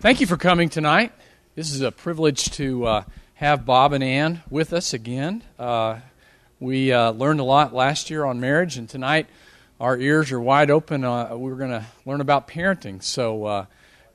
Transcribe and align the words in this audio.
Thank 0.00 0.22
you 0.22 0.26
for 0.26 0.38
coming 0.38 0.70
tonight. 0.70 1.12
This 1.54 1.74
is 1.74 1.82
a 1.82 1.92
privilege 1.92 2.46
to 2.52 2.86
uh, 2.86 3.04
have 3.34 3.66
Bob 3.66 3.92
and 3.92 4.02
Ann 4.02 4.42
with 4.48 4.72
us 4.72 4.94
again. 4.94 5.44
Uh, 5.58 5.98
we 6.58 6.90
uh, 6.90 7.10
learned 7.10 7.40
a 7.40 7.44
lot 7.44 7.74
last 7.74 8.08
year 8.08 8.24
on 8.24 8.40
marriage, 8.40 8.78
and 8.78 8.88
tonight 8.88 9.26
our 9.78 9.98
ears 9.98 10.32
are 10.32 10.40
wide 10.40 10.70
open. 10.70 11.04
Uh, 11.04 11.36
we're 11.36 11.56
going 11.56 11.72
to 11.72 11.84
learn 12.06 12.22
about 12.22 12.48
parenting. 12.48 13.02
So 13.02 13.44
uh, 13.44 13.66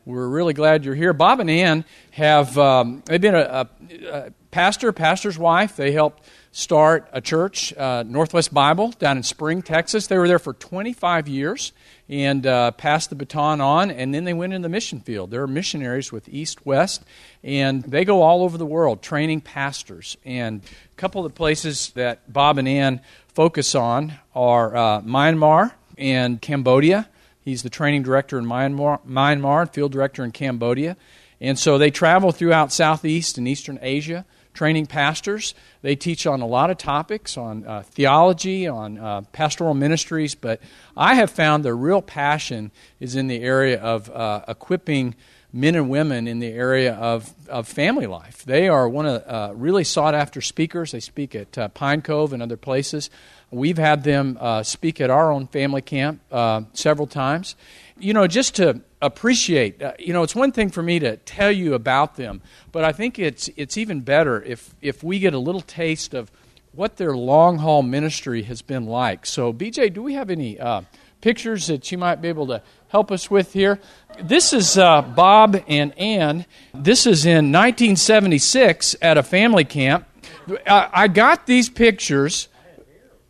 we're 0.05 0.27
really 0.27 0.55
glad 0.55 0.85
you're 0.85 0.95
here. 0.95 1.13
Bob 1.13 1.39
and 1.39 1.51
Ann 1.51 1.85
have 2.09 2.57
um, 2.57 3.03
they've 3.05 3.21
been 3.21 3.35
a, 3.35 3.39
a, 3.39 4.07
a, 4.07 4.31
pastor, 4.49 4.91
pastor's 4.91 5.37
wife. 5.37 5.75
They 5.75 5.91
helped 5.91 6.23
start 6.51 7.07
a 7.13 7.21
church, 7.21 7.73
uh, 7.77 8.03
Northwest 8.07 8.51
Bible, 8.51 8.89
down 8.97 9.17
in 9.17 9.23
Spring, 9.23 9.61
Texas. 9.61 10.07
They 10.07 10.17
were 10.17 10.27
there 10.27 10.39
for 10.39 10.53
25 10.53 11.27
years 11.27 11.73
and 12.07 12.45
uh, 12.45 12.71
passed 12.71 13.09
the 13.09 13.15
baton 13.15 13.61
on, 13.61 13.89
and 13.89 14.13
then 14.13 14.25
they 14.25 14.33
went 14.33 14.53
in 14.53 14.61
the 14.61 14.69
mission 14.69 14.99
field. 14.99 15.31
There 15.31 15.41
are 15.41 15.47
missionaries 15.47 16.11
with 16.11 16.29
East 16.29 16.65
West, 16.65 17.03
and 17.43 17.83
they 17.83 18.05
go 18.05 18.21
all 18.21 18.43
over 18.43 18.57
the 18.57 18.65
world 18.65 19.01
training 19.01 19.41
pastors. 19.41 20.17
And 20.23 20.61
a 20.91 20.95
couple 20.95 21.25
of 21.25 21.31
the 21.31 21.35
places 21.35 21.91
that 21.95 22.31
Bob 22.31 22.57
and 22.57 22.67
Ann 22.67 23.01
focus 23.33 23.73
on 23.73 24.13
are 24.35 24.75
uh, 24.75 25.01
Myanmar 25.01 25.73
and 25.97 26.41
Cambodia. 26.41 27.09
He's 27.43 27.63
the 27.63 27.69
training 27.69 28.03
director 28.03 28.37
in 28.37 28.45
Myanmar, 28.45 28.99
Myanmar, 29.07 29.71
field 29.71 29.91
director 29.91 30.23
in 30.23 30.31
Cambodia. 30.31 30.97
And 31.41 31.59
so 31.59 31.77
they 31.77 31.91
travel 31.91 32.31
throughout 32.31 32.71
Southeast 32.71 33.37
and 33.37 33.47
Eastern 33.47 33.77
Asia 33.81 34.25
training 34.55 34.87
pastors. 34.87 35.53
They 35.83 35.95
teach 35.95 36.25
on 36.25 36.41
a 36.41 36.47
lot 36.47 36.71
of 36.71 36.79
topics, 36.79 37.37
on 37.37 37.67
uh, 37.67 37.83
theology, 37.83 38.67
on 38.67 38.97
uh, 38.97 39.21
pastoral 39.33 39.75
ministries, 39.75 40.33
but 40.33 40.59
I 40.97 41.15
have 41.15 41.29
found 41.29 41.63
their 41.63 41.75
real 41.75 42.01
passion 42.01 42.71
is 42.99 43.15
in 43.15 43.27
the 43.27 43.43
area 43.43 43.79
of 43.79 44.09
uh, 44.09 44.41
equipping 44.47 45.13
men 45.53 45.75
and 45.75 45.89
women 45.89 46.27
in 46.27 46.39
the 46.39 46.51
area 46.51 46.93
of, 46.95 47.33
of 47.47 47.67
family 47.67 48.07
life. 48.07 48.43
They 48.43 48.67
are 48.67 48.89
one 48.89 49.05
of 49.05 49.23
uh, 49.27 49.53
really 49.53 49.83
sought 49.83 50.15
after 50.15 50.41
speakers. 50.41 50.91
They 50.91 50.99
speak 50.99 51.35
at 51.35 51.57
uh, 51.57 51.67
Pine 51.69 52.01
Cove 52.01 52.33
and 52.33 52.41
other 52.41 52.57
places. 52.57 53.09
We've 53.51 53.77
had 53.77 54.03
them 54.03 54.37
uh, 54.41 54.63
speak 54.63 54.99
at 54.99 55.09
our 55.09 55.31
own 55.31 55.47
family 55.47 55.81
camp 55.81 56.19
several 56.73 57.07
times. 57.07 57.55
You 57.97 58.13
know, 58.13 58.27
just 58.27 58.55
to 58.55 58.81
appreciate. 59.01 59.81
Uh, 59.81 59.93
you 59.97 60.11
know, 60.11 60.23
it's 60.23 60.35
one 60.35 60.51
thing 60.51 60.69
for 60.69 60.83
me 60.83 60.99
to 60.99 61.17
tell 61.17 61.51
you 61.51 61.73
about 61.73 62.15
them, 62.15 62.41
but 62.71 62.83
I 62.83 62.91
think 62.91 63.19
it's 63.19 63.49
it's 63.55 63.77
even 63.77 64.01
better 64.01 64.41
if 64.43 64.75
if 64.81 65.03
we 65.03 65.19
get 65.19 65.33
a 65.33 65.39
little 65.39 65.61
taste 65.61 66.13
of 66.13 66.31
what 66.73 66.97
their 66.97 67.15
long 67.15 67.59
haul 67.59 67.81
ministry 67.83 68.43
has 68.43 68.61
been 68.61 68.85
like. 68.85 69.25
So, 69.25 69.53
BJ, 69.53 69.93
do 69.93 70.03
we 70.03 70.13
have 70.15 70.29
any 70.29 70.59
uh, 70.59 70.81
pictures 71.21 71.67
that 71.67 71.89
you 71.91 71.97
might 71.97 72.21
be 72.21 72.27
able 72.27 72.47
to 72.47 72.61
help 72.89 73.11
us 73.11 73.31
with 73.31 73.53
here? 73.53 73.79
This 74.21 74.51
is 74.51 74.77
uh, 74.77 75.01
Bob 75.01 75.63
and 75.67 75.97
Ann. 75.97 76.45
This 76.73 77.07
is 77.07 77.25
in 77.25 77.51
1976 77.51 78.95
at 79.01 79.17
a 79.17 79.23
family 79.23 79.63
camp. 79.63 80.05
I, 80.67 80.89
I 80.91 81.07
got 81.07 81.45
these 81.45 81.69
pictures. 81.69 82.49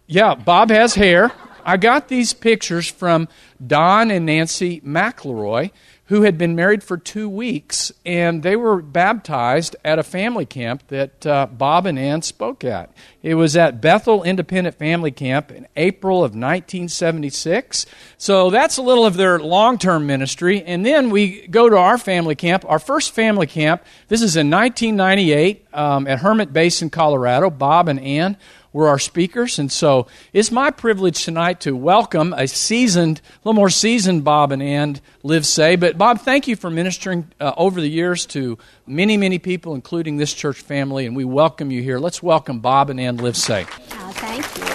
Yeah, 0.08 0.36
Bob 0.36 0.70
has 0.72 0.96
hair. 0.96 1.32
I 1.64 1.78
got 1.78 2.08
these 2.08 2.34
pictures 2.34 2.88
from 2.90 3.28
Don 3.66 4.12
and 4.12 4.26
Nancy 4.26 4.82
McElroy, 4.82 5.72
who 6.08 6.22
had 6.22 6.38
been 6.38 6.56
married 6.56 6.84
for 6.84 6.98
two 6.98 7.28
weeks, 7.28 7.92
and 8.06 8.44
they 8.44 8.56
were 8.56 8.80
baptized 8.80 9.76
at 9.84 9.98
a 9.98 10.04
family 10.04 10.46
camp 10.46 10.86
that 10.88 11.26
uh, 11.26 11.48
Bob 11.48 11.88
and 11.88 11.98
Ann 11.98 12.22
spoke 12.22 12.64
at. 12.64 12.92
It 13.24 13.34
was 13.34 13.58
at 13.58 13.82
Bethel 13.82 14.22
Independent 14.22 14.78
Family 14.78 15.10
Camp 15.10 15.52
in 15.52 15.68
April 15.76 16.18
of 16.18 16.32
1976. 16.32 17.88
So 18.20 18.52
that's 18.52 18.78
a 18.78 18.84
little 18.84 19.06
of 19.06 19.16
their 19.16 19.40
long 19.40 19.80
term 19.80 20.06
ministry. 20.06 20.62
And 20.64 20.86
then 20.86 21.10
we 21.10 21.48
go 21.48 21.70
to 21.70 21.78
our 21.78 21.98
family 21.98 22.36
camp, 22.36 22.66
our 22.68 22.80
first 22.80 23.16
family 23.16 23.48
camp. 23.48 23.84
This 24.08 24.22
is 24.22 24.36
in 24.36 24.52
1998 24.52 25.66
um, 25.74 26.06
at 26.08 26.20
Hermit 26.20 26.54
Basin, 26.54 26.92
Colorado. 26.92 27.50
Bob 27.50 27.90
and 27.90 28.00
Ann 28.00 28.38
were 28.76 28.90
our 28.90 29.00
speakers. 29.00 29.58
And 29.58 29.72
so 29.72 30.06
it's 30.34 30.52
my 30.52 30.70
privilege 30.70 31.24
tonight 31.24 31.62
to 31.62 31.74
welcome 31.74 32.34
a 32.34 32.46
seasoned, 32.46 33.22
a 33.24 33.48
little 33.48 33.54
more 33.54 33.70
seasoned 33.70 34.26
Bob 34.26 34.52
and 34.52 34.62
Ann 34.62 35.00
Livesay. 35.24 35.80
But 35.80 35.98
Bob, 35.98 36.20
thank 36.20 36.46
you 36.50 36.58
for 36.58 36.70
ministering 36.70 37.32
uh, 37.40 37.54
over 37.56 37.80
the 37.80 37.88
years 37.88 38.26
to 38.28 38.58
many, 38.86 39.16
many 39.16 39.40
people, 39.40 39.76
including 39.76 40.18
this 40.18 40.34
church 40.34 40.60
family, 40.60 41.06
and 41.06 41.16
we 41.16 41.24
welcome 41.24 41.72
you 41.72 41.82
here. 41.82 42.00
Let's 42.00 42.22
welcome 42.22 42.60
Bob 42.60 42.90
and 42.90 43.00
Ann 43.00 43.18
Livesay. 43.18 43.66
Oh, 43.94 44.12
thank 44.12 44.44
you. 44.58 44.66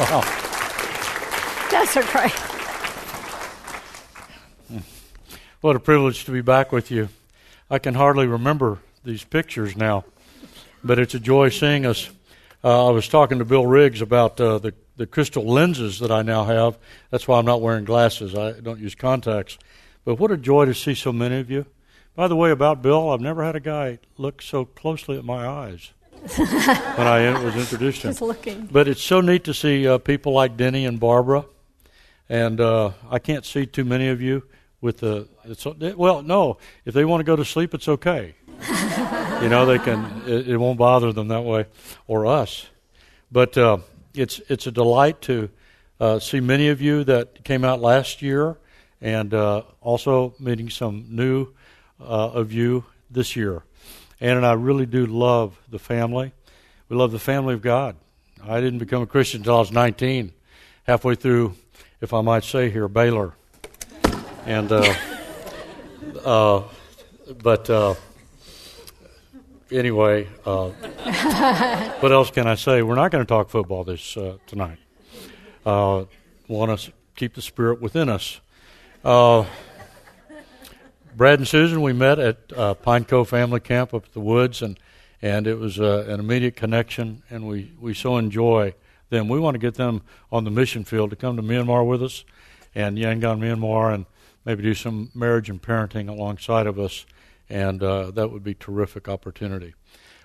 Wow. 0.00 0.22
That's 1.70 1.94
great. 2.10 2.32
What 5.60 5.76
a 5.76 5.80
privilege 5.80 6.24
to 6.24 6.32
be 6.32 6.40
back 6.40 6.72
with 6.72 6.90
you. 6.90 7.10
I 7.70 7.78
can 7.78 7.94
hardly 7.94 8.26
remember 8.26 8.80
these 9.04 9.22
pictures 9.22 9.76
now 9.76 10.04
but 10.84 10.98
it's 10.98 11.14
a 11.14 11.20
joy 11.20 11.48
seeing 11.48 11.86
us. 11.86 12.10
Uh, 12.62 12.88
I 12.88 12.90
was 12.90 13.08
talking 13.08 13.38
to 13.38 13.44
Bill 13.44 13.66
Riggs 13.66 14.02
about 14.02 14.40
uh, 14.40 14.58
the 14.58 14.74
the 14.98 15.06
crystal 15.06 15.44
lenses 15.44 16.00
that 16.00 16.10
I 16.10 16.22
now 16.22 16.44
have. 16.44 16.76
That's 17.10 17.26
why 17.26 17.38
I'm 17.38 17.46
not 17.46 17.62
wearing 17.62 17.84
glasses. 17.84 18.34
I 18.34 18.52
don't 18.60 18.80
use 18.80 18.94
contacts. 18.94 19.56
But 20.04 20.16
what 20.16 20.30
a 20.30 20.36
joy 20.36 20.66
to 20.66 20.74
see 20.74 20.94
so 20.94 21.12
many 21.12 21.38
of 21.38 21.50
you. 21.50 21.66
By 22.14 22.26
the 22.26 22.36
way, 22.36 22.50
about 22.50 22.82
Bill, 22.82 23.10
I've 23.10 23.20
never 23.20 23.44
had 23.44 23.54
a 23.54 23.60
guy 23.60 24.00
look 24.16 24.42
so 24.42 24.64
closely 24.64 25.16
at 25.16 25.24
my 25.24 25.46
eyes 25.46 25.92
when 26.36 27.06
I 27.06 27.44
was 27.44 27.54
introduced 27.54 28.02
to 28.02 28.08
him. 28.08 28.16
looking. 28.20 28.68
But 28.70 28.88
it's 28.88 29.02
so 29.02 29.20
neat 29.20 29.44
to 29.44 29.54
see 29.54 29.86
uh, 29.86 29.98
people 29.98 30.32
like 30.32 30.56
Denny 30.56 30.84
and 30.84 30.98
Barbara, 30.98 31.44
and 32.28 32.60
uh, 32.60 32.90
I 33.08 33.20
can't 33.20 33.46
see 33.46 33.66
too 33.66 33.84
many 33.84 34.08
of 34.08 34.20
you 34.20 34.42
with 34.80 34.98
the. 34.98 35.28
well, 35.96 36.22
no, 36.22 36.58
if 36.84 36.92
they 36.92 37.04
want 37.04 37.20
to 37.20 37.24
go 37.24 37.36
to 37.36 37.44
sleep, 37.44 37.72
it's 37.72 37.86
okay. 37.86 38.34
you 39.42 39.48
know, 39.48 39.66
they 39.66 39.78
can. 39.78 40.22
It, 40.26 40.48
it, 40.48 40.56
won't 40.56 40.78
bother 40.78 41.12
them 41.12 41.28
that 41.28 41.42
way, 41.42 41.66
or 42.06 42.26
us. 42.26 42.66
But 43.30 43.56
uh, 43.56 43.78
it's 44.14 44.40
it's 44.48 44.66
a 44.66 44.72
delight 44.72 45.20
to 45.22 45.48
uh, 46.00 46.18
see 46.18 46.40
many 46.40 46.68
of 46.68 46.80
you 46.80 47.04
that 47.04 47.44
came 47.44 47.64
out 47.64 47.80
last 47.80 48.20
year, 48.20 48.58
and 49.00 49.32
uh, 49.32 49.62
also 49.80 50.34
meeting 50.40 50.70
some 50.70 51.06
new 51.10 51.48
uh, 52.00 52.04
of 52.04 52.52
you 52.52 52.84
this 53.10 53.36
year. 53.36 53.62
Ann 54.20 54.36
and 54.36 54.46
I 54.46 54.54
really 54.54 54.86
do 54.86 55.06
love 55.06 55.58
the 55.68 55.78
family. 55.78 56.32
We 56.88 56.96
love 56.96 57.12
the 57.12 57.18
family 57.18 57.54
of 57.54 57.62
God. 57.62 57.96
I 58.44 58.60
didn't 58.60 58.78
become 58.78 59.02
a 59.02 59.06
Christian 59.06 59.40
until 59.40 59.56
I 59.56 59.58
was 59.60 59.72
19, 59.72 60.32
halfway 60.84 61.14
through, 61.14 61.54
if 62.00 62.12
I 62.12 62.20
might 62.22 62.44
say 62.44 62.70
here, 62.70 62.88
Baylor. 62.88 63.34
And, 64.46 64.72
uh, 64.72 64.94
uh, 66.24 66.62
but 67.42 67.70
anyway, 69.70 70.28
uh, 70.44 70.68
what 72.00 72.12
else 72.12 72.30
can 72.30 72.46
I 72.46 72.54
say? 72.54 72.82
We're 72.82 72.94
not 72.94 73.10
going 73.10 73.24
to 73.24 73.28
talk 73.28 73.48
football 73.48 73.84
this 73.84 74.16
uh, 74.16 74.38
tonight. 74.46 74.78
Uh, 75.64 76.04
want 76.46 76.78
to 76.78 76.92
keep 77.16 77.34
the 77.34 77.42
spirit 77.42 77.80
within 77.80 78.08
us. 78.08 78.40
Uh, 79.04 79.44
Brad 81.16 81.40
and 81.40 81.48
Susan, 81.48 81.82
we 81.82 81.92
met 81.92 82.18
at 82.18 82.38
uh, 82.56 82.74
Pine 82.74 83.04
Cove 83.04 83.28
Family 83.28 83.60
Camp 83.60 83.92
up 83.92 84.04
at 84.04 84.12
the 84.12 84.20
woods, 84.20 84.62
and 84.62 84.78
and 85.20 85.48
it 85.48 85.58
was 85.58 85.80
uh, 85.80 86.06
an 86.08 86.20
immediate 86.20 86.54
connection, 86.54 87.24
and 87.28 87.48
we, 87.48 87.72
we 87.80 87.92
so 87.92 88.18
enjoy 88.18 88.72
them. 89.10 89.28
We 89.28 89.40
want 89.40 89.56
to 89.56 89.58
get 89.58 89.74
them 89.74 90.02
on 90.30 90.44
the 90.44 90.50
mission 90.50 90.84
field 90.84 91.10
to 91.10 91.16
come 91.16 91.34
to 91.36 91.42
Myanmar 91.42 91.84
with 91.84 92.04
us, 92.04 92.24
and 92.72 92.96
Yangon, 92.96 93.40
Myanmar, 93.40 93.92
and 93.92 94.06
maybe 94.44 94.62
do 94.62 94.74
some 94.74 95.10
marriage 95.16 95.50
and 95.50 95.60
parenting 95.60 96.08
alongside 96.08 96.68
of 96.68 96.78
us 96.78 97.04
and 97.50 97.82
uh, 97.82 98.10
that 98.10 98.30
would 98.30 98.44
be 98.44 98.54
terrific 98.54 99.08
opportunity. 99.08 99.74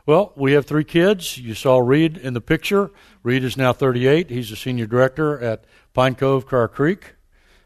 Well, 0.06 0.34
we 0.36 0.52
have 0.52 0.66
three 0.66 0.84
kids. 0.84 1.38
You 1.38 1.54
saw 1.54 1.78
Reed 1.78 2.18
in 2.18 2.34
the 2.34 2.42
picture. 2.42 2.92
Reed 3.24 3.44
is 3.44 3.56
now 3.56 3.72
38. 3.72 4.30
He's 4.30 4.52
a 4.52 4.56
senior 4.58 4.86
director 4.86 5.40
at 5.40 5.64
Pine 5.94 6.16
Cove 6.16 6.46
Crier 6.46 6.68
Creek 6.68 7.14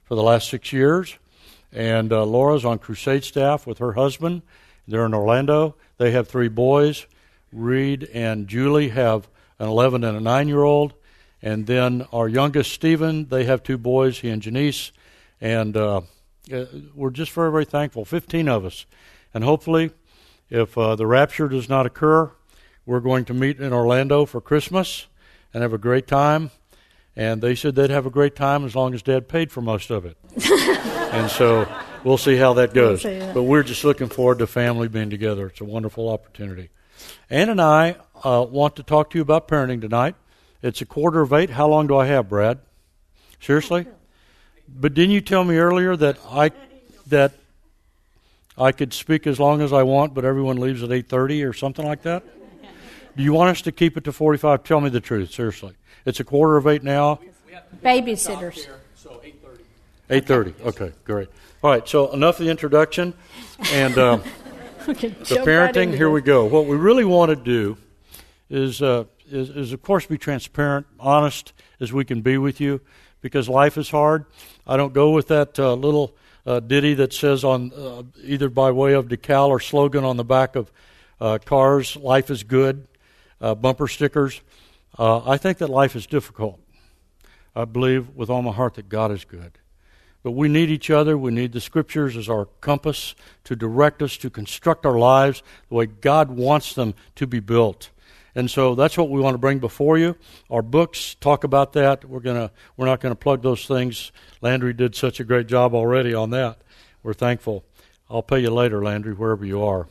for 0.03 0.13
the 0.13 0.22
last 0.22 0.47
six 0.47 0.72
years. 0.72 1.18
And 1.72 2.13
uh, 2.13 2.23
Laura's 2.25 2.63
on 2.63 2.77
crusade 2.77 3.24
staff 3.24 3.65
with 3.65 3.80
her 3.80 3.94
husband. 3.94 4.44
They're 4.88 5.06
in 5.06 5.15
Orlando. 5.15 5.75
They 5.98 6.12
have 6.12 6.27
three 6.27 6.48
boys. 6.48 7.07
Reed 7.51 8.07
and 8.13 8.48
Julie 8.48 8.89
have 8.89 9.27
an 9.57 9.68
11 9.68 10.03
and 10.03 10.15
a 10.15 10.21
9 10.21 10.48
year 10.48 10.63
old. 10.63 10.94
And 11.42 11.65
then 11.65 12.06
our 12.13 12.27
youngest, 12.27 12.71
Stephen, 12.71 13.30
they 13.30 13.45
have 13.45 13.63
two 13.63 13.80
boys, 13.80 14.19
he 14.19 14.30
and 14.30 14.44
Janice. 14.44 14.92
And 15.42 15.75
uh, 15.75 16.01
uh 16.53 16.65
we're 16.94 17.10
just 17.10 17.31
very, 17.31 17.51
very 17.51 17.65
thankful. 17.65 18.06
15 18.06 18.48
of 18.48 18.63
us 18.63 18.86
and 19.38 19.45
hopefully, 19.45 19.92
if 20.50 20.75
uh, 20.75 20.95
the 20.95 21.06
rapture 21.06 21.48
does 21.48 21.69
not 21.69 21.86
occur, 21.86 22.31
we're 22.88 23.00
going 23.00 23.24
to 23.25 23.36
meet 23.36 23.60
in 23.60 23.72
Orlando 23.72 24.25
for 24.25 24.42
Christmas 24.42 25.06
and 25.54 25.62
have 25.62 25.74
a 25.74 25.78
great 25.78 26.07
time. 26.07 26.50
And 27.16 27.39
they 27.39 27.54
said 27.54 27.75
they'd 27.75 27.92
have 27.92 28.07
a 28.07 28.10
great 28.10 28.36
time 28.36 28.66
as 28.66 28.75
long 28.75 28.95
as 28.95 29.04
Dad 29.04 29.28
paid 29.28 29.51
for 29.51 29.62
most 29.62 29.92
of 29.92 30.06
it. 30.06 30.18
and 31.13 31.30
so 31.30 31.72
we'll 32.04 32.18
see 32.18 32.36
how 32.36 32.54
that 32.54 32.74
goes. 32.74 33.04
We'll 33.04 33.36
but 33.36 33.44
we're 33.44 33.62
just 33.62 33.84
looking 33.84 34.10
forward 34.10 34.39
to 34.39 34.48
family 34.48 34.88
being 34.88 35.12
together. 35.12 35.45
It's 35.45 35.62
a 35.62 35.66
wonderful 35.66 36.10
opportunity. 36.10 36.69
Ann 37.30 37.50
and 37.50 37.62
I 37.62 37.98
uh, 38.24 38.44
want 38.50 38.75
to 38.78 38.84
talk 38.84 39.12
to 39.12 39.19
you 39.19 39.22
about 39.22 39.48
parenting 39.48 39.81
tonight. 39.81 40.16
It's 40.63 40.81
a 40.81 40.86
quarter 40.88 41.22
of 41.22 41.31
eight. 41.31 41.51
How 41.51 41.68
long 41.68 41.86
do 41.86 41.95
I 41.95 42.07
have, 42.07 42.28
Brad? 42.28 42.57
Seriously? 43.39 43.86
But 44.69 44.94
didn't 44.94 45.12
you 45.12 45.22
tell 45.22 45.45
me 45.45 45.56
earlier 45.56 45.95
that 45.95 46.18
I 46.30 46.51
that 47.07 47.31
I 48.57 48.71
could 48.71 48.94
speak 48.94 49.27
as 49.27 49.39
long 49.39 49.62
as 49.62 49.71
I 49.71 49.83
want, 49.83 50.13
but 50.13 50.25
everyone 50.25 50.57
leaves 50.57 50.81
at 50.83 50.89
8:30 50.89 51.48
or 51.48 51.54
something 51.54 51.86
like 51.86 52.01
that. 52.04 52.24
Do 53.15 53.24
you 53.24 53.33
want 53.33 53.50
us 53.50 53.62
to 53.63 53.71
keep 53.71 53.98
it 53.98 54.04
to 54.06 54.12
45? 54.12 54.63
Tell 54.63 54.81
me 54.81 54.89
the 54.89 55.00
truth, 55.00 55.31
seriously. 55.31 55.74
It's 56.06 56.19
a 56.19 56.24
quarter 56.24 56.57
of 56.57 56.68
eight 56.68 56.83
now. 56.83 57.19
Babysitters. 57.83 58.68
So 58.95 59.21
8:30. 60.09 60.54
8:30. 60.54 60.54
Okay, 60.68 60.92
great. 61.04 61.27
All 61.63 61.71
right. 61.71 61.88
So 61.88 62.12
enough 62.13 62.39
of 62.39 62.45
the 62.45 62.51
introduction 62.51 63.13
and 63.71 63.94
can 64.95 65.15
the 65.19 65.25
jump 65.25 65.48
right 65.48 65.74
parenting. 65.74 65.94
here 65.94 66.10
we 66.10 66.21
go. 66.21 66.45
What 66.45 66.65
we 66.65 66.77
really 66.77 67.06
want 67.06 67.30
to 67.30 67.36
do 67.36 67.77
is, 68.50 68.81
uh, 68.81 69.06
is, 69.30 69.50
is, 69.50 69.74
of 69.74 69.81
course, 69.81 70.06
be 70.06 70.18
transparent, 70.18 70.86
honest 71.00 71.53
as 71.80 71.92
we 71.92 72.06
can 72.06 72.21
be 72.21 72.38
with 72.38 72.62
you, 72.62 72.81
because 73.21 73.50
life 73.50 73.77
is 73.77 73.89
hard. 73.89 74.25
I 74.65 74.77
don't 74.77 74.94
go 74.94 75.12
with 75.12 75.27
that 75.27 75.60
uh, 75.60 75.74
little 75.74 76.15
uh, 76.47 76.61
ditty 76.61 76.94
that 76.95 77.13
says 77.13 77.44
on 77.44 77.73
uh, 77.73 78.03
either 78.23 78.49
by 78.49 78.71
way 78.71 78.94
of 78.94 79.09
decal 79.09 79.49
or 79.49 79.59
slogan 79.59 80.03
on 80.05 80.15
the 80.17 80.23
back 80.23 80.55
of 80.55 80.71
uh, 81.19 81.38
cars, 81.44 81.97
"Life 81.97 82.31
is 82.31 82.44
good," 82.44 82.88
uh, 83.41 83.53
bumper 83.53 83.88
stickers. 83.88 84.41
Uh, 84.97 85.29
I 85.29 85.38
think 85.38 85.57
that 85.57 85.69
life 85.69 85.95
is 85.95 86.07
difficult. 86.07 86.59
I 87.55 87.65
believe 87.65 88.15
with 88.15 88.29
all 88.29 88.41
my 88.41 88.53
heart 88.53 88.75
that 88.75 88.88
God 88.88 89.11
is 89.11 89.25
good. 89.25 89.59
But 90.23 90.31
we 90.31 90.47
need 90.47 90.69
each 90.69 90.89
other. 90.89 91.17
We 91.17 91.31
need 91.31 91.51
the 91.51 91.61
scriptures 91.61 92.15
as 92.15 92.29
our 92.29 92.45
compass 92.61 93.13
to 93.43 93.55
direct 93.55 94.01
us, 94.01 94.17
to 94.17 94.29
construct 94.29 94.85
our 94.85 94.97
lives 94.97 95.43
the 95.69 95.75
way 95.75 95.85
God 95.85 96.31
wants 96.31 96.73
them 96.73 96.93
to 97.15 97.27
be 97.27 97.39
built. 97.39 97.89
And 98.38 98.51
so 98.51 98.75
that's 98.75 98.95
what 98.95 99.10
we 99.10 99.19
want 99.19 99.34
to 99.34 99.39
bring 99.39 99.57
before 99.57 99.98
you. 99.98 100.16
Our 100.51 100.62
books 100.62 101.16
talk 101.16 101.44
about 101.44 101.74
that. 101.74 102.06
We're 102.06 102.19
gonna 102.19 102.51
we're 102.78 102.86
not 102.86 103.00
gonna 103.00 103.16
plug 103.16 103.42
those 103.42 103.66
things. 103.66 104.12
Landry 104.42 104.74
did 104.74 104.95
such 104.95 105.19
a 105.19 105.24
great 105.24 105.48
job 105.48 105.74
already 105.74 106.13
on 106.13 106.30
that. 106.30 106.60
We're 107.01 107.16
thankful. 107.16 107.66
I'll 108.12 108.22
pay 108.22 108.38
you 108.42 108.51
later, 108.51 108.84
Landry, 108.84 109.16
wherever 109.16 109.44
you 109.44 109.63
are. 109.63 109.88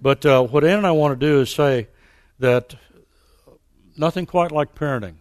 But 0.00 0.24
uh, 0.24 0.44
what 0.44 0.62
Ann 0.62 0.78
and 0.78 0.86
I 0.86 0.92
want 0.92 1.18
to 1.18 1.26
do 1.26 1.40
is 1.40 1.50
say 1.52 1.88
that 2.38 2.76
nothing 3.96 4.24
quite 4.24 4.52
like 4.52 4.76
parenting 4.76 5.16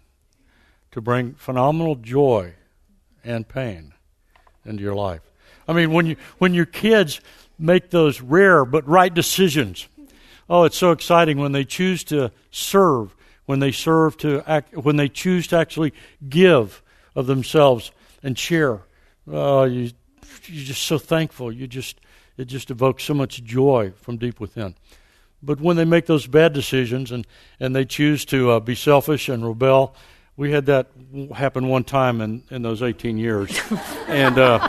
to 0.91 1.01
bring 1.01 1.33
phenomenal 1.33 1.95
joy 1.95 2.53
and 3.23 3.47
pain 3.47 3.93
into 4.63 4.83
your 4.83 4.93
life. 4.93 5.21
I 5.67 5.73
mean, 5.73 5.91
when 5.91 6.05
you 6.05 6.17
when 6.37 6.53
your 6.53 6.67
kids 6.67 7.19
make 7.57 7.89
those 7.89 8.21
rare 8.21 8.63
but 8.63 8.87
right 8.87 9.11
decisions, 9.11 9.87
oh, 10.51 10.65
it's 10.65 10.77
so 10.77 10.91
exciting 10.91 11.37
when 11.37 11.53
they 11.53 11.63
choose 11.63 12.03
to 12.03 12.29
serve, 12.51 13.15
when 13.45 13.59
they 13.59 13.71
serve 13.71 14.17
to 14.17 14.43
act, 14.45 14.75
when 14.75 14.97
they 14.97 15.07
choose 15.07 15.47
to 15.47 15.57
actually 15.57 15.93
give 16.27 16.83
of 17.15 17.25
themselves 17.25 17.91
and 18.21 18.37
share. 18.37 18.81
Oh, 19.31 19.63
you 19.63 19.91
you're 20.45 20.65
just 20.65 20.83
so 20.83 20.97
thankful. 20.97 21.51
You 21.51 21.67
just 21.67 22.01
it 22.37 22.45
just 22.45 22.69
evokes 22.69 23.03
so 23.03 23.13
much 23.13 23.43
joy 23.43 23.93
from 23.95 24.17
deep 24.17 24.39
within. 24.39 24.75
But 25.41 25.59
when 25.61 25.77
they 25.77 25.85
make 25.85 26.05
those 26.05 26.27
bad 26.27 26.53
decisions 26.53 27.11
and, 27.11 27.25
and 27.59 27.75
they 27.75 27.85
choose 27.85 28.25
to 28.25 28.51
uh, 28.51 28.59
be 28.59 28.75
selfish 28.75 29.27
and 29.27 29.43
rebel, 29.43 29.95
we 30.37 30.51
had 30.51 30.67
that 30.67 30.91
happen 31.33 31.67
one 31.67 31.83
time 31.83 32.21
in, 32.21 32.43
in 32.51 32.61
those 32.61 32.83
18 32.83 33.17
years. 33.17 33.59
and 34.07 34.37
uh, 34.37 34.67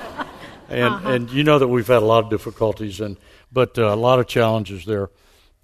and, 0.69 1.06
and 1.06 1.31
you 1.31 1.44
know 1.44 1.58
that 1.58 1.69
we've 1.69 1.87
had 1.87 2.02
a 2.02 2.06
lot 2.06 2.25
of 2.25 2.31
difficulties, 2.31 3.00
and 3.00 3.19
but 3.52 3.79
uh, 3.79 3.93
a 3.93 3.96
lot 3.96 4.20
of 4.20 4.26
challenges 4.26 4.84
there. 4.84 5.11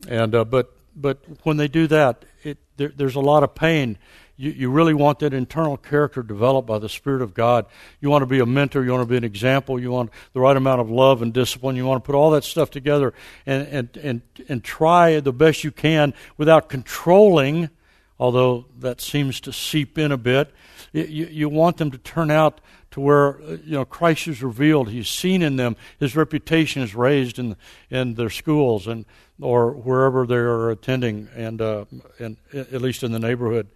And 0.06 0.34
uh, 0.34 0.44
but 0.44 0.76
but 0.94 1.18
when 1.42 1.56
they 1.56 1.68
do 1.68 1.86
that, 1.88 2.24
it, 2.42 2.58
there, 2.76 2.92
there's 2.94 3.14
a 3.14 3.20
lot 3.20 3.42
of 3.42 3.54
pain. 3.54 3.98
You, 4.36 4.50
you 4.50 4.70
really 4.70 4.94
want 4.94 5.18
that 5.18 5.34
internal 5.34 5.76
character 5.76 6.22
developed 6.22 6.68
by 6.68 6.78
the 6.78 6.88
Spirit 6.88 7.22
of 7.22 7.34
God. 7.34 7.66
You 8.00 8.08
want 8.08 8.22
to 8.22 8.26
be 8.26 8.38
a 8.38 8.46
mentor. 8.46 8.84
You 8.84 8.92
want 8.92 9.02
to 9.02 9.10
be 9.10 9.16
an 9.16 9.24
example. 9.24 9.80
You 9.80 9.90
want 9.90 10.10
the 10.32 10.40
right 10.40 10.56
amount 10.56 10.80
of 10.80 10.90
love 10.90 11.22
and 11.22 11.32
discipline. 11.32 11.74
You 11.74 11.86
want 11.86 12.04
to 12.04 12.06
put 12.06 12.14
all 12.14 12.30
that 12.30 12.44
stuff 12.44 12.70
together 12.70 13.14
and, 13.46 13.66
and, 13.66 13.96
and, 13.96 14.22
and 14.48 14.64
try 14.64 15.18
the 15.18 15.32
best 15.32 15.64
you 15.64 15.72
can 15.72 16.14
without 16.36 16.68
controlling, 16.68 17.70
although 18.18 18.66
that 18.78 19.00
seems 19.00 19.40
to 19.40 19.52
seep 19.52 19.98
in 19.98 20.12
a 20.12 20.16
bit. 20.16 20.52
You, 20.92 21.26
you 21.26 21.48
want 21.48 21.76
them 21.78 21.90
to 21.90 21.98
turn 21.98 22.30
out 22.30 22.60
to 22.98 23.02
where 23.02 23.40
uh, 23.40 23.56
you 23.64 23.72
know 23.72 23.84
Christ 23.84 24.26
is 24.26 24.42
revealed. 24.42 24.90
He's 24.90 25.08
seen 25.08 25.40
in 25.40 25.56
them. 25.56 25.76
His 26.00 26.16
reputation 26.16 26.82
is 26.82 26.94
raised 26.94 27.38
in 27.38 27.56
in 27.90 28.14
their 28.14 28.30
schools 28.30 28.86
and 28.86 29.06
or 29.40 29.70
wherever 29.70 30.26
they 30.26 30.34
are 30.34 30.70
attending, 30.70 31.28
and 31.34 31.60
uh, 31.60 31.84
and 32.18 32.36
at 32.52 32.82
least 32.82 33.04
in 33.04 33.12
the 33.12 33.20
neighborhood. 33.20 33.68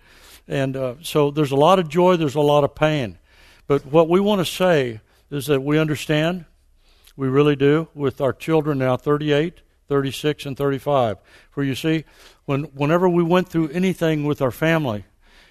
And 0.48 0.76
uh, 0.76 0.94
so 1.02 1.30
there's 1.30 1.52
a 1.52 1.56
lot 1.56 1.78
of 1.78 1.88
joy. 1.88 2.16
There's 2.16 2.34
a 2.34 2.40
lot 2.40 2.64
of 2.64 2.74
pain. 2.74 3.18
But 3.68 3.86
what 3.86 4.08
we 4.08 4.18
want 4.18 4.40
to 4.40 4.44
say 4.44 5.00
is 5.30 5.46
that 5.46 5.62
we 5.62 5.78
understand. 5.78 6.44
We 7.14 7.28
really 7.28 7.56
do 7.56 7.88
with 7.94 8.20
our 8.20 8.32
children 8.32 8.78
now, 8.78 8.96
38, 8.96 9.60
36, 9.86 10.46
and 10.46 10.56
35. 10.56 11.18
For 11.50 11.62
you 11.62 11.74
see, 11.74 12.04
when 12.46 12.64
whenever 12.74 13.08
we 13.08 13.22
went 13.22 13.48
through 13.48 13.68
anything 13.68 14.24
with 14.24 14.42
our 14.42 14.50
family, 14.50 15.04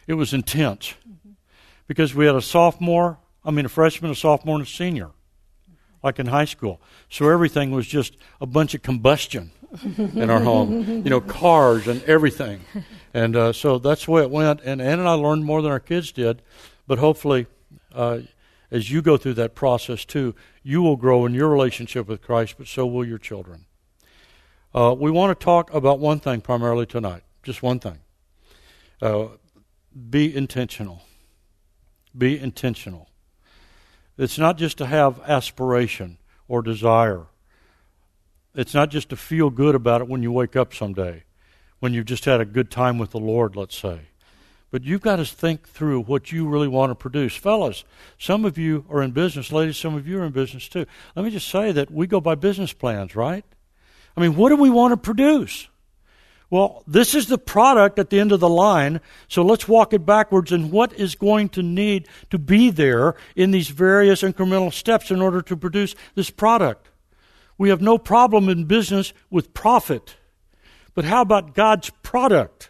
it 0.07 0.15
was 0.15 0.33
intense 0.33 0.95
because 1.87 2.15
we 2.15 2.25
had 2.25 2.35
a 2.35 2.41
sophomore, 2.41 3.19
I 3.43 3.51
mean, 3.51 3.65
a 3.65 3.69
freshman, 3.69 4.11
a 4.11 4.15
sophomore, 4.15 4.55
and 4.55 4.65
a 4.65 4.69
senior, 4.69 5.11
like 6.03 6.19
in 6.19 6.27
high 6.27 6.45
school. 6.45 6.81
So 7.09 7.29
everything 7.29 7.71
was 7.71 7.87
just 7.87 8.17
a 8.39 8.45
bunch 8.45 8.73
of 8.73 8.81
combustion 8.81 9.51
in 9.83 10.29
our 10.29 10.41
home, 10.41 11.03
you 11.03 11.09
know, 11.09 11.21
cars 11.21 11.87
and 11.87 12.03
everything. 12.03 12.61
And 13.13 13.35
uh, 13.35 13.53
so 13.53 13.79
that's 13.79 14.05
the 14.05 14.11
way 14.11 14.21
it 14.21 14.29
went. 14.29 14.61
And 14.61 14.81
Ann 14.81 14.99
and 14.99 15.07
I 15.07 15.13
learned 15.13 15.45
more 15.45 15.61
than 15.61 15.71
our 15.71 15.79
kids 15.79 16.11
did, 16.11 16.41
but 16.87 16.99
hopefully, 16.99 17.47
uh, 17.93 18.19
as 18.69 18.91
you 18.91 19.01
go 19.01 19.17
through 19.17 19.33
that 19.33 19.55
process 19.55 20.05
too, 20.05 20.35
you 20.63 20.81
will 20.81 20.95
grow 20.95 21.25
in 21.25 21.33
your 21.33 21.49
relationship 21.49 22.07
with 22.07 22.21
Christ, 22.21 22.55
but 22.57 22.67
so 22.67 22.85
will 22.85 23.05
your 23.05 23.17
children. 23.17 23.65
Uh, 24.73 24.95
we 24.97 25.11
want 25.11 25.37
to 25.37 25.43
talk 25.43 25.73
about 25.73 25.99
one 25.99 26.19
thing 26.19 26.39
primarily 26.41 26.85
tonight, 26.85 27.23
just 27.43 27.61
one 27.61 27.79
thing. 27.79 27.99
Uh, 29.01 29.27
be 30.09 30.33
intentional 30.33 31.01
be 32.17 32.39
intentional. 32.39 33.09
It's 34.21 34.37
not 34.37 34.55
just 34.55 34.77
to 34.77 34.85
have 34.85 35.19
aspiration 35.21 36.19
or 36.47 36.61
desire. 36.61 37.25
It's 38.53 38.75
not 38.75 38.91
just 38.91 39.09
to 39.09 39.15
feel 39.15 39.49
good 39.49 39.73
about 39.73 40.01
it 40.01 40.07
when 40.07 40.21
you 40.21 40.31
wake 40.31 40.55
up 40.55 40.75
someday, 40.75 41.23
when 41.79 41.95
you've 41.95 42.05
just 42.05 42.25
had 42.25 42.39
a 42.39 42.45
good 42.45 42.69
time 42.69 42.99
with 42.99 43.09
the 43.09 43.19
Lord, 43.19 43.55
let's 43.55 43.75
say. 43.75 44.01
But 44.69 44.83
you've 44.83 45.01
got 45.01 45.15
to 45.15 45.25
think 45.25 45.67
through 45.67 46.01
what 46.01 46.31
you 46.31 46.47
really 46.47 46.67
want 46.67 46.91
to 46.91 46.95
produce. 46.95 47.35
Fellas, 47.35 47.83
some 48.19 48.45
of 48.45 48.59
you 48.59 48.85
are 48.91 49.01
in 49.01 49.09
business. 49.09 49.51
Ladies, 49.51 49.77
some 49.77 49.95
of 49.95 50.07
you 50.07 50.19
are 50.19 50.25
in 50.25 50.31
business 50.31 50.69
too. 50.69 50.85
Let 51.15 51.25
me 51.25 51.31
just 51.31 51.47
say 51.47 51.71
that 51.71 51.89
we 51.89 52.05
go 52.05 52.21
by 52.21 52.35
business 52.35 52.73
plans, 52.73 53.15
right? 53.15 53.43
I 54.15 54.21
mean, 54.21 54.35
what 54.35 54.49
do 54.49 54.55
we 54.55 54.69
want 54.69 54.91
to 54.91 54.97
produce? 54.97 55.67
Well, 56.51 56.83
this 56.85 57.15
is 57.15 57.27
the 57.27 57.37
product 57.37 57.97
at 57.97 58.09
the 58.09 58.19
end 58.19 58.33
of 58.33 58.41
the 58.41 58.49
line, 58.49 58.99
so 59.29 59.41
let's 59.41 59.69
walk 59.69 59.93
it 59.93 60.05
backwards 60.05 60.51
and 60.51 60.69
what 60.69 60.91
is 60.91 61.15
going 61.15 61.47
to 61.49 61.63
need 61.63 62.09
to 62.29 62.37
be 62.37 62.69
there 62.69 63.15
in 63.37 63.51
these 63.51 63.69
various 63.69 64.21
incremental 64.21 64.73
steps 64.73 65.11
in 65.11 65.21
order 65.21 65.41
to 65.43 65.55
produce 65.55 65.95
this 66.13 66.29
product. 66.29 66.89
We 67.57 67.69
have 67.69 67.81
no 67.81 67.97
problem 67.97 68.49
in 68.49 68.65
business 68.65 69.13
with 69.29 69.53
profit, 69.53 70.17
but 70.93 71.05
how 71.05 71.21
about 71.21 71.55
God's 71.55 71.89
product? 72.03 72.69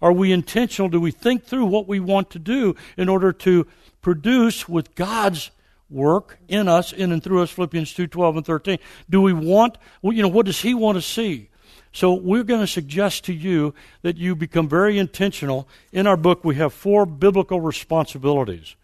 Are 0.00 0.14
we 0.14 0.32
intentional? 0.32 0.88
Do 0.88 0.98
we 0.98 1.10
think 1.10 1.44
through 1.44 1.66
what 1.66 1.86
we 1.86 2.00
want 2.00 2.30
to 2.30 2.38
do 2.38 2.74
in 2.96 3.10
order 3.10 3.34
to 3.34 3.66
produce 4.00 4.66
with 4.66 4.94
God's 4.94 5.50
work 5.90 6.38
in 6.48 6.68
us, 6.68 6.90
in 6.90 7.12
and 7.12 7.22
through 7.22 7.42
us, 7.42 7.50
Philippians 7.50 7.92
2 7.92 8.06
12 8.06 8.36
and 8.38 8.46
13? 8.46 8.78
Do 9.10 9.20
we 9.20 9.34
want, 9.34 9.76
you 10.02 10.22
know, 10.22 10.28
what 10.28 10.46
does 10.46 10.62
He 10.62 10.72
want 10.72 10.96
to 10.96 11.02
see? 11.02 11.49
So 11.92 12.14
we're 12.14 12.44
going 12.44 12.60
to 12.60 12.66
suggest 12.66 13.24
to 13.24 13.32
you 13.32 13.74
that 14.02 14.16
you 14.16 14.36
become 14.36 14.68
very 14.68 14.98
intentional. 14.98 15.68
In 15.92 16.06
our 16.06 16.16
book, 16.16 16.44
we 16.44 16.54
have 16.56 16.72
four 16.72 17.04
biblical 17.04 17.60
responsibilities. 17.60 18.76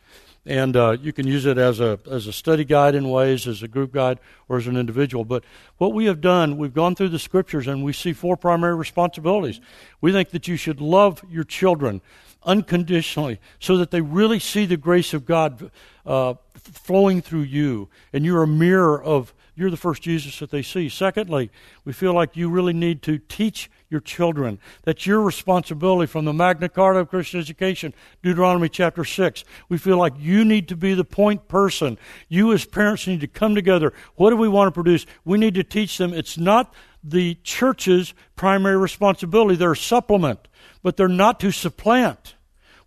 And 0.44 0.76
uh, 0.76 0.96
you 1.00 1.12
can 1.12 1.26
use 1.26 1.44
it 1.44 1.58
as 1.58 1.80
a, 1.80 1.98
as 2.08 2.28
a 2.28 2.32
study 2.32 2.64
guide 2.64 2.94
in 2.94 3.10
ways, 3.10 3.48
as 3.48 3.64
a 3.64 3.68
group 3.68 3.92
guide, 3.92 4.20
or 4.48 4.56
as 4.58 4.68
an 4.68 4.76
individual. 4.76 5.24
But 5.24 5.42
what 5.78 5.92
we 5.92 6.06
have 6.06 6.20
done, 6.20 6.56
we've 6.56 6.74
gone 6.74 6.94
through 6.94 7.08
the 7.08 7.18
scriptures 7.18 7.66
and 7.66 7.84
we 7.84 7.92
see 7.92 8.12
four 8.12 8.36
primary 8.36 8.76
responsibilities. 8.76 9.60
We 10.00 10.12
think 10.12 10.30
that 10.30 10.46
you 10.46 10.56
should 10.56 10.80
love 10.80 11.20
your 11.28 11.42
children 11.42 12.00
unconditionally 12.44 13.40
so 13.58 13.76
that 13.76 13.90
they 13.90 14.00
really 14.00 14.38
see 14.38 14.66
the 14.66 14.76
grace 14.76 15.12
of 15.12 15.26
God 15.26 15.70
uh, 16.06 16.34
flowing 16.54 17.22
through 17.22 17.42
you. 17.42 17.88
And 18.12 18.24
you're 18.24 18.44
a 18.44 18.48
mirror 18.48 19.02
of 19.02 19.34
you're 19.56 19.70
the 19.70 19.76
first 19.76 20.02
Jesus 20.02 20.38
that 20.38 20.50
they 20.50 20.62
see. 20.62 20.88
Secondly, 20.88 21.50
we 21.84 21.92
feel 21.92 22.12
like 22.12 22.36
you 22.36 22.50
really 22.50 22.74
need 22.74 23.02
to 23.02 23.18
teach 23.18 23.70
your 23.88 24.00
children. 24.00 24.58
That's 24.84 25.06
your 25.06 25.22
responsibility 25.22 26.06
from 26.06 26.26
the 26.26 26.32
Magna 26.32 26.68
Carta 26.68 27.00
of 27.00 27.08
Christian 27.08 27.40
Education, 27.40 27.94
Deuteronomy 28.22 28.68
chapter 28.68 29.02
6. 29.02 29.44
We 29.70 29.78
feel 29.78 29.96
like 29.96 30.12
you 30.18 30.44
need 30.44 30.68
to 30.68 30.76
be 30.76 30.92
the 30.92 31.04
point 31.04 31.48
person. 31.48 31.96
You, 32.28 32.52
as 32.52 32.66
parents, 32.66 33.06
need 33.06 33.20
to 33.22 33.26
come 33.26 33.54
together. 33.54 33.94
What 34.16 34.30
do 34.30 34.36
we 34.36 34.48
want 34.48 34.68
to 34.68 34.72
produce? 34.72 35.06
We 35.24 35.38
need 35.38 35.54
to 35.54 35.64
teach 35.64 35.96
them. 35.96 36.12
It's 36.12 36.36
not 36.36 36.74
the 37.02 37.36
church's 37.42 38.12
primary 38.34 38.76
responsibility, 38.76 39.56
they're 39.56 39.72
a 39.72 39.76
supplement, 39.76 40.48
but 40.82 40.96
they're 40.96 41.08
not 41.08 41.40
to 41.40 41.50
supplant 41.50 42.34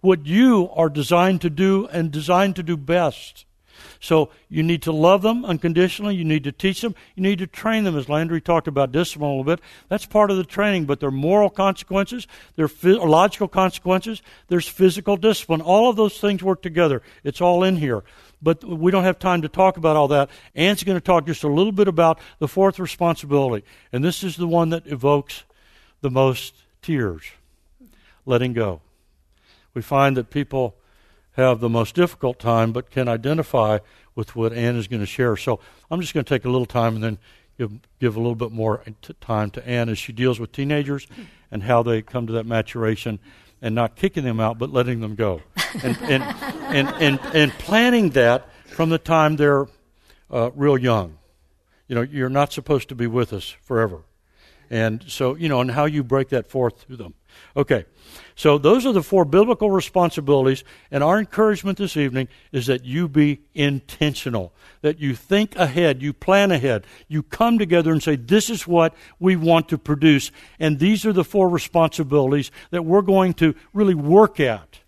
what 0.02 0.26
you 0.26 0.70
are 0.76 0.90
designed 0.90 1.42
to 1.42 1.50
do 1.50 1.88
and 1.88 2.12
designed 2.12 2.56
to 2.58 2.64
do 2.64 2.78
best. 2.78 3.46
So 4.00 4.30
you 4.50 4.64
need 4.64 4.82
to 4.84 4.92
love 4.92 5.22
them 5.22 5.46
unconditionally. 5.46 6.16
You 6.16 6.26
need 6.26 6.44
to 6.46 6.52
teach 6.52 6.82
them. 6.82 6.96
You 7.16 7.24
need 7.24 7.40
to 7.40 7.48
train 7.48 7.84
them, 7.84 7.98
as 7.98 8.10
Landry 8.10 8.42
talked 8.42 8.68
about 8.68 8.92
discipline 8.92 9.30
a 9.30 9.34
little 9.34 9.44
bit. 9.44 9.62
That's 9.88 10.06
part 10.06 10.32
of 10.32 10.38
the 10.38 10.44
training, 10.44 10.86
but 10.86 11.00
there 11.00 11.10
are 11.10 11.12
moral 11.12 11.50
consequences, 11.50 12.28
there 12.56 12.66
are 12.68 13.08
logical 13.08 13.48
consequences, 13.48 14.22
there's 14.48 14.68
physical 14.68 15.18
discipline. 15.18 15.62
All 15.62 15.90
of 15.90 15.96
those 15.96 16.20
things 16.20 16.44
work 16.44 16.62
together. 16.62 17.02
It's 17.24 17.42
all 17.42 17.64
in 17.64 17.78
here. 17.78 18.04
But 18.42 18.64
we 18.64 18.92
don't 18.92 19.04
have 19.04 19.20
time 19.20 19.42
to 19.42 19.50
talk 19.50 19.78
about 19.78 19.96
all 19.96 20.08
that. 20.10 20.30
Ann's 20.56 20.84
going 20.84 20.98
to 20.98 21.04
talk 21.04 21.26
just 21.26 21.44
a 21.44 21.50
little 21.50 21.74
bit 21.74 21.88
about 21.88 22.20
the 22.40 22.48
fourth 22.48 22.80
responsibility. 22.80 23.66
And 23.92 24.04
this 24.04 24.24
is 24.24 24.38
the 24.38 24.48
one 24.48 24.70
that 24.70 24.88
evokes 24.88 25.44
the 26.02 26.10
most 26.10 26.56
tears 26.82 27.24
letting 28.26 28.54
go. 28.54 28.82
We 29.74 29.82
find 29.82 30.16
that 30.18 30.30
people 30.30 30.76
have 31.40 31.60
the 31.60 31.70
most 31.70 31.96
difficult 31.96 32.40
time, 32.40 32.72
but 32.72 32.92
can 32.92 33.08
identify 33.08 33.80
with 34.16 34.36
what 34.36 34.54
Ann 34.54 34.76
is 34.76 34.88
going 34.88 35.00
to 35.00 35.06
share. 35.06 35.38
So 35.38 35.60
I'm 35.90 36.02
just 36.02 36.14
going 36.14 36.24
to 36.24 36.30
take 36.30 36.46
a 36.46 36.50
little 36.50 36.66
time 36.66 36.96
and 36.96 37.04
then 37.04 37.18
give, 37.58 37.72
give 38.00 38.16
a 38.16 38.20
little 38.20 38.36
bit 38.36 38.52
more 38.52 38.84
time 39.22 39.52
to 39.52 39.68
Ann 39.68 39.90
as 39.90 39.98
she 39.98 40.12
deals 40.14 40.40
with 40.40 40.52
teenagers 40.52 41.08
and 41.52 41.64
how 41.64 41.84
they 41.84 42.02
come 42.02 42.28
to 42.28 42.34
that 42.34 42.46
maturation 42.46 43.20
and 43.62 43.76
not 43.76 43.96
kicking 43.96 44.24
them 44.24 44.40
out, 44.40 44.58
but 44.58 44.72
letting 44.72 45.02
them 45.02 45.16
go. 45.16 45.42
And, 45.84 45.98
and, 46.04 46.24
and, 46.24 46.88
and, 46.88 47.20
and, 47.34 47.52
planning 47.54 48.12
that 48.12 48.48
from 48.66 48.90
the 48.90 48.98
time 48.98 49.36
they're 49.36 49.68
uh, 50.32 50.52
real 50.56 50.78
young. 50.78 51.18
You 51.88 51.96
know, 51.96 52.02
you're 52.02 52.30
not 52.30 52.54
supposed 52.54 52.90
to 52.90 52.96
be 52.96 53.08
with 53.08 53.34
us 53.34 53.56
forever. 53.62 54.04
And 54.70 55.04
so, 55.08 55.36
you 55.36 55.50
know, 55.50 55.62
and 55.62 55.72
how 55.72 55.86
you 55.86 56.04
break 56.04 56.30
that 56.30 56.48
forth 56.48 56.88
to 56.88 56.96
them. 56.96 57.16
Okay. 57.56 57.86
So 58.40 58.58
those 58.58 58.86
are 58.86 58.94
the 58.94 59.04
four 59.04 59.26
biblical 59.26 59.70
responsibilities, 59.70 60.64
and 60.92 61.04
our 61.04 61.20
encouragement 61.20 61.78
this 61.78 61.98
evening 61.98 62.30
is 62.54 62.68
that 62.68 62.86
you 62.86 63.10
be 63.10 63.42
intentional, 63.54 64.54
that 64.82 64.98
you 64.98 65.14
think 65.14 65.58
ahead, 65.58 66.02
you 66.02 66.14
plan 66.14 66.50
ahead, 66.50 66.88
you 67.10 67.22
come 67.22 67.60
together 67.60 67.92
and 67.92 68.02
say, 68.02 68.16
This 68.16 68.50
is 68.50 68.66
what 68.66 68.96
we 69.20 69.36
want 69.36 69.68
to 69.68 69.78
produce, 69.78 70.32
and 70.58 70.80
these 70.80 71.06
are 71.06 71.12
the 71.12 71.26
four 71.26 71.50
responsibilities 71.50 72.50
that 72.72 72.86
we're 72.86 73.02
going 73.02 73.34
to 73.34 73.56
really 73.74 73.94
work 73.94 74.40
at. 74.40 74.80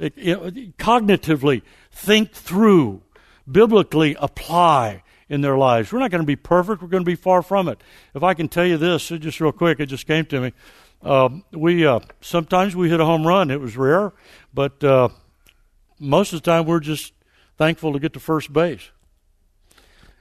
It, 0.00 0.14
it, 0.16 0.76
cognitively 0.76 1.62
think 1.92 2.32
through, 2.32 3.02
biblically 3.48 4.16
apply 4.18 5.04
in 5.28 5.40
their 5.40 5.56
lives. 5.56 5.92
We're 5.92 5.98
not 5.98 6.10
going 6.10 6.22
to 6.22 6.26
be 6.26 6.36
perfect, 6.36 6.82
we're 6.82 6.88
going 6.88 7.04
to 7.04 7.10
be 7.10 7.14
far 7.14 7.42
from 7.42 7.68
it. 7.68 7.80
If 8.14 8.22
I 8.22 8.34
can 8.34 8.48
tell 8.48 8.66
you 8.66 8.78
this, 8.78 9.08
just 9.08 9.40
real 9.40 9.52
quick, 9.52 9.80
it 9.80 9.86
just 9.86 10.06
came 10.06 10.24
to 10.26 10.40
me. 10.40 10.52
Uh, 11.02 11.28
we 11.52 11.86
uh, 11.86 12.00
sometimes 12.20 12.74
we 12.74 12.90
hit 12.90 12.98
a 12.98 13.04
home 13.04 13.26
run. 13.26 13.50
It 13.50 13.60
was 13.60 13.76
rare, 13.76 14.12
but 14.52 14.82
uh, 14.82 15.08
most 16.00 16.32
of 16.32 16.42
the 16.42 16.50
time 16.50 16.66
we're 16.66 16.80
just 16.80 17.12
thankful 17.56 17.92
to 17.92 18.00
get 18.00 18.12
to 18.14 18.20
first 18.20 18.52
base. 18.52 18.90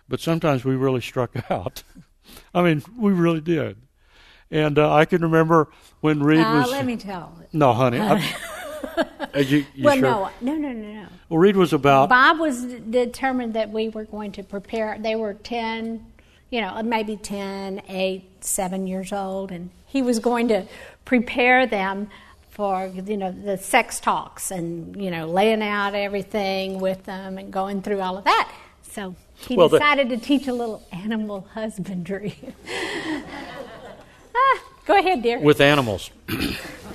But 0.08 0.20
sometimes 0.20 0.64
we 0.64 0.76
really 0.76 1.02
struck 1.02 1.36
out. 1.52 1.84
I 2.54 2.62
mean, 2.62 2.84
we 2.98 3.12
really 3.12 3.42
did. 3.42 3.78
And 4.50 4.78
uh, 4.78 4.94
I 4.94 5.06
can 5.06 5.22
remember 5.22 5.70
when 6.02 6.22
Reed 6.24 6.40
was. 6.40 6.72
Let 6.72 6.86
me 6.86 6.96
tell. 6.96 7.38
No, 7.52 7.74
honey. 7.74 8.00
you, 9.36 9.66
you 9.76 9.84
well, 9.84 9.96
sure? 9.96 10.02
no, 10.02 10.30
no, 10.42 10.56
no, 10.56 10.72
no, 10.72 10.94
no. 11.02 11.08
Well, 11.30 11.40
Reed 11.40 11.58
was 11.58 11.74
about. 11.74 12.10
Bob 12.10 12.40
was 12.40 12.64
determined 12.64 13.54
that 13.54 13.70
we 13.70 13.90
were 13.90 14.06
going 14.06 14.32
to 14.34 14.44
prepare. 14.44 14.98
They 15.00 15.16
were 15.16 15.34
ten, 15.34 16.06
you 16.50 16.62
know, 16.62 16.82
maybe 16.84 17.18
10, 17.18 17.82
8, 17.88 18.24
7 18.44 18.88
years 18.88 19.12
old, 19.12 19.52
and 19.52 19.70
he 19.86 20.02
was 20.02 20.20
going 20.20 20.48
to 20.50 20.66
prepare 21.06 21.66
them 21.66 22.10
for 22.58 22.92
you 23.06 23.18
know 23.18 23.32
the 23.32 23.56
sex 23.56 24.00
talks 24.00 24.50
and 24.50 25.00
you 25.00 25.12
know 25.12 25.28
laying 25.28 25.62
out 25.62 25.94
everything 25.94 26.80
with 26.80 27.04
them 27.04 27.38
and 27.38 27.54
going 27.54 27.84
through 27.84 28.02
all 28.02 28.18
of 28.18 28.24
that. 28.24 28.52
So 28.82 29.16
he 29.36 29.56
well, 29.56 29.70
decided 29.70 30.10
the, 30.10 30.18
to 30.18 30.24
teach 30.24 30.48
a 30.48 30.54
little 30.54 30.82
animal 30.92 31.48
husbandry. 31.54 32.36
ah, 34.36 34.64
go 34.88 34.98
ahead, 34.98 35.22
dear. 35.22 35.40
With 35.40 35.62
animals. 35.62 36.10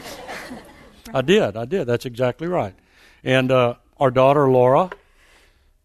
I 1.15 1.23
did. 1.23 1.57
I 1.57 1.65
did. 1.65 1.87
That's 1.87 2.07
exactly 2.07 2.49
right. 2.49 2.75
And 3.23 3.53
uh, 3.53 3.75
our 4.01 4.11
daughter 4.11 4.51
Laura, 4.51 4.91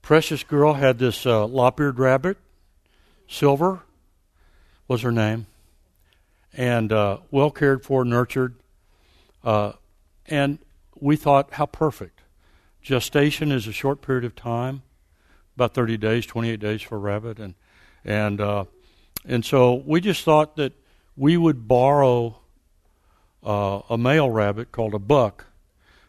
precious 0.02 0.44
girl, 0.44 0.74
had 0.74 1.00
this 1.00 1.26
uh, 1.26 1.46
lop-eared 1.46 2.00
rabbit. 2.00 2.38
Silver 3.28 3.82
was 4.88 5.02
her 5.02 5.12
name 5.12 5.48
and 6.58 6.92
uh, 6.92 7.18
well 7.30 7.52
cared 7.52 7.84
for, 7.84 8.04
nurtured. 8.04 8.56
Uh, 9.44 9.74
and 10.26 10.60
we 11.00 11.16
thought, 11.16 11.54
how 11.54 11.66
perfect. 11.66 12.22
Gestation 12.82 13.52
is 13.52 13.68
a 13.68 13.72
short 13.72 14.02
period 14.02 14.26
of 14.26 14.36
time, 14.36 14.82
about 15.56 15.74
30 15.74 15.98
days, 15.98 16.26
28 16.26 16.60
days 16.60 16.82
for 16.82 16.96
a 16.96 17.00
rabbit. 17.00 17.38
And, 17.38 17.54
and, 18.04 18.42
uh, 18.42 18.66
and 19.26 19.46
so 19.46 19.76
we 19.86 20.02
just 20.02 20.24
thought 20.24 20.56
that 20.56 20.74
we 21.16 21.38
would 21.38 21.68
borrow 21.68 22.40
uh, 23.48 23.82
a 23.89 23.98
male 23.98 24.30
rabbit 24.30 24.74
called 24.74 24.94
a 24.94 25.00
buck 25.00 25.46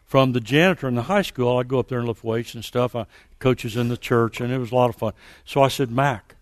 from 0.03 0.33
the 0.33 0.41
janitor 0.41 0.87
in 0.87 0.95
the 0.95 1.03
high 1.03 1.21
school. 1.21 1.57
I'd 1.57 1.69
go 1.69 1.79
up 1.79 1.87
there 1.87 1.99
and 1.99 2.07
lift 2.07 2.23
weights 2.23 2.53
and 2.53 2.65
stuff. 2.65 2.95
I, 2.95 3.05
coaches 3.39 3.77
in 3.77 3.87
the 3.87 3.97
church, 3.97 4.41
and 4.41 4.51
it 4.51 4.57
was 4.57 4.71
a 4.71 4.75
lot 4.75 4.89
of 4.89 4.97
fun. 4.97 5.13
So 5.45 5.63
I 5.63 5.69
said, 5.69 5.89
Mac, 5.89 6.35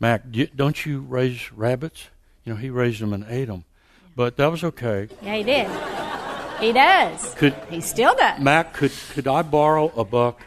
Mac, 0.00 0.22
don't 0.56 0.86
you 0.86 1.00
raise 1.00 1.52
rabbits? 1.52 2.08
You 2.44 2.54
know, 2.54 2.58
he 2.58 2.70
raised 2.70 3.02
them 3.02 3.12
and 3.12 3.26
ate 3.28 3.48
them. 3.48 3.64
But 4.16 4.36
that 4.38 4.50
was 4.50 4.64
okay. 4.64 5.08
Yeah, 5.20 5.36
he 5.36 5.42
did. 5.42 5.68
He 6.60 6.72
does. 6.72 7.34
Could, 7.34 7.54
he 7.68 7.80
still 7.82 8.14
does. 8.14 8.40
Mac, 8.40 8.72
could, 8.72 8.92
could 9.10 9.28
I 9.28 9.42
borrow 9.42 9.92
a 9.94 10.04
buck 10.04 10.40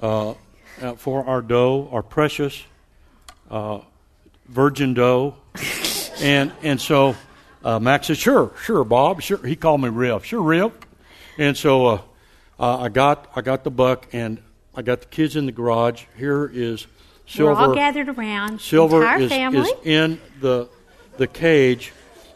uh, 0.00 0.30
uh, 0.80 0.94
for 0.96 1.24
our 1.24 1.40
dough, 1.40 1.88
our 1.92 2.02
precious 2.02 2.62
uh, 3.50 3.80
virgin 4.48 4.94
dough? 4.94 5.36
and, 6.20 6.52
and 6.62 6.80
so 6.80 7.14
uh, 7.64 7.78
Mac 7.78 8.04
said, 8.04 8.16
sure, 8.16 8.52
sure, 8.62 8.84
Bob. 8.84 9.22
Sure. 9.22 9.38
He 9.38 9.56
called 9.56 9.80
me 9.80 9.88
Riff. 9.88 10.24
Sure, 10.24 10.42
Riff. 10.42 10.72
And 11.38 11.56
so 11.56 11.86
uh, 11.86 12.00
uh, 12.58 12.78
I, 12.78 12.88
got, 12.88 13.30
I 13.34 13.40
got 13.40 13.64
the 13.64 13.70
buck, 13.70 14.08
and 14.12 14.42
I 14.74 14.82
got 14.82 15.00
the 15.00 15.06
kids 15.06 15.36
in 15.36 15.46
the 15.46 15.52
garage. 15.52 16.04
Here 16.16 16.50
is 16.52 16.86
Silver. 17.26 17.54
We're 17.54 17.68
all 17.68 17.74
gathered 17.74 18.08
around. 18.08 18.60
Silver 18.60 19.06
is, 19.16 19.32
is 19.32 19.72
in 19.84 20.20
the 20.40 20.68
the 21.16 21.26
cage. 21.26 21.92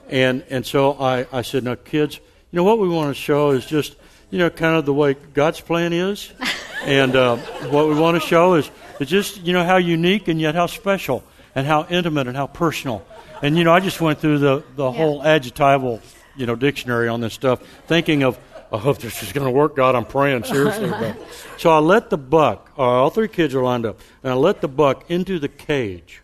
And, 0.08 0.44
and 0.50 0.64
so 0.64 0.92
I, 0.92 1.26
I 1.32 1.42
said, 1.42 1.64
now, 1.64 1.74
kids, 1.74 2.16
you 2.50 2.56
know, 2.56 2.64
what 2.64 2.78
we 2.78 2.88
want 2.88 3.14
to 3.14 3.20
show 3.20 3.50
is 3.50 3.66
just, 3.66 3.96
you 4.30 4.38
know, 4.38 4.50
kind 4.50 4.76
of 4.76 4.86
the 4.86 4.94
way 4.94 5.14
God's 5.14 5.60
plan 5.60 5.92
is. 5.92 6.32
and 6.84 7.16
uh, 7.16 7.36
what 7.70 7.88
we 7.88 7.94
want 7.94 8.20
to 8.20 8.26
show 8.26 8.54
is, 8.54 8.70
is 9.00 9.08
just, 9.08 9.38
you 9.42 9.52
know, 9.52 9.64
how 9.64 9.76
unique 9.76 10.28
and 10.28 10.40
yet 10.40 10.54
how 10.54 10.66
special 10.66 11.24
and 11.54 11.66
how 11.66 11.86
intimate 11.90 12.28
and 12.28 12.36
how 12.36 12.46
personal. 12.46 13.04
And, 13.42 13.56
you 13.56 13.64
know, 13.64 13.72
I 13.72 13.80
just 13.80 14.00
went 14.00 14.18
through 14.20 14.38
the, 14.38 14.64
the 14.74 14.90
yeah. 14.90 14.96
whole 14.96 15.22
adjectival, 15.22 16.00
you 16.36 16.46
know, 16.46 16.56
dictionary 16.56 17.08
on 17.08 17.20
this 17.20 17.34
stuff, 17.34 17.60
thinking 17.86 18.22
of, 18.22 18.38
I 18.72 18.78
hope 18.78 18.98
this 18.98 19.22
is 19.22 19.32
going 19.32 19.46
to 19.46 19.50
work, 19.50 19.76
God. 19.76 19.94
I'm 19.94 20.06
praying 20.06 20.44
seriously. 20.44 20.92
So 21.58 21.70
I 21.70 21.78
let 21.78 22.10
the 22.10 22.18
buck, 22.18 22.70
uh, 22.76 22.82
all 22.82 23.08
three 23.08 23.28
kids 23.28 23.54
are 23.54 23.62
lined 23.62 23.86
up, 23.86 23.98
and 24.22 24.30
I 24.30 24.36
let 24.36 24.60
the 24.60 24.68
buck 24.68 25.10
into 25.10 25.38
the 25.38 25.48
cage 25.48 26.20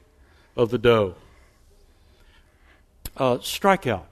of 0.55 0.69
the 0.69 0.77
doe 0.77 1.15
uh, 3.17 3.37
strikeout 3.39 4.05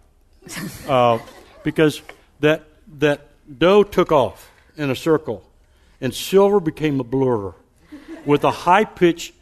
uh, 0.89 1.19
because 1.63 2.03
that 2.41 2.65
that 2.99 3.29
doe 3.59 3.83
took 3.83 4.13
off 4.13 4.51
in 4.77 4.91
a 4.91 4.97
circle, 4.97 5.45
and 6.01 6.15
silver 6.15 6.61
became 6.61 7.01
a 7.01 7.05
blur 7.05 7.55
with 8.25 8.45
a 8.45 8.51
high 8.51 8.85
pitched 8.85 9.33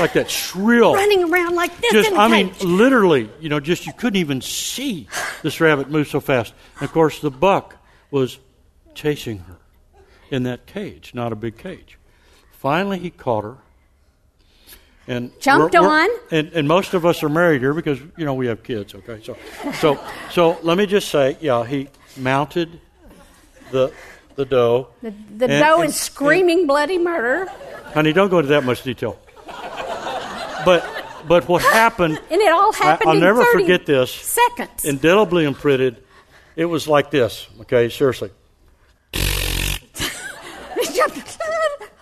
like 0.00 0.12
that 0.14 0.30
shrill 0.30 0.94
running 0.94 1.30
around 1.30 1.54
like 1.54 1.76
this. 1.80 1.92
Just, 1.92 2.12
I 2.12 2.28
cage. 2.28 2.60
mean, 2.62 2.78
literally, 2.78 3.30
you 3.40 3.48
know, 3.48 3.60
just 3.60 3.86
you 3.86 3.92
couldn't 3.92 4.18
even 4.18 4.40
see 4.40 5.08
this 5.42 5.60
rabbit 5.60 5.90
move 5.90 6.08
so 6.08 6.20
fast. 6.20 6.54
And 6.76 6.82
of 6.82 6.92
course, 6.92 7.20
the 7.20 7.30
buck 7.30 7.76
was 8.10 8.38
chasing 8.94 9.38
her 9.40 9.58
in 10.30 10.42
that 10.44 10.66
cage, 10.66 11.12
not 11.14 11.32
a 11.32 11.36
big 11.36 11.56
cage. 11.58 11.98
Finally, 12.52 12.98
he 12.98 13.10
caught 13.10 13.44
her 13.44 13.58
and 15.06 15.32
jumped 15.40 15.74
we're, 15.74 15.82
we're, 15.82 15.88
on. 15.88 16.08
And, 16.30 16.52
and 16.52 16.68
most 16.68 16.94
of 16.94 17.06
us 17.06 17.22
are 17.22 17.28
married 17.28 17.62
here 17.62 17.72
because 17.72 17.98
you 18.16 18.24
know 18.24 18.34
we 18.34 18.46
have 18.48 18.62
kids. 18.62 18.94
Okay, 18.94 19.20
so 19.22 19.36
so 19.74 19.98
so 20.30 20.58
let 20.62 20.76
me 20.76 20.86
just 20.86 21.08
say, 21.08 21.36
yeah, 21.40 21.64
he 21.64 21.88
mounted 22.16 22.80
the 23.70 23.92
the 24.36 24.44
doe. 24.44 24.88
The, 25.02 25.10
the 25.36 25.46
and, 25.46 25.64
doe 25.64 25.80
and, 25.80 25.88
is 25.88 25.96
screaming 25.96 26.66
bloody 26.66 26.98
murder. 26.98 27.50
Honey, 27.94 28.12
don't 28.12 28.28
go 28.28 28.38
into 28.38 28.50
that 28.50 28.64
much 28.64 28.82
detail. 28.82 29.18
But 30.68 30.84
but 31.26 31.48
what 31.48 31.62
happened? 31.80 32.20
and 32.30 32.40
it 32.40 32.52
all 32.52 32.72
happened. 32.72 33.08
I, 33.08 33.14
will 33.14 33.20
never 33.20 33.44
forget 33.46 33.86
this. 33.86 34.12
Seconds. 34.12 34.84
Indelibly 34.84 35.44
imprinted. 35.44 36.02
It 36.56 36.66
was 36.66 36.86
like 36.86 37.10
this. 37.10 37.46
Okay, 37.62 37.88
seriously. 37.88 38.30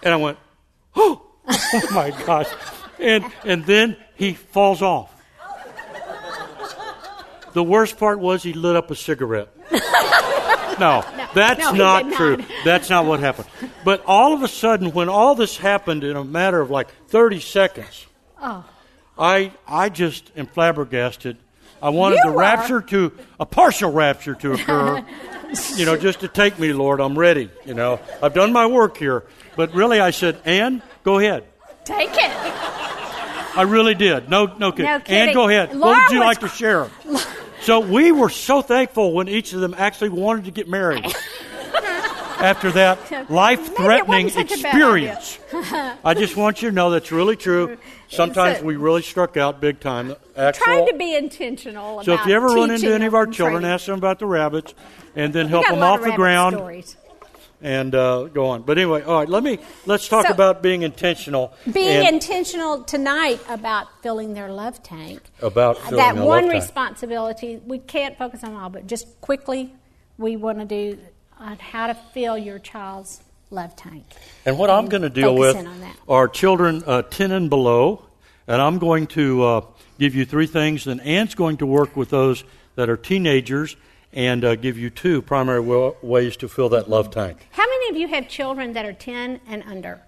and 0.03 0.15
I 0.15 0.17
went, 0.17 0.39
oh, 0.95 1.23
oh 1.49 1.89
my 1.93 2.11
gosh 2.25 2.49
and, 2.99 3.25
and 3.45 3.65
then 3.65 3.97
he 4.17 4.35
falls 4.35 4.83
off. 4.83 5.13
The 7.53 7.63
worst 7.63 7.99
part 7.99 8.19
was 8.19 8.43
he 8.43 8.53
lit 8.53 8.77
up 8.77 8.91
a 8.91 8.95
cigarette. 8.95 9.49
no, 10.79 11.05
that's 11.35 11.61
no, 11.61 11.73
not 11.73 12.07
not. 12.07 12.17
true. 12.17 12.45
That's 12.65 12.91
not 12.91 13.07
what 13.07 13.21
happened. 13.21 13.49
But 13.83 14.05
all 14.05 14.35
of 14.35 14.43
a 14.43 14.49
sudden, 14.49 14.93
when 14.93 15.09
all 15.09 15.35
this 15.35 15.57
happened 15.57 16.05
in 16.05 16.17
a 16.17 16.25
matter 16.25 16.61
of 16.61 16.71
like 16.71 16.91
30 17.09 17.41
seconds, 17.41 18.07
Oh. 18.49 18.65
I, 19.19 19.53
I 19.67 19.89
just 19.89 20.31
am 20.37 20.47
flabbergasted. 20.47 21.37
I 21.83 21.89
wanted 21.91 22.17
You 22.17 22.23
the 22.27 22.33
were. 22.33 22.39
rapture 22.39 22.81
to, 22.81 23.13
a 23.41 23.45
partial 23.47 23.91
rapture 23.93 24.35
to 24.37 24.53
occur. 24.53 25.05
you 25.77 25.85
know, 25.85 25.97
just 25.97 26.21
to 26.21 26.29
take 26.29 26.59
me, 26.59 26.73
Lord. 26.73 27.01
I'm 27.01 27.19
ready. 27.19 27.51
You 27.65 27.75
know, 27.75 28.01
I've 28.23 28.35
done 28.35 28.53
my 28.53 28.67
work 28.67 28.97
here. 28.97 29.25
But 29.57 29.75
really, 29.75 30.01
I 30.01 30.11
said, 30.11 30.41
Ann, 30.45 30.83
go 31.03 31.19
ahead. 31.19 31.45
Take 31.85 32.11
it. 32.13 32.31
I 33.57 33.63
really 33.67 33.95
did. 33.95 34.29
No, 34.29 34.47
no 34.47 34.71
kidding. 34.71 34.85
No 34.87 34.93
Ann, 34.95 35.01
kidding. 35.03 35.35
go 35.35 35.49
ahead. 35.49 35.75
Laura 35.75 35.95
what 35.95 36.03
would 36.11 36.15
you 36.15 36.21
was- 36.21 36.27
like 36.27 36.41
to 36.41 36.49
share? 36.49 36.91
so 37.63 37.81
we 37.81 38.13
were 38.13 38.29
so 38.31 38.63
thankful 38.63 39.13
when 39.13 39.29
each 39.29 39.53
of 39.55 39.61
them 39.61 39.75
actually 39.79 40.11
wanted 40.11 40.45
to 40.45 40.51
get 40.51 40.69
married. 40.69 41.05
After 42.47 42.71
that 42.73 43.29
life-threatening 43.31 44.27
Maybe 44.27 44.29
it 44.29 44.37
wasn't 44.37 44.51
such 44.51 44.61
a 44.61 44.63
bad 44.63 44.75
idea. 44.75 45.13
experience, 45.15 45.99
I 46.05 46.15
just 46.15 46.37
want 46.37 46.63
you 46.63 46.69
to 46.71 46.75
know 46.75 46.91
that's 46.91 47.11
really 47.11 47.35
true. 47.37 47.77
Sometimes 48.09 48.59
So- 48.59 48.65
we 48.65 48.77
really 48.77 49.03
struck 49.03 49.37
out 49.37 49.61
big 49.61 49.81
time. 49.81 50.15
Actual, 50.37 50.65
Trying 50.65 50.87
to 50.87 50.95
be 50.95 51.15
intentional 51.17 52.05
so 52.05 52.15
if 52.15 52.25
you 52.27 52.35
ever 52.35 52.47
run 52.47 52.71
into 52.71 52.95
any 52.95 53.07
of 53.07 53.15
our 53.15 53.27
children, 53.27 53.63
training. 53.63 53.75
ask 53.75 53.87
them 53.87 53.99
about 53.99 54.19
the 54.21 54.27
rabbits, 54.27 54.75
and 55.17 55.33
then 55.33 55.49
help 55.49 55.67
them 55.67 55.83
off 55.83 56.01
of 56.01 56.05
the 56.07 56.13
ground 56.13 56.55
Stories. 56.57 56.97
and 57.63 57.95
uh, 57.95 58.25
go 58.25 58.47
on. 58.47 58.63
But 58.63 58.79
anyway, 58.79 59.03
all 59.03 59.19
right. 59.21 59.29
Let 59.29 59.43
me 59.43 59.59
let's 59.87 60.07
talk 60.09 60.27
So- 60.27 60.33
about 60.33 60.63
being 60.63 60.83
intentional. 60.83 61.53
Being 61.73 62.07
intentional 62.07 62.85
tonight 62.85 63.41
about 63.49 63.89
filling 64.03 64.35
their 64.35 64.51
love 64.53 64.83
tank. 64.85 65.21
about 65.43 65.79
filling 65.79 65.97
that 65.97 66.17
one 66.17 66.49
responsibility, 66.49 67.61
we 67.67 67.79
can't 67.81 68.17
focus 68.17 68.45
on 68.45 68.55
all, 68.55 68.69
but 68.69 68.87
just 68.87 69.21
quickly, 69.21 69.75
we 70.17 70.37
want 70.37 70.59
to 70.61 70.65
do 70.65 70.99
on 71.39 71.59
how 71.59 71.87
to 71.87 71.95
fill 71.95 72.39
your 72.39 72.59
child's 72.59 73.21
love 73.51 73.77
tank. 73.77 74.05
And 74.45 74.59
what 74.59 74.71
I'm 74.71 74.87
going 74.87 75.03
to 75.03 75.11
deal 75.11 75.35
with 75.35 75.57
are 76.09 76.29
children 76.29 76.83
uh, 76.87 77.03
10 77.03 77.33
and 77.33 77.51
below. 77.51 78.03
And 78.49 78.63
I'm 78.63 78.79
going 78.79 79.07
to 79.09 79.45
uh, 79.45 79.61
give 79.99 80.15
you 80.15 80.25
three 80.25 80.47
things. 80.47 80.87
And 80.87 81.01
Ann's 81.01 81.35
going 81.35 81.59
to 81.59 81.67
work 81.67 81.97
with 81.97 82.11
those 82.11 82.45
that 82.77 82.89
are 82.89 82.97
teenagers 82.97 83.77
and 84.13 84.45
uh, 84.45 84.55
give 84.57 84.79
you 84.79 84.89
two 84.89 85.21
primary 85.21 85.61
wa- 85.61 85.93
ways 86.03 86.37
to 86.39 86.49
fill 86.49 86.69
that 86.71 86.89
love 86.89 87.11
tank. 87.11 87.47
How 87.51 87.67
many 87.67 87.91
of 87.91 87.97
you 87.97 88.09
have 88.09 88.29
children 88.29 88.73
that 88.75 88.87
are 88.87 88.93
10 88.93 89.41
and 89.49 89.63
under? 89.65 90.01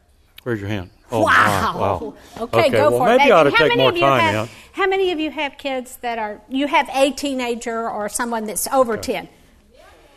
Raise 0.44 0.60
your 0.60 0.68
hand. 0.68 0.90
Oh, 1.10 1.22
wow. 1.22 1.78
wow. 1.78 2.14
Okay, 2.44 2.68
go 2.68 2.90
well, 2.90 2.98
for 3.00 3.08
it. 3.08 3.18
maybe 3.18 3.32
I 3.32 3.36
ought 3.36 3.42
to 3.44 3.50
how 3.50 3.68
take 3.68 3.76
more 3.76 3.92
time, 3.92 4.20
have. 4.20 4.50
How 4.72 4.86
many 4.86 5.10
of 5.10 5.18
you 5.18 5.30
have 5.30 5.58
kids 5.58 5.96
that 5.98 6.18
are, 6.18 6.40
you 6.48 6.66
have 6.66 6.88
a 6.92 7.10
teenager 7.12 7.88
or 7.90 8.08
someone 8.08 8.44
that's 8.44 8.66
over 8.68 8.96
10? 8.96 9.28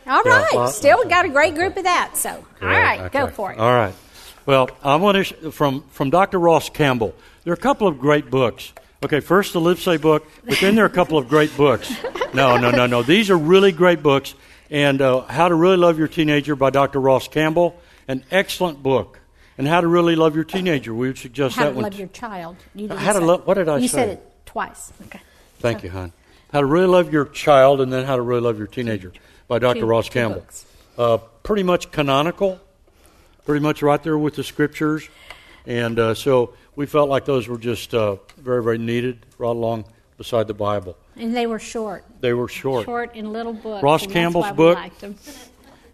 All 0.08 0.22
Yeah, 0.26 0.32
right, 0.42 0.54
well, 0.54 0.68
still 0.68 1.04
got 1.06 1.26
a 1.26 1.30
great 1.30 1.56
group 1.56 1.78
of 1.78 1.84
that. 1.84 2.18
So, 2.18 2.30
all 2.62 2.68
right, 2.68 3.12
go 3.12 3.28
for 3.28 3.52
it. 3.52 3.60
All 3.60 3.72
right. 3.74 3.94
Well, 4.46 4.70
I 4.84 4.96
want 4.96 5.18
to 5.18 5.24
sh- 5.24 5.34
from 5.54 5.84
from 5.92 6.10
Dr. 6.10 6.40
Ross 6.40 6.70
Campbell. 6.70 7.14
There 7.44 7.52
are 7.52 7.56
a 7.56 7.60
couple 7.60 7.88
of 7.88 8.00
great 8.00 8.30
books. 8.32 8.74
Okay, 9.04 9.20
first 9.20 9.54
the 9.54 9.60
Livesay 9.60 10.00
book, 10.00 10.28
but 10.44 10.60
then 10.60 10.76
there 10.76 10.84
are 10.84 10.88
a 10.88 10.92
couple 10.92 11.18
of 11.18 11.28
great 11.28 11.56
books. 11.58 11.92
No, 12.34 12.56
no, 12.56 12.72
no, 12.72 12.86
no. 12.86 13.04
These 13.04 13.30
are 13.30 13.38
really 13.38 13.74
great 13.74 14.02
books. 14.02 14.36
And 14.70 15.02
uh, 15.02 15.20
How 15.24 15.50
to 15.50 15.54
Really 15.56 15.76
Love 15.76 16.00
Your 16.00 16.08
Teenager 16.08 16.56
by 16.56 16.70
Dr. 16.70 17.02
Ross 17.02 17.28
Campbell, 17.28 17.76
an 18.08 18.24
excellent 18.32 18.82
book. 18.82 19.20
And 19.58 19.68
How 19.68 19.82
to 19.82 19.88
Really 19.88 20.16
Love 20.16 20.34
Your 20.36 20.46
Teenager, 20.46 20.94
we 20.94 21.08
would 21.10 21.18
suggest 21.18 21.58
How 21.58 21.64
that 21.66 21.70
to 21.72 21.76
one. 21.76 21.84
love 21.84 22.00
your 22.00 22.08
child. 22.08 22.56
You 22.74 22.88
How 22.88 23.12
to 23.12 23.20
say- 23.20 23.26
lo- 23.26 23.42
what 23.44 23.56
did 23.56 23.68
I 23.68 23.80
you 23.80 23.90
say? 23.90 24.00
You 24.02 24.06
said 24.06 24.10
it 24.12 24.32
twice. 24.46 24.94
Okay. 25.08 25.20
Thank 25.60 25.84
you, 25.84 25.90
hon. 25.90 26.14
How 26.54 26.62
to 26.62 26.66
Really 26.66 26.88
Love 26.88 27.12
Your 27.12 27.26
Child, 27.26 27.82
and 27.82 27.92
then 27.92 28.06
How 28.06 28.16
to 28.16 28.22
Really 28.22 28.40
Love 28.44 28.58
Your 28.58 28.68
Teenager 28.68 29.12
by 29.52 29.60
Dr. 29.60 29.82
Two- 29.82 29.86
Ross 29.86 30.08
Campbell. 30.08 30.46
Uh, 30.98 31.18
pretty 31.44 31.64
much 31.64 31.92
canonical, 31.92 32.58
pretty 33.46 33.62
much 33.62 33.82
right 33.82 34.02
there 34.02 34.18
with 34.18 34.36
the 34.36 34.46
scriptures. 34.46 35.10
And 35.66 36.00
uh, 36.00 36.14
so 36.14 36.54
we 36.78 36.86
felt 36.86 37.10
like 37.10 37.26
those 37.26 37.50
were 37.50 37.58
just 37.58 37.94
uh, 37.94 38.16
very, 38.38 38.64
very 38.64 38.78
needed 38.78 39.26
right 39.38 39.50
along 39.50 39.84
beside 40.18 40.48
the 40.48 40.54
Bible. 40.54 40.96
And 41.18 41.36
they 41.36 41.48
were 41.48 41.60
short, 41.60 42.06
They 42.22 42.32
were 42.32 42.48
short. 42.48 42.86
short 42.86 43.14
in 43.14 43.34
little 43.34 43.52
books. 43.52 43.84
Ross 43.84 44.08
Campbell's 44.08 44.54
book. 44.54 44.80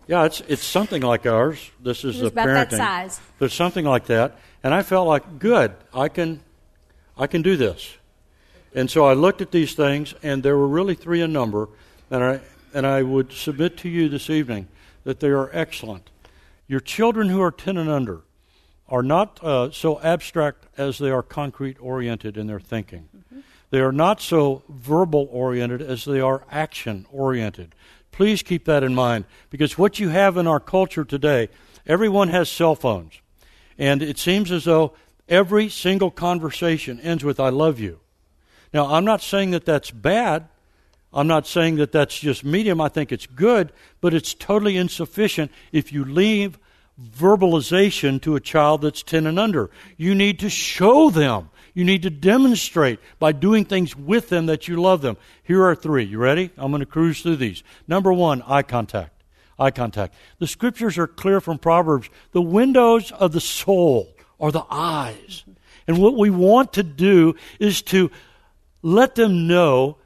Yeah, 0.06 0.26
it's 0.26 0.40
it's 0.42 0.64
something 0.64 1.02
like 1.02 1.26
ours. 1.26 1.72
This 1.82 2.06
is 2.06 2.22
a 2.22 2.28
about 2.28 2.48
parenting. 2.48 2.70
that 2.70 2.78
size. 2.78 3.20
There's 3.40 3.54
something 3.56 3.84
like 3.86 4.06
that, 4.06 4.38
and 4.64 4.74
I 4.74 4.84
felt 4.84 5.08
like 5.08 5.40
good. 5.40 5.74
I 5.94 6.08
can, 6.10 6.40
I 7.18 7.26
can 7.28 7.42
do 7.42 7.58
this. 7.58 7.98
And 8.74 8.90
so 8.90 9.04
I 9.06 9.14
looked 9.14 9.42
at 9.42 9.52
these 9.52 9.74
things, 9.74 10.14
and 10.24 10.44
there 10.44 10.56
were 10.56 10.68
really 10.68 10.96
three 10.96 11.22
in 11.22 11.34
number, 11.34 11.68
and 12.10 12.24
I 12.24 12.40
and 12.74 12.86
I 12.86 13.04
would 13.04 13.32
submit 13.32 13.78
to 13.78 13.90
you 13.90 14.10
this 14.10 14.30
evening 14.30 14.68
that 15.04 15.20
they 15.20 15.30
are 15.30 15.50
excellent. 15.54 16.10
Your 16.68 16.80
children 16.80 17.30
who 17.30 17.42
are 17.42 17.52
ten 17.52 17.78
and 17.78 17.90
under 17.90 18.22
are 18.90 19.04
not 19.04 19.44
uh, 19.44 19.72
so 19.72 20.00
abstract 20.02 20.66
as 20.78 20.98
they 20.98 21.10
are 21.10 21.24
concrete 21.24 21.78
oriented 21.80 22.38
in 22.38 22.48
their 22.48 22.60
thinking. 22.60 23.10
They 23.70 23.80
are 23.80 23.92
not 23.92 24.22
so 24.22 24.64
verbal 24.70 25.28
oriented 25.32 25.82
as 25.82 26.06
they 26.06 26.22
are 26.22 26.44
action 26.50 27.06
oriented. 27.12 27.76
Please 28.12 28.42
keep 28.42 28.66
that 28.66 28.84
in 28.84 28.96
mind 28.96 29.26
because 29.50 29.78
what 29.78 30.00
you 30.00 30.10
have 30.10 30.38
in 30.38 30.48
our 30.48 30.60
culture 30.60 31.04
today, 31.04 31.50
everyone 31.86 32.30
has 32.30 32.50
cell 32.50 32.76
phones. 32.76 33.20
And 33.78 34.02
it 34.02 34.18
seems 34.18 34.52
as 34.52 34.64
though 34.64 34.94
every 35.28 35.70
single 35.70 36.10
conversation 36.10 37.00
ends 37.02 37.24
with, 37.24 37.40
I 37.40 37.50
love 37.50 37.80
you. 37.80 38.00
Now, 38.74 38.94
I'm 38.94 39.06
not 39.06 39.22
saying 39.22 39.52
that 39.52 39.66
that's 39.66 39.92
bad. 39.92 40.48
I'm 41.18 41.26
not 41.26 41.48
saying 41.48 41.78
that 41.78 41.92
that's 41.92 42.20
just 42.20 42.46
medium. 42.46 42.80
I 42.80 42.90
think 42.90 43.12
it's 43.12 43.26
good, 43.26 43.74
but 44.02 44.14
it's 44.14 44.36
totally 44.36 44.78
insufficient 44.78 45.52
if 45.72 45.92
you 45.92 46.06
leave 46.06 46.60
verbalization 47.02 48.22
to 48.22 48.36
a 48.36 48.40
child 48.40 48.84
that's 48.84 49.02
10 49.02 49.26
and 49.26 49.40
under. 49.40 49.72
You 49.98 50.14
need 50.14 50.38
to 50.40 50.50
show 50.52 51.10
them. 51.10 51.50
You 51.74 51.86
need 51.86 52.04
to 52.04 52.12
demonstrate 52.12 53.00
by 53.18 53.32
doing 53.32 53.66
things 53.66 53.96
with 53.96 54.30
them 54.30 54.46
that 54.46 54.68
you 54.68 54.80
love 54.80 55.02
them. 55.02 55.18
Here 55.42 55.64
are 55.66 55.74
three. 55.74 56.04
You 56.04 56.20
ready? 56.20 56.52
I'm 56.56 56.70
going 56.70 56.82
to 56.82 56.86
cruise 56.86 57.24
through 57.24 57.38
these. 57.38 57.64
Number 57.88 58.14
one, 58.14 58.44
eye 58.44 58.62
contact. 58.62 59.24
Eye 59.58 59.72
contact. 59.72 60.14
The 60.38 60.46
scriptures 60.46 61.00
are 61.00 61.08
clear 61.08 61.42
from 61.42 61.58
Proverbs. 61.58 62.12
The 62.32 62.44
windows 62.44 63.12
of 63.12 63.32
the 63.32 63.42
soul 63.42 64.08
are 64.40 64.52
the 64.52 64.66
eyes. 64.70 65.44
And 65.88 65.98
what 65.98 66.16
we 66.16 66.30
want 66.30 66.74
to 66.74 66.84
do 66.84 67.34
is 67.60 67.82
to 67.84 68.12
let 68.84 69.16
them 69.16 69.48
know 69.48 69.98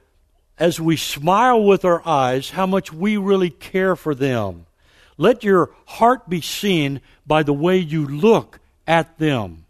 as 0.61 0.79
we 0.79 0.95
smile 0.95 1.63
with 1.63 1.83
our 1.83 2.07
eyes 2.07 2.51
how 2.51 2.67
much 2.67 2.93
we 2.93 3.17
really 3.17 3.49
care 3.49 3.95
for 3.95 4.13
them. 4.13 4.67
Let 5.17 5.43
your 5.43 5.71
heart 5.87 6.29
be 6.29 6.39
seen 6.39 7.01
by 7.25 7.41
the 7.41 7.51
way 7.51 7.77
you 7.77 8.05
look 8.05 8.59
at 8.85 9.17
them. 9.17 9.65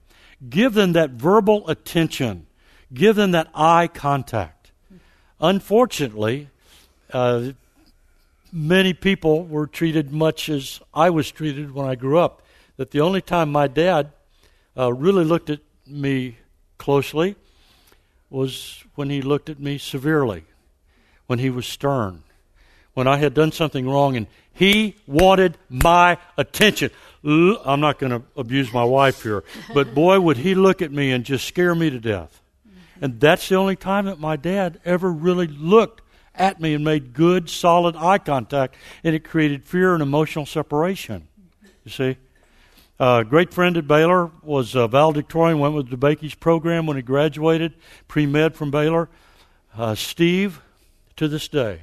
Give 0.50 0.74
them 0.74 0.92
that 0.92 1.12
verbal 1.12 1.70
attention. 1.70 2.46
Give 2.94 3.16
them 3.16 3.32
that 3.32 3.48
eye 3.56 3.88
contact. 3.88 4.72
Unfortunately, 5.40 6.50
uh, 7.14 7.52
many 8.52 8.94
people 8.94 9.46
were 9.46 9.68
treated 9.68 10.12
much 10.12 10.50
as 10.50 10.82
I 10.94 11.10
was 11.10 11.32
treated 11.32 11.74
when 11.74 11.86
I 11.88 11.96
grew 11.96 12.20
up. 12.20 12.42
That 12.76 12.92
the 12.92 13.00
only 13.00 13.22
time 13.22 13.50
my 13.50 13.68
dad 13.68 14.12
uh, 14.78 14.92
really 14.92 15.24
looked 15.24 15.50
at 15.50 15.62
me 15.88 16.36
closely 16.78 17.38
was 18.30 18.84
when 18.96 19.10
he 19.10 19.22
looked 19.22 19.50
at 19.50 19.58
me 19.58 19.78
severely, 19.78 20.44
when 21.32 21.40
he 21.40 21.50
was 21.50 21.66
stern, 21.66 22.24
when 22.94 23.08
I 23.08 23.16
had 23.16 23.34
done 23.34 23.54
something 23.54 23.88
wrong 23.88 24.18
and 24.18 24.28
he 24.52 24.98
wanted 25.08 25.58
my 25.70 26.18
attention. 26.38 26.92
I'm 27.24 27.80
not 27.80 28.00
going 28.00 28.12
to 28.12 28.22
abuse 28.36 28.74
my 28.74 28.84
wife 28.84 29.24
here, 29.24 29.46
but 29.74 29.94
boy, 29.96 30.20
would 30.20 30.36
he 30.36 30.56
look 30.56 30.82
at 30.82 30.92
me 30.92 31.10
and 31.10 31.24
just 31.24 31.48
scare 31.48 31.74
me 31.74 31.90
to 31.90 32.02
death. 32.02 32.42
And 33.00 33.18
that's 33.18 33.48
the 33.48 33.56
only 33.56 33.78
time 33.78 34.08
that 34.08 34.20
my 34.20 34.36
dad 34.36 34.82
ever 34.84 35.10
really 35.10 35.48
looked 35.48 36.02
at 36.36 36.60
me 36.60 36.74
and 36.74 36.84
made 36.84 37.14
good, 37.14 37.50
solid 37.50 37.96
eye 37.96 38.18
contact, 38.18 38.76
and 39.02 39.16
it 39.16 39.24
created 39.24 39.64
fear 39.64 39.94
and 39.94 40.04
emotional 40.04 40.46
separation. 40.46 41.30
You 41.86 41.92
see? 41.92 42.18
A 43.00 43.24
great 43.24 43.54
friend 43.54 43.78
at 43.78 43.88
Baylor 43.88 44.32
was 44.44 44.76
uh, 44.76 44.90
valedictorian, 44.90 45.60
went 45.60 45.76
with 45.76 45.90
DeBakey's 45.90 46.36
program 46.36 46.88
when 46.88 46.98
he 46.98 47.02
graduated, 47.02 47.72
pre 48.10 48.26
med 48.26 48.54
from 48.54 48.70
Baylor. 48.70 49.08
Uh, 49.78 49.96
Steve, 49.96 50.62
to 51.22 51.28
this 51.28 51.48
day, 51.48 51.82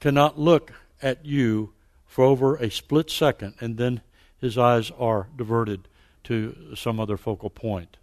cannot 0.00 0.36
look 0.36 0.72
at 1.00 1.24
you 1.24 1.72
for 2.08 2.24
over 2.24 2.56
a 2.56 2.72
split 2.72 3.08
second, 3.08 3.54
and 3.60 3.76
then 3.76 4.00
his 4.40 4.58
eyes 4.58 4.90
are 4.98 5.28
diverted 5.36 5.86
to 6.24 6.74
some 6.74 6.98
other 6.98 7.16
focal 7.16 7.50
point. 7.50 7.96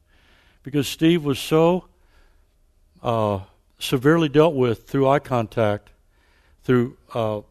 Because 0.64 0.88
Steve 0.88 1.26
was 1.26 1.40
so 1.40 1.88
uh, 3.04 3.42
severely 3.78 4.30
dealt 4.30 4.56
with 4.56 4.88
through 4.88 5.10
eye 5.10 5.20
contact, 5.20 5.90
through 6.64 6.96
uh, 7.14 7.42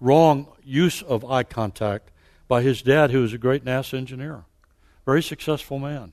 wrong 0.00 0.48
use 0.64 1.00
of 1.00 1.24
eye 1.24 1.44
contact 1.44 2.10
by 2.48 2.62
his 2.62 2.82
dad, 2.82 3.12
who 3.12 3.20
was 3.20 3.32
a 3.32 3.38
great 3.38 3.64
NASA 3.64 3.94
engineer, 3.94 4.46
very 5.06 5.22
successful 5.22 5.78
man. 5.78 6.12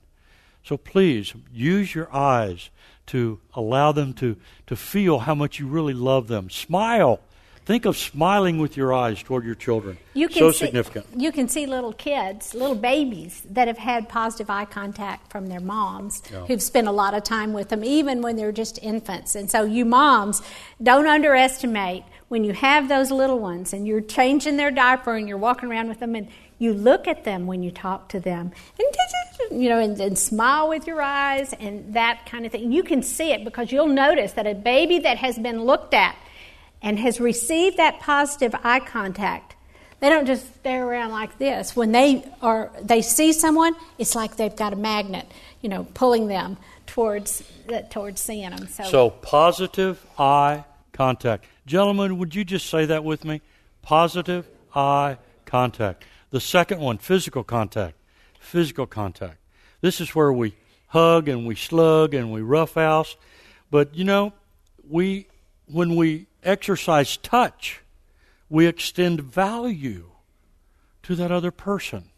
So 0.62 0.76
please 0.76 1.34
use 1.52 1.92
your 1.92 2.14
eyes 2.14 2.70
to 3.10 3.38
allow 3.54 3.92
them 3.92 4.12
to, 4.14 4.36
to 4.66 4.76
feel 4.76 5.20
how 5.20 5.34
much 5.34 5.58
you 5.58 5.66
really 5.66 5.94
love 5.94 6.28
them. 6.28 6.50
Smile. 6.50 7.20
Think 7.66 7.84
of 7.84 7.96
smiling 7.96 8.58
with 8.58 8.76
your 8.76 8.92
eyes 8.92 9.22
toward 9.22 9.44
your 9.44 9.54
children. 9.54 9.98
You 10.14 10.28
can 10.28 10.38
so 10.38 10.50
see, 10.50 10.64
significant. 10.64 11.06
You 11.16 11.30
can 11.30 11.46
see 11.48 11.66
little 11.66 11.92
kids, 11.92 12.54
little 12.54 12.74
babies 12.74 13.42
that 13.50 13.68
have 13.68 13.78
had 13.78 14.08
positive 14.08 14.48
eye 14.50 14.64
contact 14.64 15.30
from 15.30 15.46
their 15.46 15.60
moms 15.60 16.22
Yeah. 16.32 16.46
who've 16.46 16.62
spent 16.62 16.88
a 16.88 16.92
lot 16.92 17.14
of 17.14 17.22
time 17.22 17.52
with 17.52 17.68
them, 17.68 17.84
even 17.84 18.22
when 18.22 18.36
they're 18.36 18.50
just 18.50 18.78
infants. 18.82 19.34
And 19.36 19.48
so, 19.50 19.64
you 19.64 19.84
moms, 19.84 20.42
don't 20.82 21.06
underestimate 21.06 22.02
when 22.28 22.44
you 22.44 22.52
have 22.54 22.88
those 22.88 23.10
little 23.10 23.38
ones 23.38 23.72
and 23.72 23.86
you're 23.86 24.00
changing 24.00 24.56
their 24.56 24.70
diaper 24.70 25.14
and 25.14 25.28
you're 25.28 25.38
walking 25.38 25.70
around 25.70 25.88
with 25.88 26.00
them 26.00 26.14
and 26.16 26.28
you 26.60 26.72
look 26.72 27.08
at 27.08 27.24
them 27.24 27.48
when 27.48 27.64
you 27.64 27.72
talk 27.72 28.08
to 28.10 28.20
them 28.20 28.52
and 28.78 29.60
you 29.62 29.68
know 29.68 29.80
and, 29.80 29.98
and 30.00 30.16
smile 30.16 30.68
with 30.68 30.86
your 30.86 31.02
eyes 31.02 31.52
and 31.54 31.94
that 31.94 32.24
kind 32.26 32.46
of 32.46 32.52
thing 32.52 32.70
you 32.70 32.84
can 32.84 33.02
see 33.02 33.32
it 33.32 33.44
because 33.44 33.72
you'll 33.72 33.88
notice 33.88 34.32
that 34.32 34.46
a 34.46 34.54
baby 34.54 35.00
that 35.00 35.18
has 35.18 35.36
been 35.38 35.64
looked 35.64 35.94
at 35.94 36.14
and 36.82 36.98
has 36.98 37.18
received 37.20 37.76
that 37.76 37.98
positive 37.98 38.54
eye 38.62 38.80
contact 38.80 39.56
they 39.98 40.08
don't 40.08 40.26
just 40.26 40.54
stare 40.54 40.86
around 40.86 41.10
like 41.10 41.36
this 41.38 41.74
when 41.74 41.90
they 41.92 42.24
are 42.40 42.70
they 42.80 43.02
see 43.02 43.32
someone 43.32 43.74
it's 43.98 44.14
like 44.14 44.36
they've 44.36 44.56
got 44.56 44.72
a 44.72 44.76
magnet 44.76 45.26
you 45.62 45.68
know 45.68 45.84
pulling 45.94 46.28
them 46.28 46.56
towards 46.86 47.42
uh, 47.72 47.80
towards 47.82 48.20
seeing 48.20 48.50
them 48.50 48.66
so, 48.68 48.84
So, 48.84 49.10
positive 49.10 50.04
eye 50.18 50.64
contact. 50.92 51.46
Gentlemen, 51.66 52.18
would 52.18 52.34
you 52.34 52.44
just 52.44 52.68
say 52.68 52.84
that 52.86 53.04
with 53.04 53.24
me? 53.24 53.40
Positive 53.80 54.46
eye 54.74 55.16
contact. 55.46 56.04
The 56.30 56.40
second 56.40 56.80
one, 56.80 56.98
physical 56.98 57.44
contact. 57.44 57.96
Physical 58.38 58.86
contact. 58.86 59.38
This 59.80 60.00
is 60.00 60.14
where 60.14 60.32
we 60.32 60.54
hug 60.88 61.28
and 61.28 61.46
we 61.46 61.54
slug 61.54 62.14
and 62.14 62.32
we 62.32 62.40
roughhouse. 62.40 63.16
But 63.70 63.94
you 63.94 64.04
know, 64.04 64.32
we 64.88 65.26
when 65.66 65.96
we 65.96 66.26
exercise 66.42 67.16
touch, 67.16 67.82
we 68.48 68.66
extend 68.66 69.20
value 69.20 70.10
to 71.04 71.14
that 71.14 71.30
other 71.30 71.50
person. 71.50 72.10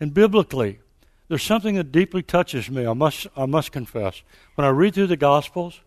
And 0.00 0.12
biblically, 0.12 0.80
there's 1.28 1.42
something 1.42 1.76
that 1.76 1.92
deeply 1.92 2.22
touches 2.22 2.70
me, 2.70 2.86
I 2.86 2.94
must, 2.94 3.26
I 3.36 3.46
must 3.46 3.70
confess. 3.72 4.22
When 4.54 4.66
I 4.66 4.70
read 4.70 4.94
through 4.94 5.08
the 5.08 5.16
Gospels 5.16 5.80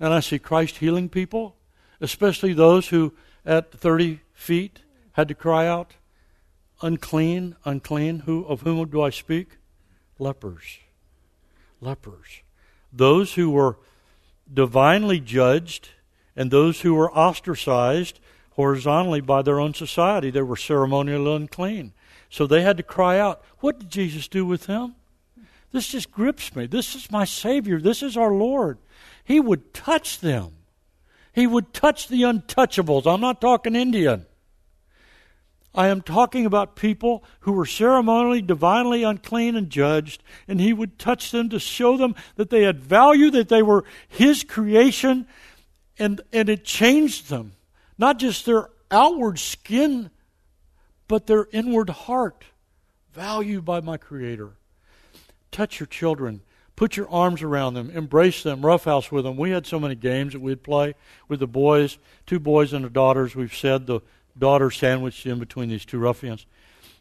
and 0.00 0.12
I 0.12 0.20
see 0.20 0.38
Christ 0.38 0.78
healing 0.78 1.08
people, 1.08 1.56
especially 2.00 2.52
those 2.52 2.88
who 2.88 3.12
at 3.44 3.72
30 3.72 4.20
feet 4.32 4.80
had 5.12 5.28
to 5.28 5.34
cry 5.34 5.66
out, 5.66 5.94
unclean, 6.82 7.56
unclean, 7.64 8.20
who, 8.20 8.44
of 8.44 8.62
whom 8.62 8.88
do 8.88 9.02
I 9.02 9.10
speak? 9.10 9.58
Lepers. 10.18 10.78
Lepers. 11.80 12.42
Those 12.92 13.34
who 13.34 13.50
were 13.50 13.78
divinely 14.52 15.20
judged 15.20 15.90
and 16.36 16.50
those 16.50 16.82
who 16.82 16.94
were 16.94 17.12
ostracized 17.12 18.20
horizontally 18.52 19.20
by 19.20 19.42
their 19.42 19.60
own 19.60 19.74
society. 19.74 20.30
They 20.30 20.42
were 20.42 20.56
ceremonially 20.56 21.34
unclean. 21.34 21.92
So 22.30 22.46
they 22.46 22.62
had 22.62 22.76
to 22.78 22.82
cry 22.82 23.18
out, 23.18 23.42
What 23.58 23.78
did 23.78 23.90
Jesus 23.90 24.28
do 24.28 24.44
with 24.44 24.66
them? 24.66 24.94
This 25.72 25.88
just 25.88 26.10
grips 26.10 26.54
me. 26.56 26.66
This 26.66 26.94
is 26.94 27.10
my 27.10 27.24
Savior. 27.24 27.80
This 27.80 28.02
is 28.02 28.16
our 28.16 28.32
Lord. 28.32 28.78
He 29.24 29.40
would 29.40 29.74
touch 29.74 30.20
them. 30.20 30.52
He 31.32 31.46
would 31.46 31.74
touch 31.74 32.08
the 32.08 32.22
untouchables. 32.22 33.06
I'm 33.06 33.20
not 33.20 33.40
talking 33.40 33.76
Indian. 33.76 34.24
I 35.76 35.88
am 35.88 36.00
talking 36.00 36.46
about 36.46 36.74
people 36.74 37.22
who 37.40 37.52
were 37.52 37.66
ceremonially, 37.66 38.40
divinely 38.40 39.02
unclean 39.02 39.56
and 39.56 39.68
judged, 39.68 40.22
and 40.48 40.58
he 40.58 40.72
would 40.72 40.98
touch 40.98 41.30
them 41.30 41.50
to 41.50 41.60
show 41.60 41.98
them 41.98 42.14
that 42.36 42.48
they 42.48 42.62
had 42.62 42.80
value, 42.80 43.30
that 43.32 43.50
they 43.50 43.62
were 43.62 43.84
his 44.08 44.42
creation, 44.42 45.26
and, 45.98 46.22
and 46.32 46.48
it 46.48 46.64
changed 46.64 47.28
them. 47.28 47.52
Not 47.98 48.18
just 48.18 48.46
their 48.46 48.70
outward 48.90 49.38
skin, 49.38 50.10
but 51.08 51.26
their 51.26 51.46
inward 51.52 51.90
heart. 51.90 52.44
Valued 53.12 53.64
by 53.64 53.80
my 53.80 53.98
Creator. 53.98 54.52
Touch 55.50 55.78
your 55.78 55.86
children. 55.86 56.40
Put 56.74 56.96
your 56.96 57.08
arms 57.10 57.42
around 57.42 57.74
them. 57.74 57.90
Embrace 57.90 58.42
them. 58.42 58.64
Roughhouse 58.64 59.10
with 59.10 59.24
them. 59.24 59.36
We 59.36 59.50
had 59.50 59.66
so 59.66 59.80
many 59.80 59.94
games 59.94 60.34
that 60.34 60.40
we'd 60.40 60.62
play 60.62 60.94
with 61.28 61.40
the 61.40 61.46
boys, 61.46 61.98
two 62.26 62.38
boys 62.38 62.72
and 62.72 62.84
the 62.84 62.90
daughters. 62.90 63.34
We've 63.34 63.54
said 63.54 63.86
the 63.86 64.00
daughter 64.38 64.70
sandwiched 64.70 65.26
in 65.26 65.38
between 65.38 65.68
these 65.68 65.84
two 65.84 65.98
ruffians. 65.98 66.46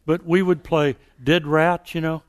But 0.06 0.26
we 0.26 0.42
would 0.42 0.64
play 0.64 0.96
dead 1.24 1.46
rat, 1.48 1.94
you 1.96 2.02
know. 2.02 2.22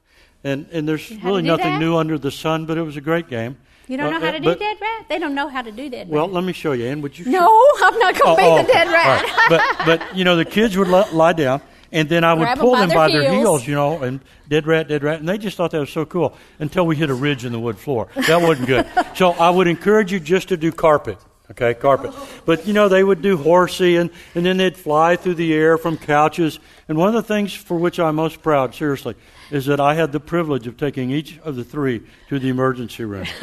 And, 0.45 0.67
and 0.73 0.89
there's 0.89 1.09
How 1.19 1.29
really 1.29 1.43
nothing 1.43 1.65
that? 1.75 1.79
new 1.81 1.97
under 1.97 2.19
the 2.19 2.31
sun, 2.31 2.67
but 2.67 2.79
it 2.79 2.83
was 2.83 2.97
a 2.97 3.01
great 3.01 3.29
game. 3.29 3.57
you 3.89 3.97
don't 3.97 4.07
Uh, 4.13 4.19
know 4.19 4.25
how 4.27 4.31
to 4.33 4.37
uh, 4.39 4.41
do 4.41 4.45
but- 4.51 4.59
dead 4.59 4.77
rat 4.81 5.07
they 5.09 5.19
don't 5.19 5.35
know 5.35 5.49
how 5.49 5.63
to 5.63 5.71
do 5.73 5.89
dead 5.91 6.09
Well, 6.09 6.27
rat 6.27 6.35
let 6.35 6.45
me 6.45 6.53
show 6.53 6.73
you. 6.73 6.87
And 6.87 7.03
would 7.03 7.17
you? 7.19 7.27
no 7.31 7.47
i'm 7.83 7.99
not 7.99 8.19
going 8.19 8.37
to 8.37 8.43
Oh, 8.43 8.57
be 8.59 8.63
the 8.67 8.73
dead 8.73 8.89
rat 8.89 9.23
right. 9.23 9.49
But 9.49 9.87
but 9.87 10.17
you 10.17 10.25
know 10.25 10.37
the 10.37 10.45
kids 10.45 10.77
would 10.77 10.89
li- 10.89 11.05
lie 11.13 11.33
down, 11.33 11.61
and 11.93 12.09
then 12.09 12.25
I 12.25 12.35
would 12.35 12.43
Grab 12.45 12.59
pull 12.59 12.73
by 12.73 12.81
them 12.81 12.89
their 12.91 12.99
by 12.99 13.09
their 13.11 13.23
heels. 13.31 13.35
heels, 13.63 13.67
you 13.69 13.75
know, 13.75 14.03
and 14.03 14.21
dead 14.49 14.67
rat, 14.67 14.89
dead 14.89 15.03
rat, 15.05 15.21
and 15.21 15.29
they 15.29 15.39
just 15.39 15.57
thought 15.57 15.71
that 15.73 15.79
was 15.81 15.91
so 15.91 16.05
cool 16.05 16.35
until 16.59 16.85
we 16.87 16.97
hit 16.97 17.11
a 17.11 17.15
ridge 17.15 17.45
in 17.45 17.53
the 17.53 17.61
wood 17.61 17.79
floor. 17.79 18.09
That 18.27 18.41
wasn't 18.43 18.67
good. 18.69 18.87
so 19.15 19.31
I 19.31 19.51
would 19.51 19.67
encourage 19.69 20.11
you 20.13 20.19
just 20.21 20.49
to 20.49 20.57
do 20.57 20.73
carpet. 20.73 21.19
Okay, 21.53 21.75
carpet. 21.75 22.13
But 22.45 22.67
you 22.67 22.73
know, 22.73 22.89
they 22.89 23.05
would 23.05 23.23
do 23.23 23.37
horsey 23.37 23.97
and, 23.97 24.11
and 24.35 24.45
then 24.45 24.57
they'd 24.57 24.77
fly 24.77 25.15
through 25.17 25.35
the 25.35 25.55
air 25.55 25.79
from 25.79 25.97
couches. 25.97 26.59
And 26.89 26.99
one 26.99 27.09
of 27.09 27.15
the 27.15 27.23
things 27.23 27.55
for 27.55 27.77
which 27.77 28.01
I'm 28.01 28.17
most 28.17 28.43
proud, 28.43 28.75
seriously, 28.75 29.15
is 29.51 29.67
that 29.67 29.79
I 29.79 29.95
had 29.95 30.11
the 30.13 30.19
privilege 30.21 30.67
of 30.67 30.77
taking 30.77 31.11
each 31.11 31.39
of 31.45 31.55
the 31.57 31.63
three 31.65 32.03
to 32.31 32.39
the 32.39 32.49
emergency 32.49 33.05
room. 33.05 33.27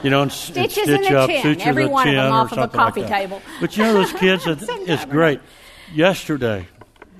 You 0.00 0.10
know, 0.10 0.22
and, 0.22 0.30
s- 0.30 0.52
and 0.54 0.70
Stitches 0.70 0.88
in 0.90 0.98
stitch 1.02 1.08
the 1.10 1.18
up, 1.18 1.28
chin, 1.28 1.60
every 1.60 1.82
the 1.86 1.90
one 1.90 2.06
of 2.06 2.14
them 2.14 2.22
chin 2.24 2.32
off 2.32 2.52
of 2.52 2.58
a 2.58 2.60
something 2.62 2.78
like 2.80 2.94
coffee 2.94 3.02
table. 3.04 3.42
But 3.60 3.76
you 3.76 3.82
know 3.82 3.94
those 3.94 4.12
kids, 4.20 4.46
it- 4.46 4.58
it's 4.62 5.04
great. 5.06 5.40
Yesterday, 5.92 6.68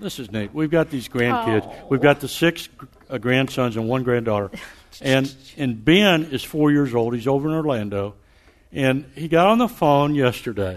this 0.01 0.21
is 0.21 0.31
neat. 0.31 0.55
We've 0.55 0.71
got 0.71 0.89
these 0.89 1.09
grandkids. 1.09 1.67
Oh. 1.67 1.87
We've 1.91 2.01
got 2.01 2.21
the 2.21 2.29
six 2.29 2.69
uh, 3.11 3.19
grandsons 3.19 3.77
and 3.77 3.89
one 3.89 4.05
granddaughter. 4.05 4.51
And 5.01 5.33
and 5.57 5.85
Ben 5.85 6.25
is 6.27 6.45
four 6.45 6.71
years 6.71 6.95
old. 6.95 7.15
He's 7.15 7.27
over 7.27 7.49
in 7.49 7.55
Orlando, 7.57 8.15
and 8.73 9.11
he 9.15 9.29
got 9.29 9.47
on 9.47 9.59
the 9.59 9.69
phone 9.69 10.15
yesterday. 10.15 10.77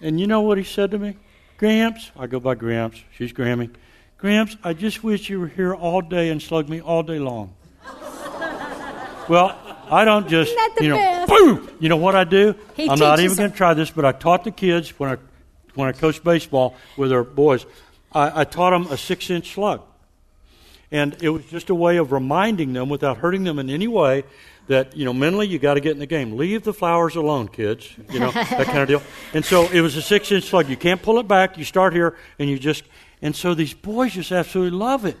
And 0.00 0.20
you 0.20 0.26
know 0.26 0.42
what 0.42 0.58
he 0.58 0.64
said 0.64 0.90
to 0.92 0.98
me? 0.98 1.16
Gramps, 1.56 2.10
I 2.16 2.26
go 2.26 2.38
by 2.38 2.54
Gramps. 2.54 3.02
She's 3.16 3.32
Grammy. 3.32 3.70
Gramps, 4.16 4.56
I 4.62 4.72
just 4.72 5.02
wish 5.02 5.28
you 5.28 5.40
were 5.40 5.48
here 5.48 5.74
all 5.74 6.00
day 6.00 6.30
and 6.30 6.40
slugged 6.40 6.68
me 6.68 6.80
all 6.80 7.02
day 7.02 7.18
long. 7.18 7.54
well, 9.28 9.58
I 9.90 10.04
don't 10.04 10.28
just 10.28 10.52
Isn't 10.52 10.56
that 10.56 10.74
the 10.76 10.84
you 10.84 10.90
know 10.90 10.96
best? 10.96 11.28
boom. 11.28 11.70
You 11.80 11.88
know 11.88 11.96
what 11.96 12.14
I 12.14 12.24
do? 12.24 12.54
He 12.74 12.88
I'm 12.88 12.98
not 12.98 13.20
even 13.20 13.36
going 13.36 13.50
to 13.50 13.56
try 13.56 13.74
this, 13.74 13.90
but 13.90 14.04
I 14.04 14.12
taught 14.12 14.44
the 14.44 14.50
kids 14.50 14.98
when 14.98 15.10
I 15.10 15.16
when 15.74 15.88
I 15.88 15.92
coached 15.92 16.24
baseball 16.24 16.74
with 16.96 17.12
our 17.12 17.24
boys. 17.24 17.64
I, 18.12 18.40
I 18.40 18.44
taught 18.44 18.70
them 18.70 18.92
a 18.92 18.96
six 18.96 19.30
inch 19.30 19.54
slug. 19.54 19.82
And 20.90 21.16
it 21.22 21.28
was 21.28 21.44
just 21.46 21.70
a 21.70 21.74
way 21.74 21.98
of 21.98 22.12
reminding 22.12 22.72
them 22.72 22.88
without 22.88 23.18
hurting 23.18 23.44
them 23.44 23.58
in 23.58 23.68
any 23.68 23.86
way 23.86 24.24
that, 24.68 24.96
you 24.96 25.04
know, 25.04 25.12
mentally 25.12 25.46
you 25.46 25.58
got 25.58 25.74
to 25.74 25.80
get 25.80 25.92
in 25.92 25.98
the 25.98 26.06
game. 26.06 26.36
Leave 26.36 26.62
the 26.62 26.72
flowers 26.72 27.16
alone, 27.16 27.48
kids. 27.48 27.88
You 28.10 28.20
know, 28.20 28.30
that 28.30 28.66
kind 28.66 28.78
of 28.78 28.88
deal. 28.88 29.02
And 29.34 29.44
so 29.44 29.68
it 29.68 29.80
was 29.80 29.96
a 29.96 30.02
six 30.02 30.30
inch 30.32 30.44
slug. 30.44 30.68
You 30.68 30.76
can't 30.76 31.02
pull 31.02 31.18
it 31.18 31.28
back. 31.28 31.58
You 31.58 31.64
start 31.64 31.92
here 31.92 32.16
and 32.38 32.48
you 32.48 32.58
just, 32.58 32.84
and 33.20 33.34
so 33.34 33.54
these 33.54 33.74
boys 33.74 34.14
just 34.14 34.32
absolutely 34.32 34.78
love 34.78 35.04
it. 35.04 35.16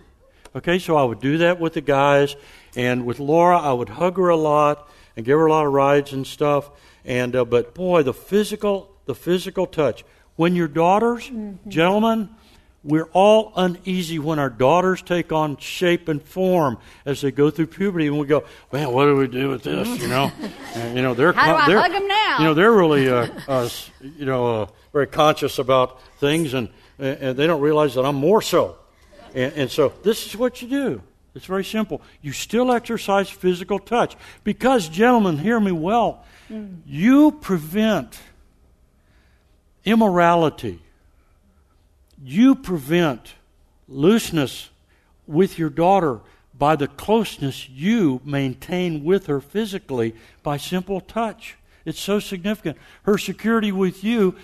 Okay, 0.56 0.78
so 0.78 0.96
I 0.96 1.04
would 1.04 1.20
do 1.20 1.38
that 1.38 1.60
with 1.60 1.74
the 1.74 1.80
guys. 1.80 2.36
And 2.76 3.04
with 3.04 3.20
Laura, 3.20 3.58
I 3.58 3.72
would 3.72 3.88
hug 3.88 4.16
her 4.16 4.28
a 4.28 4.36
lot 4.36 4.88
and 5.16 5.26
give 5.26 5.38
her 5.38 5.46
a 5.46 5.50
lot 5.50 5.66
of 5.66 5.72
rides 5.72 6.12
and 6.12 6.26
stuff. 6.26 6.70
And, 7.04 7.34
uh, 7.36 7.44
but 7.44 7.74
boy, 7.74 8.02
the 8.02 8.14
physical, 8.14 8.94
the 9.06 9.14
physical 9.14 9.66
touch. 9.66 10.04
When 10.36 10.54
your 10.54 10.68
daughters, 10.68 11.30
gentlemen, 11.66 12.30
we're 12.88 13.08
all 13.12 13.52
uneasy 13.54 14.18
when 14.18 14.38
our 14.38 14.48
daughters 14.48 15.02
take 15.02 15.30
on 15.30 15.58
shape 15.58 16.08
and 16.08 16.22
form 16.22 16.78
as 17.04 17.20
they 17.20 17.30
go 17.30 17.50
through 17.50 17.66
puberty, 17.66 18.06
and 18.06 18.18
we 18.18 18.26
go, 18.26 18.44
"Man, 18.72 18.90
what 18.92 19.04
do 19.04 19.14
we 19.16 19.28
do 19.28 19.50
with 19.50 19.62
this?" 19.62 19.86
You 20.00 20.08
know, 20.08 20.32
and, 20.74 20.96
you 20.96 21.02
know 21.02 21.12
they're 21.14 21.32
How 21.34 21.52
do 21.52 21.62
I 21.62 21.66
they're- 21.66 21.80
hug 21.80 21.92
'em 21.92 22.08
now? 22.08 22.36
You 22.38 22.44
know, 22.46 22.54
they're 22.54 22.72
really 22.72 23.08
uh, 23.10 23.28
uh, 23.48 23.68
you 24.00 24.24
know 24.24 24.62
uh, 24.62 24.66
very 24.92 25.06
conscious 25.06 25.58
about 25.58 26.00
things, 26.18 26.54
and 26.54 26.70
and 26.98 27.36
they 27.36 27.46
don't 27.46 27.60
realize 27.60 27.94
that 27.94 28.04
I'm 28.04 28.16
more 28.16 28.42
so. 28.42 28.76
And, 29.34 29.52
and 29.52 29.70
so 29.70 29.92
this 30.02 30.26
is 30.26 30.34
what 30.36 30.62
you 30.62 30.68
do. 30.68 31.02
It's 31.34 31.44
very 31.46 31.64
simple. 31.64 32.00
You 32.22 32.32
still 32.32 32.72
exercise 32.72 33.28
physical 33.28 33.78
touch 33.78 34.16
because, 34.42 34.88
gentlemen, 34.88 35.38
hear 35.38 35.60
me 35.60 35.70
well. 35.72 36.24
You 36.86 37.32
prevent 37.32 38.18
immorality 39.84 40.80
you 42.22 42.54
prevent 42.54 43.34
looseness 43.88 44.70
with 45.26 45.58
your 45.58 45.70
daughter 45.70 46.20
by 46.58 46.74
the 46.74 46.88
closeness 46.88 47.68
you 47.68 48.20
maintain 48.24 49.04
with 49.04 49.26
her 49.26 49.40
physically 49.40 50.14
by 50.42 50.56
simple 50.56 51.00
touch. 51.00 51.56
It's 51.84 52.00
so 52.00 52.18
significant. 52.18 52.76
Her 53.04 53.16
security 53.16 53.70
with 53.72 54.02
you 54.02 54.34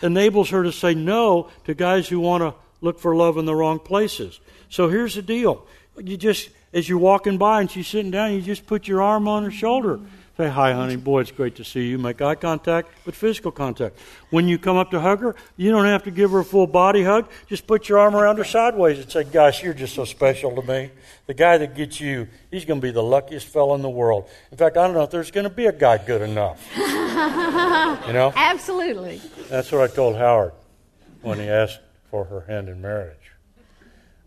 enables 0.00 0.50
her 0.50 0.62
to 0.62 0.72
say 0.72 0.94
no 0.94 1.50
to 1.64 1.74
guys 1.74 2.08
who 2.08 2.20
want 2.20 2.42
to 2.42 2.54
look 2.80 3.00
for 3.00 3.16
love 3.16 3.36
in 3.36 3.44
the 3.44 3.54
wrong 3.54 3.80
places. 3.80 4.38
So 4.68 4.88
here's 4.88 5.16
the 5.16 5.22
deal. 5.22 5.66
You 5.96 6.16
just, 6.16 6.50
as 6.72 6.88
you're 6.88 6.98
walking 6.98 7.38
by 7.38 7.60
and 7.60 7.70
she's 7.70 7.88
sitting 7.88 8.12
down, 8.12 8.32
you 8.32 8.40
just 8.40 8.66
put 8.66 8.86
your 8.86 9.02
arm 9.02 9.26
on 9.26 9.42
her 9.42 9.50
shoulder. 9.50 9.98
Say 10.38 10.48
hi, 10.48 10.72
honey. 10.72 10.94
Boy, 10.94 11.22
it's 11.22 11.32
great 11.32 11.56
to 11.56 11.64
see 11.64 11.88
you. 11.88 11.98
Make 11.98 12.22
eye 12.22 12.36
contact, 12.36 12.90
but 13.04 13.16
physical 13.16 13.50
contact. 13.50 13.98
When 14.30 14.46
you 14.46 14.56
come 14.56 14.76
up 14.76 14.92
to 14.92 15.00
hug 15.00 15.18
her, 15.18 15.34
you 15.56 15.72
don't 15.72 15.86
have 15.86 16.04
to 16.04 16.12
give 16.12 16.30
her 16.30 16.38
a 16.38 16.44
full 16.44 16.68
body 16.68 17.02
hug. 17.02 17.28
Just 17.48 17.66
put 17.66 17.88
your 17.88 17.98
arm 17.98 18.14
around 18.14 18.36
her 18.36 18.44
sideways 18.44 19.00
and 19.00 19.10
say, 19.10 19.24
Gosh, 19.24 19.64
you're 19.64 19.74
just 19.74 19.96
so 19.96 20.04
special 20.04 20.54
to 20.54 20.62
me. 20.62 20.92
The 21.26 21.34
guy 21.34 21.58
that 21.58 21.74
gets 21.74 22.00
you, 22.00 22.28
he's 22.52 22.64
going 22.64 22.80
to 22.80 22.86
be 22.86 22.92
the 22.92 23.02
luckiest 23.02 23.48
fellow 23.48 23.74
in 23.74 23.82
the 23.82 23.90
world. 23.90 24.30
In 24.52 24.58
fact, 24.58 24.76
I 24.76 24.86
don't 24.86 24.94
know 24.94 25.02
if 25.02 25.10
there's 25.10 25.32
going 25.32 25.42
to 25.42 25.50
be 25.50 25.66
a 25.66 25.72
guy 25.72 25.98
good 25.98 26.22
enough. 26.22 26.64
you 26.76 28.12
know? 28.12 28.32
Absolutely. 28.36 29.20
That's 29.48 29.72
what 29.72 29.90
I 29.90 29.92
told 29.92 30.14
Howard 30.14 30.52
when 31.20 31.40
he 31.40 31.48
asked 31.48 31.80
for 32.12 32.26
her 32.26 32.42
hand 32.42 32.68
in 32.68 32.80
marriage. 32.80 33.32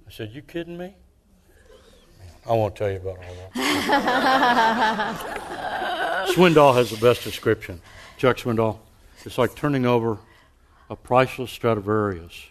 I 0.06 0.12
said, 0.12 0.32
You 0.34 0.42
kidding 0.42 0.78
me? 0.78 0.94
I 2.48 2.54
won't 2.54 2.76
tell 2.76 2.90
you 2.90 2.98
about 2.98 3.18
all 3.18 3.36
that. 3.54 5.18
Swindoll 6.36 6.76
has 6.76 6.90
the 6.90 6.98
best 6.98 7.24
description. 7.24 7.82
Chuck 8.18 8.38
Swindoll. 8.38 8.80
It's 9.24 9.38
like 9.38 9.54
turning 9.56 9.86
over 9.86 10.18
a 10.90 10.96
priceless 10.96 11.52
Stradivarius 11.52 12.48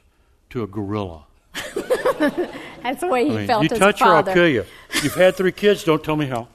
to 0.50 0.62
a 0.62 0.66
gorilla. 0.66 1.24
That's 2.82 3.00
the 3.00 3.08
way 3.08 3.24
he 3.26 3.32
I 3.32 3.36
mean, 3.38 3.46
felt 3.46 3.64
you 3.64 3.70
as 3.72 3.78
touch 3.78 4.00
a 4.00 4.04
her, 4.04 4.10
I'll 4.12 4.22
kill 4.22 4.48
you. 4.48 4.64
You've 5.02 5.14
had 5.14 5.34
three 5.36 5.52
kids, 5.52 5.84
don't 5.84 6.02
tell 6.02 6.16
me 6.16 6.26
how. 6.26 6.48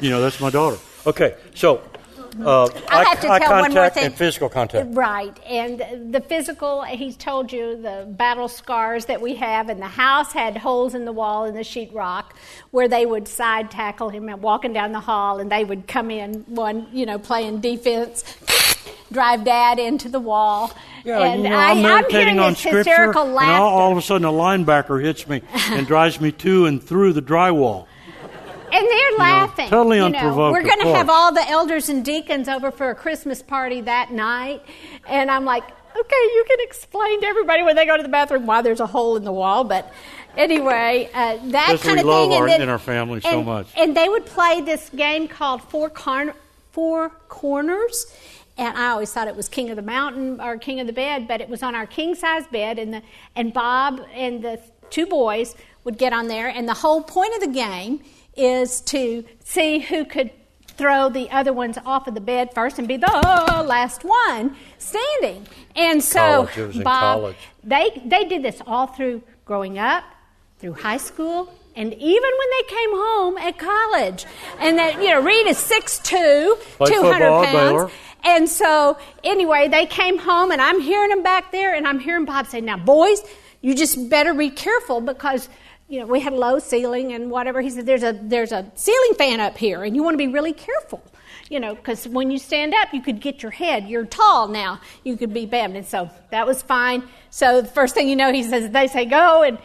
you 0.00 0.10
know, 0.10 0.20
that's 0.22 0.40
my 0.40 0.48
daughter. 0.50 0.78
Okay, 1.06 1.34
so 1.54 1.82
uh, 2.44 2.64
I 2.88 3.00
eye, 3.00 3.04
have 3.04 3.20
to 3.20 3.30
eye 3.30 3.38
tell 3.38 3.60
one 3.60 3.72
more 3.74 3.90
thing. 3.90 4.04
and 4.06 4.14
physical 4.14 4.48
contact. 4.48 4.94
Right, 4.94 5.38
and 5.46 6.12
the 6.12 6.20
physical, 6.20 6.82
he's 6.82 7.16
told 7.16 7.52
you 7.52 7.80
the 7.80 8.06
battle 8.08 8.48
scars 8.48 9.06
that 9.06 9.20
we 9.20 9.34
have, 9.36 9.68
and 9.68 9.80
the 9.80 9.86
house 9.86 10.32
had 10.32 10.56
holes 10.56 10.94
in 10.94 11.04
the 11.04 11.12
wall 11.12 11.44
in 11.44 11.54
the 11.54 11.60
sheetrock 11.60 12.24
where 12.70 12.88
they 12.88 13.06
would 13.06 13.28
side 13.28 13.70
tackle 13.70 14.08
him 14.10 14.28
and 14.28 14.42
walking 14.42 14.72
down 14.72 14.92
the 14.92 15.00
hall, 15.00 15.38
and 15.38 15.50
they 15.50 15.64
would 15.64 15.86
come 15.86 16.10
in, 16.10 16.44
one, 16.46 16.86
you 16.92 17.06
know, 17.06 17.18
playing 17.18 17.60
defense, 17.60 18.24
drive 19.12 19.44
dad 19.44 19.78
into 19.78 20.08
the 20.08 20.20
wall. 20.20 20.72
Yeah, 21.04 21.20
and 21.20 21.42
you 21.42 21.48
know, 21.48 21.56
I, 21.56 21.70
I'm 21.70 21.84
I'm 21.84 22.10
hearing 22.10 22.38
on 22.38 22.52
this 22.52 22.60
scripture, 22.60 22.78
hysterical 22.78 23.22
and 23.22 23.34
laughter. 23.34 23.62
all, 23.62 23.78
all 23.80 23.92
of 23.92 23.98
a 23.98 24.02
sudden 24.02 24.26
a 24.26 24.32
linebacker 24.32 25.02
hits 25.02 25.26
me 25.26 25.42
and 25.70 25.86
drives 25.86 26.20
me 26.20 26.32
to 26.32 26.66
and 26.66 26.82
through 26.82 27.12
the 27.14 27.22
drywall. 27.22 27.86
And 28.72 28.86
they're 28.86 29.18
laughing. 29.18 29.68
totally 29.68 29.98
you 29.98 30.08
know. 30.08 30.18
unprovoked, 30.18 30.52
We're 30.52 30.62
going 30.68 30.80
to 30.80 30.94
have 30.94 31.08
all 31.10 31.32
the 31.32 31.48
elders 31.48 31.88
and 31.88 32.04
deacons 32.04 32.48
over 32.48 32.70
for 32.70 32.90
a 32.90 32.94
Christmas 32.94 33.42
party 33.42 33.80
that 33.82 34.10
night. 34.12 34.62
And 35.08 35.30
I'm 35.30 35.44
like, 35.44 35.64
okay, 35.64 36.16
you 36.34 36.44
can 36.48 36.58
explain 36.60 37.20
to 37.22 37.26
everybody 37.26 37.62
when 37.62 37.76
they 37.76 37.86
go 37.86 37.96
to 37.96 38.02
the 38.02 38.08
bathroom 38.08 38.46
why 38.46 38.62
there's 38.62 38.80
a 38.80 38.86
hole 38.86 39.16
in 39.16 39.24
the 39.24 39.32
wall. 39.32 39.64
But 39.64 39.92
anyway, 40.36 41.10
uh, 41.14 41.38
that 41.48 41.80
kind 41.80 41.98
of 42.00 42.06
thing. 42.06 42.32
our- 42.32 42.42
and 42.42 42.48
then, 42.48 42.62
in 42.62 42.68
our 42.68 42.78
family 42.78 43.20
so 43.20 43.42
much. 43.42 43.68
And 43.76 43.96
they 43.96 44.08
would 44.08 44.26
play 44.26 44.60
this 44.60 44.88
game 44.90 45.28
called 45.28 45.62
Four, 45.62 45.90
Carn- 45.90 46.34
Four 46.72 47.10
Corners. 47.28 48.12
And 48.56 48.76
I 48.76 48.88
always 48.90 49.12
thought 49.12 49.28
it 49.28 49.36
was 49.36 49.48
King 49.48 49.70
of 49.70 49.76
the 49.76 49.82
Mountain 49.82 50.40
or 50.40 50.58
King 50.58 50.80
of 50.80 50.88
the 50.88 50.92
Bed, 50.92 51.28
but 51.28 51.40
it 51.40 51.48
was 51.48 51.62
on 51.62 51.76
our 51.76 51.86
king 51.86 52.16
size 52.16 52.44
bed. 52.48 52.78
And, 52.78 52.92
the, 52.94 53.02
and 53.36 53.52
Bob 53.52 54.00
and 54.12 54.42
the 54.42 54.60
two 54.90 55.06
boys 55.06 55.54
would 55.84 55.96
get 55.96 56.12
on 56.12 56.26
there. 56.26 56.48
And 56.48 56.68
the 56.68 56.74
whole 56.74 57.02
point 57.02 57.34
of 57.34 57.40
the 57.40 57.46
game 57.54 58.00
is 58.38 58.80
to 58.82 59.24
see 59.44 59.80
who 59.80 60.04
could 60.04 60.30
throw 60.66 61.08
the 61.08 61.28
other 61.30 61.52
ones 61.52 61.76
off 61.84 62.06
of 62.06 62.14
the 62.14 62.20
bed 62.20 62.54
first 62.54 62.78
and 62.78 62.86
be 62.86 62.96
the 62.96 63.06
last 63.66 64.04
one 64.04 64.56
standing. 64.78 65.46
And 65.74 66.02
so 66.02 66.46
College, 66.46 66.58
it 66.58 66.66
was 66.68 66.76
in 66.76 66.82
Bob, 66.84 67.34
they 67.64 68.02
they 68.06 68.24
did 68.24 68.42
this 68.42 68.62
all 68.66 68.86
through 68.86 69.22
growing 69.44 69.78
up, 69.78 70.04
through 70.58 70.74
high 70.74 70.96
school, 70.96 71.52
and 71.74 71.92
even 71.92 72.30
when 72.38 72.48
they 72.56 72.68
came 72.68 72.90
home 72.92 73.38
at 73.38 73.58
college. 73.58 74.24
And 74.60 74.78
that 74.78 75.02
you 75.02 75.10
know, 75.10 75.20
Reed 75.20 75.46
is 75.48 75.58
six 75.58 75.98
two, 75.98 76.56
Played 76.76 76.92
two 76.92 77.02
hundred 77.02 77.26
football 77.26 77.44
pounds. 77.44 77.72
Baylor. 77.72 77.90
And 78.24 78.48
so 78.48 78.98
anyway, 79.24 79.68
they 79.68 79.86
came 79.86 80.18
home, 80.18 80.50
and 80.50 80.60
I'm 80.60 80.80
hearing 80.80 81.10
them 81.10 81.22
back 81.22 81.52
there, 81.52 81.74
and 81.74 81.86
I'm 81.86 81.98
hearing 81.98 82.24
Bob 82.24 82.46
say, 82.46 82.60
"Now, 82.60 82.76
boys, 82.76 83.22
you 83.62 83.74
just 83.74 84.08
better 84.08 84.32
be 84.32 84.50
careful 84.50 85.00
because." 85.00 85.48
You 85.88 86.00
know, 86.00 86.06
we 86.06 86.20
had 86.20 86.32
a 86.34 86.36
low 86.36 86.58
ceiling 86.58 87.12
and 87.12 87.30
whatever. 87.30 87.60
He 87.62 87.70
said, 87.70 87.86
"There's 87.86 88.02
a 88.02 88.12
there's 88.12 88.52
a 88.52 88.70
ceiling 88.74 89.14
fan 89.16 89.40
up 89.40 89.56
here, 89.56 89.84
and 89.84 89.96
you 89.96 90.02
want 90.02 90.14
to 90.14 90.18
be 90.18 90.28
really 90.28 90.52
careful." 90.52 91.02
you 91.50 91.58
know, 91.60 91.74
because 91.74 92.06
when 92.06 92.30
you 92.30 92.38
stand 92.38 92.74
up, 92.74 92.92
you 92.92 93.00
could 93.00 93.20
get 93.20 93.42
your 93.42 93.52
head. 93.52 93.88
You're 93.88 94.04
tall 94.04 94.48
now. 94.48 94.80
You 95.02 95.16
could 95.16 95.32
be 95.32 95.46
bammed. 95.46 95.76
And 95.76 95.86
so 95.86 96.10
that 96.30 96.46
was 96.46 96.60
fine. 96.62 97.02
So 97.30 97.62
the 97.62 97.68
first 97.68 97.94
thing 97.94 98.08
you 98.08 98.16
know, 98.16 98.30
he 98.32 98.42
says, 98.42 98.70
they 98.70 98.86
say 98.86 99.06
go 99.06 99.42
and 99.42 99.56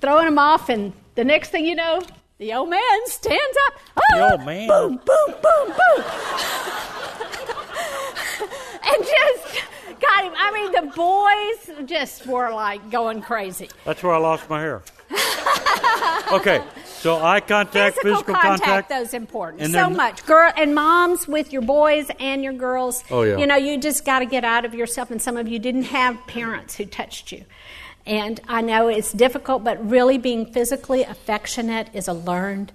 throwing 0.00 0.28
him 0.28 0.38
off. 0.38 0.68
And 0.68 0.92
the 1.16 1.24
next 1.24 1.48
thing 1.50 1.64
you 1.66 1.74
know, 1.74 2.00
the 2.38 2.54
old 2.54 2.70
man 2.70 2.80
stands 3.06 3.56
up. 3.66 3.74
The 3.96 4.02
Ah, 4.16 4.30
old 4.32 4.46
man. 4.46 4.68
Boom, 4.68 5.00
boom, 5.04 5.34
boom, 5.42 5.66
boom. 5.66 6.04
and 8.86 9.04
just 9.04 9.60
got 10.00 10.24
him. 10.24 10.32
I 10.36 10.52
mean, 10.54 10.70
the 10.72 10.92
boys 10.94 11.88
just 11.88 12.26
were 12.28 12.52
like 12.52 12.90
going 12.92 13.22
crazy. 13.22 13.68
That's 13.84 14.04
where 14.04 14.12
I 14.14 14.18
lost 14.18 14.48
my 14.48 14.60
hair. 14.60 14.82
okay, 16.32 16.62
so 16.84 17.16
eye 17.22 17.40
contact, 17.40 17.96
physical, 17.96 18.12
physical, 18.16 18.34
contact, 18.34 18.88
though 18.88 19.00
is 19.00 19.14
important. 19.14 19.62
And 19.62 19.72
so 19.72 19.88
much. 19.88 20.24
Girl 20.26 20.52
and 20.56 20.74
moms 20.74 21.26
with 21.26 21.52
your 21.52 21.62
boys 21.62 22.10
and 22.20 22.42
your 22.44 22.52
girls 22.52 23.02
Oh, 23.10 23.22
yeah. 23.22 23.36
you 23.38 23.46
know 23.46 23.56
you 23.56 23.78
just 23.78 24.04
got 24.04 24.18
to 24.18 24.26
get 24.26 24.44
out 24.44 24.64
of 24.64 24.74
yourself 24.74 25.10
and 25.10 25.20
some 25.20 25.36
of 25.36 25.48
you 25.48 25.58
didn't 25.58 25.84
have 25.84 26.18
parents 26.26 26.76
who 26.76 26.84
touched 26.84 27.32
you. 27.32 27.44
And 28.06 28.40
i 28.48 28.60
know 28.62 28.88
it's 28.88 29.12
difficult 29.12 29.64
but 29.64 29.76
really 29.88 30.18
being 30.18 30.46
physically 30.46 31.02
affectionate 31.04 31.88
is 31.92 32.08
a 32.08 32.14
learned 32.14 32.72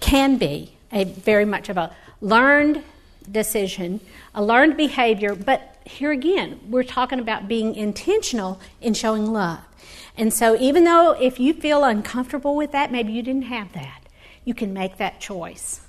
can 0.00 0.36
be 0.38 0.74
a 0.92 1.04
very 1.04 1.44
much 1.44 1.68
of 1.68 1.76
a 1.76 1.94
learned 2.20 2.82
decision 3.30 4.00
a 4.34 4.42
learned 4.42 4.76
behavior. 4.76 5.34
But 5.34 5.76
here 5.84 6.12
again 6.12 6.60
we're 6.68 6.84
talking 6.84 7.18
about 7.18 7.48
being 7.48 7.74
intentional 7.74 8.60
in 8.80 8.94
showing 8.94 9.32
love 9.32 9.60
and 10.20 10.34
so, 10.34 10.54
even 10.60 10.84
though 10.84 11.12
if 11.18 11.40
you 11.40 11.54
feel 11.54 11.82
uncomfortable 11.82 12.54
with 12.54 12.72
that, 12.72 12.92
maybe 12.92 13.10
you 13.10 13.22
didn't 13.22 13.44
have 13.44 13.72
that, 13.72 14.02
you 14.44 14.52
can 14.52 14.74
make 14.74 14.98
that 14.98 15.18
choice 15.18 15.80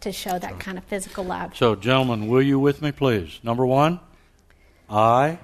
to 0.00 0.10
show 0.10 0.40
that 0.40 0.58
kind 0.58 0.76
of 0.76 0.82
physical 0.82 1.22
love. 1.22 1.56
So, 1.56 1.76
gentlemen, 1.76 2.26
will 2.26 2.42
you 2.42 2.58
with 2.58 2.82
me, 2.82 2.90
please? 2.90 3.38
Number 3.44 3.64
one, 3.64 4.00
eye, 4.90 5.38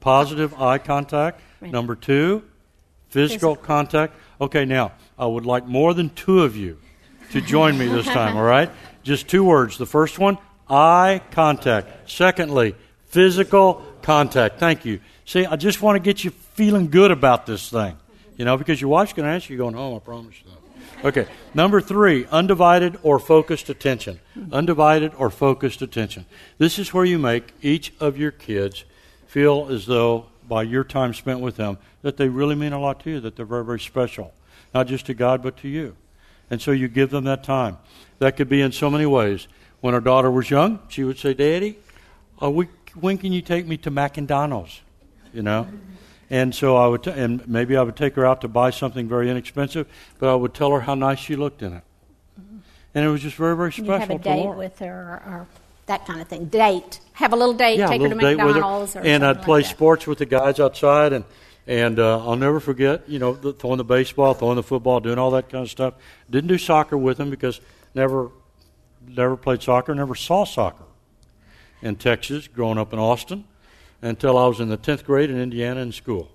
positive 0.00 0.60
eye 0.60 0.78
contact. 0.78 1.40
Right. 1.60 1.70
Number 1.70 1.94
two, 1.94 2.42
physical, 3.10 3.54
Physical. 3.54 3.56
contact. 3.56 4.16
Okay, 4.40 4.64
now, 4.64 4.90
I 5.16 5.26
would 5.26 5.46
like 5.46 5.64
more 5.66 5.94
than 5.94 6.10
two 6.10 6.42
of 6.42 6.56
you 6.56 6.78
to 7.30 7.40
join 7.40 7.78
me 7.78 7.86
this 7.86 8.06
time, 8.06 8.36
all 8.38 8.42
right? 8.42 8.72
Just 9.04 9.28
two 9.28 9.44
words. 9.44 9.78
The 9.78 9.86
first 9.86 10.18
one, 10.18 10.36
eye 10.68 11.20
contact. 11.30 12.10
Secondly, 12.10 12.74
physical 13.04 13.84
contact. 14.08 14.58
Thank 14.58 14.86
you. 14.86 15.00
See, 15.26 15.44
I 15.44 15.56
just 15.56 15.82
want 15.82 15.96
to 15.96 16.00
get 16.00 16.24
you 16.24 16.30
feeling 16.30 16.88
good 16.88 17.10
about 17.10 17.44
this 17.44 17.68
thing, 17.68 17.94
you 18.38 18.46
know, 18.46 18.56
because 18.56 18.80
your 18.80 18.88
wife's 18.88 19.12
going 19.12 19.28
to 19.28 19.34
ask 19.34 19.50
you 19.50 19.58
going 19.58 19.74
home, 19.74 19.96
I 19.96 19.98
promise 19.98 20.34
you 20.42 20.50
that. 20.50 21.06
Okay, 21.06 21.26
number 21.52 21.82
three, 21.82 22.24
undivided 22.30 22.98
or 23.02 23.18
focused 23.18 23.68
attention. 23.68 24.18
Undivided 24.50 25.12
or 25.18 25.28
focused 25.28 25.82
attention. 25.82 26.24
This 26.56 26.78
is 26.78 26.94
where 26.94 27.04
you 27.04 27.18
make 27.18 27.52
each 27.60 27.92
of 28.00 28.16
your 28.16 28.30
kids 28.30 28.86
feel 29.26 29.68
as 29.70 29.84
though, 29.84 30.24
by 30.48 30.62
your 30.62 30.84
time 30.84 31.12
spent 31.12 31.40
with 31.40 31.56
them, 31.56 31.76
that 32.00 32.16
they 32.16 32.30
really 32.30 32.54
mean 32.54 32.72
a 32.72 32.80
lot 32.80 33.00
to 33.00 33.10
you, 33.10 33.20
that 33.20 33.36
they're 33.36 33.44
very, 33.44 33.64
very 33.64 33.78
special, 33.78 34.32
not 34.72 34.86
just 34.86 35.04
to 35.06 35.12
God, 35.12 35.42
but 35.42 35.58
to 35.58 35.68
you. 35.68 35.94
And 36.50 36.62
so 36.62 36.70
you 36.70 36.88
give 36.88 37.10
them 37.10 37.24
that 37.24 37.44
time. 37.44 37.76
That 38.20 38.38
could 38.38 38.48
be 38.48 38.62
in 38.62 38.72
so 38.72 38.88
many 38.88 39.04
ways. 39.04 39.48
When 39.82 39.92
our 39.92 40.00
daughter 40.00 40.30
was 40.30 40.48
young, 40.48 40.80
she 40.88 41.04
would 41.04 41.18
say, 41.18 41.34
Daddy, 41.34 41.78
uh, 42.42 42.50
we, 42.50 42.68
when 43.00 43.18
can 43.18 43.32
you 43.32 43.42
take 43.42 43.66
me 43.66 43.76
to 43.78 43.90
McDonald's? 43.90 44.80
You 45.32 45.42
know? 45.42 45.68
And 46.30 46.54
so 46.54 46.76
I 46.76 46.86
would, 46.86 47.04
t- 47.04 47.10
and 47.10 47.46
maybe 47.48 47.76
I 47.76 47.82
would 47.82 47.96
take 47.96 48.14
her 48.16 48.26
out 48.26 48.42
to 48.42 48.48
buy 48.48 48.70
something 48.70 49.08
very 49.08 49.30
inexpensive, 49.30 49.86
but 50.18 50.28
I 50.28 50.34
would 50.34 50.52
tell 50.52 50.70
her 50.72 50.80
how 50.80 50.94
nice 50.94 51.18
she 51.18 51.36
looked 51.36 51.62
in 51.62 51.72
it. 51.72 51.82
And 52.94 53.04
it 53.04 53.08
was 53.08 53.22
just 53.22 53.36
very, 53.36 53.56
very 53.56 53.68
You 53.68 53.84
special 53.84 53.98
have 53.98 54.10
a 54.10 54.18
date 54.18 54.44
Laura. 54.44 54.58
with 54.58 54.78
her 54.80 55.22
or, 55.26 55.32
or 55.32 55.46
that 55.86 56.06
kind 56.06 56.20
of 56.20 56.28
thing. 56.28 56.46
Date. 56.46 57.00
Have 57.14 57.32
a 57.32 57.36
little 57.36 57.54
date, 57.54 57.78
yeah, 57.78 57.86
take 57.86 58.00
a 58.00 58.04
her 58.04 58.10
to 58.10 58.14
little 58.14 58.30
with 58.30 58.40
her. 58.40 58.46
McDonald's 58.46 58.96
or 58.96 59.00
and 59.00 59.24
I'd 59.24 59.42
play 59.42 59.60
like 59.60 59.70
sports 59.70 60.06
with 60.06 60.18
the 60.18 60.26
guys 60.26 60.60
outside, 60.60 61.12
and 61.12 61.24
and 61.66 61.98
uh, 61.98 62.24
I'll 62.26 62.36
never 62.36 62.60
forget, 62.60 63.08
you 63.08 63.18
know, 63.18 63.34
the, 63.34 63.52
throwing 63.52 63.76
the 63.78 63.84
baseball, 63.84 64.34
throwing 64.34 64.56
the 64.56 64.62
football, 64.62 65.00
doing 65.00 65.18
all 65.18 65.30
that 65.32 65.50
kind 65.50 65.64
of 65.64 65.70
stuff. 65.70 65.94
Didn't 66.30 66.48
do 66.48 66.56
soccer 66.56 66.96
with 66.96 67.18
them 67.18 67.28
because 67.28 67.60
never, 67.94 68.30
never 69.06 69.36
played 69.36 69.62
soccer, 69.62 69.94
never 69.94 70.14
saw 70.14 70.44
soccer 70.44 70.84
in 71.82 71.96
Texas, 71.96 72.48
growing 72.48 72.78
up 72.78 72.92
in 72.92 72.98
Austin, 72.98 73.44
until 74.02 74.38
I 74.38 74.46
was 74.46 74.60
in 74.60 74.68
the 74.68 74.76
tenth 74.76 75.04
grade 75.04 75.30
in 75.30 75.40
Indiana 75.40 75.80
in 75.80 75.92
school. 75.92 76.30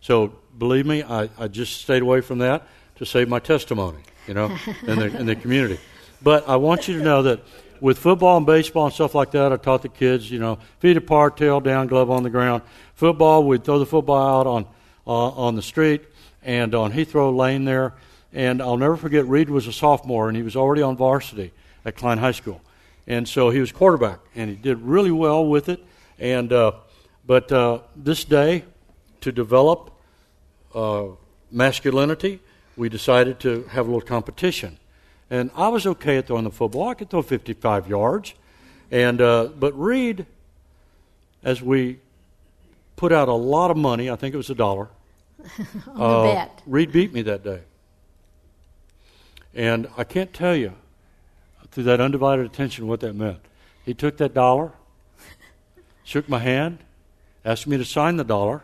So 0.00 0.34
believe 0.58 0.86
me, 0.86 1.02
I, 1.02 1.28
I 1.38 1.48
just 1.48 1.82
stayed 1.82 2.02
away 2.02 2.20
from 2.20 2.38
that 2.38 2.66
to 2.96 3.06
save 3.06 3.28
my 3.28 3.38
testimony, 3.38 3.98
you 4.26 4.34
know, 4.34 4.56
in 4.86 4.98
the 4.98 5.18
in 5.18 5.26
the 5.26 5.36
community. 5.36 5.78
But 6.22 6.48
I 6.48 6.56
want 6.56 6.88
you 6.88 6.98
to 6.98 7.04
know 7.04 7.22
that 7.22 7.40
with 7.80 7.98
football 7.98 8.36
and 8.36 8.44
baseball 8.44 8.86
and 8.86 8.94
stuff 8.94 9.14
like 9.14 9.30
that, 9.30 9.52
I 9.52 9.56
taught 9.56 9.82
the 9.82 9.88
kids, 9.88 10.30
you 10.30 10.38
know, 10.38 10.58
feet 10.80 10.96
apart, 10.96 11.36
tail 11.36 11.60
down, 11.60 11.86
glove 11.86 12.10
on 12.10 12.22
the 12.22 12.30
ground. 12.30 12.62
Football, 12.94 13.44
we'd 13.44 13.64
throw 13.64 13.78
the 13.78 13.86
football 13.86 14.40
out 14.40 14.46
on 14.46 14.66
uh, 15.06 15.30
on 15.30 15.56
the 15.56 15.62
street 15.62 16.02
and 16.42 16.74
on 16.74 16.92
Heathrow 16.92 17.34
Lane 17.34 17.64
there. 17.64 17.94
And 18.32 18.62
I'll 18.62 18.76
never 18.76 18.96
forget, 18.96 19.26
Reed 19.26 19.50
was 19.50 19.66
a 19.66 19.72
sophomore 19.72 20.28
and 20.28 20.36
he 20.36 20.42
was 20.42 20.54
already 20.54 20.82
on 20.82 20.96
varsity. 20.96 21.52
at 21.84 21.96
Klein 21.96 22.18
High 22.18 22.32
School. 22.32 22.60
And 23.06 23.28
so 23.28 23.50
he 23.50 23.60
was 23.60 23.72
quarterback, 23.72 24.20
and 24.34 24.50
he 24.50 24.56
did 24.56 24.80
really 24.80 25.10
well 25.10 25.46
with 25.46 25.68
it. 25.68 25.84
And 26.18 26.52
uh, 26.52 26.72
but 27.26 27.50
uh, 27.50 27.80
this 27.96 28.24
day, 28.24 28.64
to 29.20 29.32
develop 29.32 29.92
uh, 30.74 31.06
masculinity, 31.50 32.40
we 32.76 32.88
decided 32.88 33.40
to 33.40 33.64
have 33.64 33.86
a 33.86 33.90
little 33.90 34.06
competition. 34.06 34.78
And 35.30 35.50
I 35.54 35.68
was 35.68 35.86
okay 35.86 36.18
at 36.18 36.26
throwing 36.26 36.44
the 36.44 36.50
football. 36.50 36.88
I 36.88 36.94
could 36.94 37.10
throw 37.10 37.22
55 37.22 37.88
yards. 37.88 38.34
And 38.90 39.20
uh, 39.20 39.50
but 39.58 39.78
Reed, 39.78 40.26
as 41.44 41.62
we 41.62 42.00
put 42.96 43.12
out 43.12 43.28
a 43.28 43.34
lot 43.34 43.70
of 43.70 43.76
money, 43.76 44.10
I 44.10 44.16
think 44.16 44.34
it 44.34 44.36
was 44.36 44.50
a 44.50 44.54
dollar. 44.54 44.88
On 45.94 46.00
uh, 46.00 46.22
the 46.22 46.34
bet. 46.34 46.62
Reed 46.66 46.92
beat 46.92 47.12
me 47.12 47.22
that 47.22 47.44
day. 47.44 47.60
And 49.54 49.88
I 49.96 50.04
can't 50.04 50.32
tell 50.32 50.54
you 50.54 50.72
through 51.70 51.84
that 51.84 52.00
undivided 52.00 52.46
attention 52.46 52.86
what 52.86 53.00
that 53.00 53.14
meant. 53.14 53.38
He 53.84 53.94
took 53.94 54.16
that 54.18 54.34
dollar, 54.34 54.72
shook 56.04 56.28
my 56.28 56.38
hand, 56.38 56.78
asked 57.44 57.66
me 57.66 57.76
to 57.76 57.84
sign 57.84 58.16
the 58.16 58.24
dollar, 58.24 58.62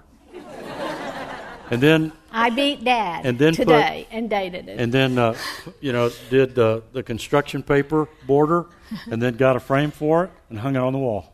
and 1.71 1.81
then 1.81 2.13
I 2.31 2.51
beat 2.51 2.85
Dad 2.85 3.27
and 3.27 3.39
then 3.39 3.55
today 3.55 4.07
put, 4.09 4.17
and 4.17 4.31
dated 4.31 4.69
it. 4.69 4.79
And 4.79 4.93
then, 4.93 5.19
uh, 5.19 5.37
you 5.81 5.93
know, 5.93 6.11
did 6.31 6.55
the, 6.55 6.83
the 6.93 7.03
construction 7.03 7.63
paper 7.63 8.09
border, 8.27 8.67
and 9.11 9.21
then 9.21 9.37
got 9.37 9.57
a 9.57 9.61
frame 9.61 9.91
for 9.91 10.25
it 10.25 10.31
and 10.51 10.59
hung 10.59 10.77
it 10.77 10.81
on 10.81 10.93
the 10.93 10.99
wall. 10.99 11.33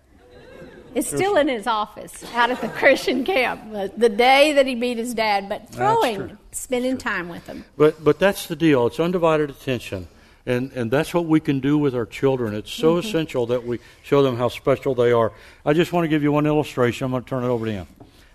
It's 0.95 1.09
still 1.09 1.37
in 1.37 1.49
his 1.49 1.67
office 1.67 2.23
out 2.35 2.51
at 2.51 2.61
the 2.61 2.69
Christian 2.69 3.25
camp. 3.25 3.73
The 3.97 4.09
day 4.11 4.53
that 4.53 4.67
he 4.67 4.75
beat 4.75 4.99
his 4.99 5.15
dad, 5.15 5.49
but 5.49 5.71
throwing, 5.71 6.37
spending 6.51 6.99
time 6.99 7.29
with 7.29 7.47
him. 7.47 7.65
But 7.77 8.05
but 8.05 8.19
that's 8.19 8.47
the 8.47 8.57
deal. 8.57 8.87
It's 8.87 9.01
undivided 9.01 9.49
attention. 9.49 10.09
And, 10.45 10.73
and 10.73 10.91
that's 10.91 11.15
what 11.15 11.27
we 11.27 11.41
can 11.41 11.61
do 11.61 11.79
with 11.79 11.95
our 11.95 12.07
children. 12.07 12.55
It's 12.55 12.73
so 12.73 12.97
mm-hmm. 12.97 13.07
essential 13.07 13.47
that 13.47 13.65
we 13.65 13.79
show 14.03 14.23
them 14.23 14.37
how 14.37 14.49
special 14.49 14.95
they 14.95 15.13
are. 15.13 15.33
I 15.65 15.73
just 15.73 15.93
want 15.93 16.05
to 16.05 16.09
give 16.09 16.23
you 16.23 16.33
one 16.33 16.47
illustration. 16.47 17.05
I'm 17.05 17.11
going 17.13 17.23
to 17.23 17.29
turn 17.29 17.45
it 17.45 17.49
over 17.49 17.67
to 17.67 17.73
him. 17.73 17.87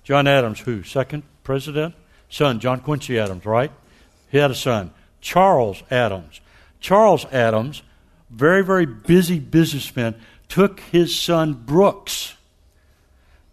John 0.04 0.26
Adams, 0.28 0.60
who? 0.60 0.84
Second 0.84 1.24
president? 1.44 1.96
Son, 2.30 2.60
John 2.60 2.80
Quincy 2.80 3.20
Adams, 3.20 3.46
right? 3.46 3.72
He 4.30 4.38
had 4.38 4.52
a 4.52 4.56
son. 4.56 4.92
Charles 5.20 5.84
Adams. 5.92 6.40
Charles 6.80 7.26
Adams, 7.26 7.84
very, 8.30 8.64
very 8.64 8.86
busy 8.86 9.40
businessman, 9.40 10.16
took 10.48 10.80
his 10.80 11.18
son 11.20 11.54
Brooks 11.54 12.36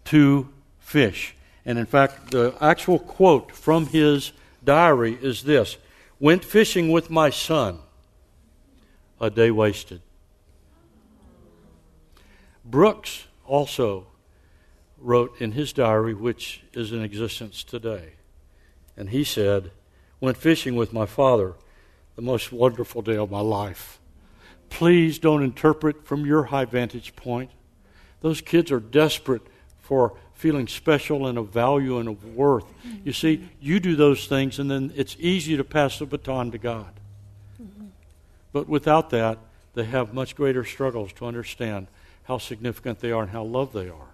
to 0.05 0.49
fish. 0.79 1.35
And 1.65 1.77
in 1.77 1.85
fact, 1.85 2.31
the 2.31 2.55
actual 2.61 2.99
quote 2.99 3.51
from 3.51 3.87
his 3.87 4.31
diary 4.63 5.17
is 5.21 5.43
this 5.43 5.77
Went 6.19 6.45
fishing 6.45 6.91
with 6.91 7.09
my 7.09 7.29
son 7.29 7.79
a 9.19 9.29
day 9.29 9.51
wasted. 9.51 10.01
Brooks 12.63 13.25
also 13.45 14.07
wrote 14.97 15.39
in 15.39 15.51
his 15.51 15.71
diary, 15.71 16.13
which 16.13 16.63
is 16.73 16.91
in 16.91 17.03
existence 17.03 17.63
today, 17.63 18.13
and 18.97 19.09
he 19.09 19.23
said, 19.23 19.71
Went 20.19 20.37
fishing 20.37 20.75
with 20.75 20.93
my 20.93 21.05
father, 21.05 21.53
the 22.15 22.21
most 22.21 22.51
wonderful 22.51 23.01
day 23.01 23.17
of 23.17 23.29
my 23.29 23.41
life. 23.41 23.99
Please 24.69 25.19
don't 25.19 25.43
interpret 25.43 26.05
from 26.05 26.25
your 26.25 26.45
high 26.45 26.65
vantage 26.65 27.15
point. 27.15 27.51
Those 28.21 28.41
kids 28.41 28.71
are 28.71 28.79
desperate 28.79 29.43
for 29.79 30.17
feeling 30.33 30.67
special 30.67 31.27
and 31.27 31.37
of 31.37 31.49
value 31.49 31.99
and 31.99 32.09
of 32.09 32.25
worth. 32.25 32.65
You 33.03 33.13
see, 33.13 33.47
you 33.61 33.79
do 33.79 33.95
those 33.95 34.27
things, 34.27 34.57
and 34.57 34.69
then 34.69 34.91
it's 34.95 35.15
easy 35.19 35.55
to 35.57 35.63
pass 35.63 35.99
the 35.99 36.05
baton 36.05 36.51
to 36.51 36.57
God. 36.57 36.94
But 38.55 38.69
without 38.69 39.09
that, 39.09 39.39
they 39.73 39.83
have 39.83 40.13
much 40.13 40.33
greater 40.33 40.63
struggles 40.63 41.11
to 41.17 41.25
understand 41.25 41.87
how 42.23 42.37
significant 42.37 43.01
they 43.01 43.11
are 43.11 43.23
and 43.23 43.31
how 43.31 43.43
loved 43.43 43.73
they 43.73 43.89
are. 43.89 44.13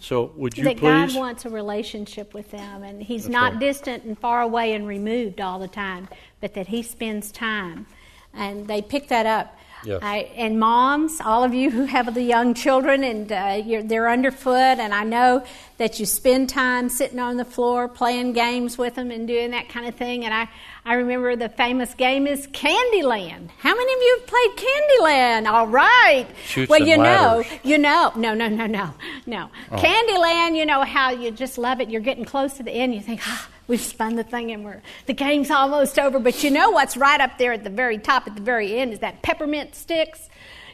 So, 0.00 0.32
would 0.36 0.58
you 0.58 0.64
that 0.64 0.76
please? 0.76 1.14
God 1.14 1.14
wants 1.14 1.46
a 1.46 1.48
relationship 1.48 2.34
with 2.34 2.50
them, 2.50 2.82
and 2.82 3.02
He's 3.02 3.22
That's 3.22 3.32
not 3.32 3.52
right. 3.52 3.60
distant 3.60 4.04
and 4.04 4.18
far 4.18 4.42
away 4.42 4.74
and 4.74 4.86
removed 4.86 5.40
all 5.40 5.58
the 5.58 5.66
time, 5.66 6.10
but 6.42 6.52
that 6.52 6.66
He 6.66 6.82
spends 6.82 7.32
time. 7.32 7.86
And 8.34 8.68
they 8.68 8.82
pick 8.82 9.08
that 9.08 9.24
up 9.24 9.56
Yes. 9.84 10.00
I, 10.02 10.30
and 10.36 10.58
moms, 10.58 11.20
all 11.20 11.44
of 11.44 11.54
you 11.54 11.70
who 11.70 11.84
have 11.84 12.12
the 12.14 12.22
young 12.22 12.54
children 12.54 13.04
and 13.04 13.30
uh, 13.30 13.62
they're 13.84 14.08
underfoot, 14.08 14.78
and 14.78 14.92
I 14.92 15.04
know 15.04 15.44
that 15.78 16.00
you 16.00 16.06
spend 16.06 16.48
time 16.48 16.88
sitting 16.88 17.18
on 17.18 17.36
the 17.36 17.44
floor 17.44 17.88
playing 17.88 18.32
games 18.32 18.76
with 18.76 18.96
them 18.96 19.10
and 19.10 19.26
doing 19.28 19.52
that 19.52 19.68
kind 19.68 19.86
of 19.86 19.94
thing. 19.94 20.24
And 20.24 20.34
I, 20.34 20.48
I 20.84 20.94
remember 20.94 21.36
the 21.36 21.48
famous 21.48 21.94
game 21.94 22.26
is 22.26 22.46
Candyland. 22.48 23.50
How 23.58 23.74
many 23.74 23.92
of 23.92 24.00
you 24.00 24.18
have 24.18 24.26
played 24.26 24.66
Candyland? 24.66 25.46
All 25.50 25.68
right. 25.68 26.26
Shoots 26.44 26.68
well, 26.68 26.80
you 26.80 26.96
ladders. 26.96 27.46
know, 27.50 27.58
you 27.62 27.78
know, 27.78 28.12
no, 28.16 28.34
no, 28.34 28.48
no, 28.48 28.66
no, 28.66 28.94
no. 29.26 29.50
Oh. 29.70 29.76
Candyland, 29.76 30.56
you 30.56 30.66
know 30.66 30.82
how 30.82 31.10
you 31.10 31.30
just 31.30 31.58
love 31.58 31.80
it. 31.80 31.88
You're 31.88 32.00
getting 32.00 32.24
close 32.24 32.54
to 32.54 32.62
the 32.62 32.72
end. 32.72 32.94
You 32.94 33.00
think, 33.00 33.20
ah. 33.24 33.48
Oh, 33.48 33.54
We've 33.68 33.80
spun 33.80 34.16
the 34.16 34.24
thing 34.24 34.50
and 34.50 34.64
we're, 34.64 34.80
the 35.04 35.12
game's 35.12 35.50
almost 35.50 35.98
over. 35.98 36.18
But 36.18 36.42
you 36.42 36.50
know 36.50 36.70
what's 36.70 36.96
right 36.96 37.20
up 37.20 37.36
there 37.36 37.52
at 37.52 37.64
the 37.64 37.70
very 37.70 37.98
top, 37.98 38.26
at 38.26 38.34
the 38.34 38.42
very 38.42 38.78
end, 38.78 38.94
is 38.94 38.98
that 39.00 39.22
peppermint 39.22 39.74
sticks. 39.74 40.28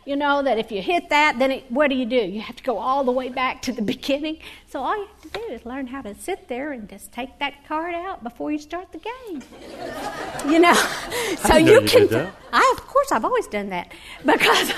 You 0.07 0.17
know 0.17 0.43
that 0.43 0.59
if 0.59 0.71
you 0.71 0.83
hit 0.83 1.09
that, 1.09 1.39
then 1.39 1.51
it, 1.51 1.71
what 1.71 1.89
do 1.89 1.97
you 1.97 2.05
do? 2.05 2.17
You 2.17 2.43
have 2.43 2.57
to 2.57 2.63
go 2.63 2.77
all 2.79 3.05
the 3.05 3.11
way 3.11 3.31
back 3.31 3.63
to 3.63 3.73
the 3.73 3.81
beginning. 3.95 4.39
So 4.69 4.81
all 4.81 4.97
you 4.97 5.07
have 5.07 5.33
to 5.33 5.39
do 5.39 5.45
is 5.55 5.65
learn 5.65 5.87
how 5.87 6.03
to 6.03 6.15
sit 6.15 6.47
there 6.47 6.73
and 6.73 6.89
just 6.89 7.11
take 7.11 7.39
that 7.39 7.67
card 7.67 7.95
out 7.95 8.23
before 8.23 8.53
you 8.53 8.59
start 8.59 8.93
the 8.93 8.99
game. 8.99 9.43
you 10.53 10.59
know, 10.59 10.75
so 11.39 11.57
you, 11.57 11.81
you 11.81 11.87
can. 11.87 12.33
I 12.53 12.75
of 12.77 12.87
course 12.87 13.11
I've 13.11 13.25
always 13.25 13.47
done 13.47 13.71
that 13.71 13.93
because, 14.25 14.73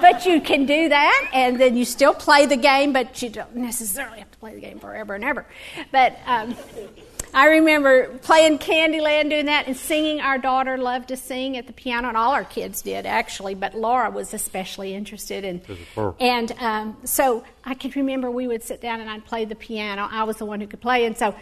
but 0.00 0.24
you 0.24 0.40
can 0.40 0.66
do 0.66 0.88
that, 0.88 1.30
and 1.32 1.60
then 1.60 1.76
you 1.76 1.84
still 1.84 2.14
play 2.14 2.46
the 2.46 2.56
game, 2.56 2.92
but 2.92 3.20
you 3.22 3.28
don't 3.28 3.54
necessarily 3.54 4.18
have 4.18 4.30
to 4.30 4.38
play 4.38 4.54
the 4.54 4.60
game 4.60 4.78
forever 4.78 5.14
and 5.14 5.24
ever. 5.24 5.46
But 5.92 6.18
um, 6.26 6.56
I 7.32 7.46
remember 7.46 8.18
playing 8.18 8.58
Candyland, 8.58 9.30
doing 9.30 9.46
that, 9.46 9.66
and 9.66 9.76
singing. 9.76 10.20
Our 10.20 10.38
daughter 10.38 10.76
loved 10.76 11.08
to 11.08 11.16
sing 11.16 11.56
at 11.56 11.66
the 11.66 11.72
piano, 11.72 12.08
and 12.08 12.16
all 12.16 12.32
our 12.32 12.44
kids 12.44 12.82
did 12.82 13.06
actually, 13.06 13.54
but 13.54 13.74
Laura 13.74 14.10
was 14.10 14.34
especially 14.34 14.94
interested 14.94 15.44
in. 15.44 15.60
And 16.20 16.52
um, 16.58 16.96
so 17.04 17.44
I 17.64 17.74
can 17.74 17.92
remember 17.92 18.30
we 18.30 18.46
would 18.46 18.62
sit 18.62 18.80
down 18.80 19.00
and 19.00 19.08
I'd 19.08 19.24
play 19.24 19.44
the 19.44 19.54
piano. 19.54 20.08
I 20.10 20.24
was 20.24 20.36
the 20.36 20.46
one 20.46 20.60
who 20.60 20.66
could 20.66 20.80
play, 20.80 21.04
and 21.04 21.16
so 21.16 21.34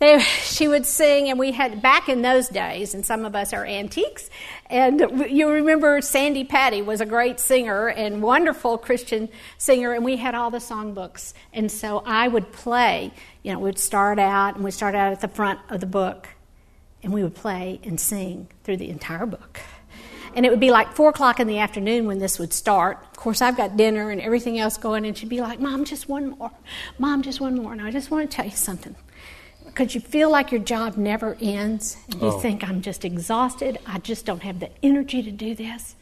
they, 0.00 0.18
she 0.18 0.66
would 0.66 0.86
sing, 0.86 1.30
and 1.30 1.38
we 1.38 1.52
had 1.52 1.80
back 1.80 2.08
in 2.08 2.22
those 2.22 2.48
days, 2.48 2.94
and 2.94 3.06
some 3.06 3.24
of 3.24 3.36
us 3.36 3.52
are 3.52 3.64
antiques. 3.64 4.28
And 4.68 5.00
you 5.30 5.48
remember 5.48 6.00
Sandi 6.00 6.42
Patty 6.42 6.82
was 6.82 7.00
a 7.00 7.06
great 7.06 7.38
singer 7.38 7.88
and 7.88 8.20
wonderful 8.20 8.76
Christian 8.76 9.28
singer, 9.56 9.92
and 9.92 10.04
we 10.04 10.16
had 10.16 10.34
all 10.34 10.50
the 10.50 10.58
songbooks. 10.58 11.32
And 11.52 11.70
so 11.70 12.02
I 12.04 12.26
would 12.26 12.52
play. 12.52 13.12
You 13.44 13.52
know, 13.52 13.60
we'd 13.60 13.78
start 13.78 14.18
out, 14.18 14.56
and 14.56 14.64
we'd 14.64 14.72
start 14.72 14.96
out 14.96 15.12
at 15.12 15.20
the 15.20 15.28
front 15.28 15.60
of 15.70 15.80
the 15.80 15.86
book, 15.86 16.28
and 17.04 17.12
we 17.12 17.22
would 17.22 17.36
play 17.36 17.78
and 17.84 18.00
sing 18.00 18.48
through 18.64 18.78
the 18.78 18.90
entire 18.90 19.26
book. 19.26 19.60
And 20.34 20.44
it 20.44 20.50
would 20.50 20.58
be 20.58 20.72
like 20.72 20.96
four 20.96 21.10
o'clock 21.10 21.38
in 21.38 21.46
the 21.46 21.60
afternoon 21.60 22.06
when 22.06 22.18
this 22.18 22.40
would 22.40 22.52
start. 22.52 22.98
Of 23.12 23.16
course, 23.16 23.40
I've 23.40 23.56
got 23.56 23.76
dinner 23.76 24.10
and 24.10 24.20
everything 24.20 24.58
else 24.58 24.76
going, 24.76 25.06
and 25.06 25.16
she'd 25.16 25.28
be 25.28 25.40
like, 25.40 25.60
"Mom, 25.60 25.84
just 25.84 26.08
one 26.08 26.30
more. 26.30 26.50
Mom, 26.98 27.22
just 27.22 27.40
one 27.40 27.54
more." 27.54 27.70
And 27.70 27.80
I 27.80 27.92
just 27.92 28.10
want 28.10 28.28
to 28.28 28.36
tell 28.36 28.44
you 28.44 28.50
something 28.50 28.96
because 29.74 29.92
you 29.94 30.00
feel 30.00 30.30
like 30.30 30.52
your 30.52 30.60
job 30.60 30.96
never 30.96 31.36
ends 31.40 31.96
and 32.10 32.22
you 32.22 32.28
oh. 32.28 32.38
think, 32.38 32.62
I'm 32.62 32.80
just 32.80 33.04
exhausted, 33.04 33.78
I 33.86 33.98
just 33.98 34.24
don't 34.24 34.42
have 34.44 34.60
the 34.60 34.70
energy 34.84 35.20
to 35.22 35.32
do 35.32 35.54
this, 35.54 35.96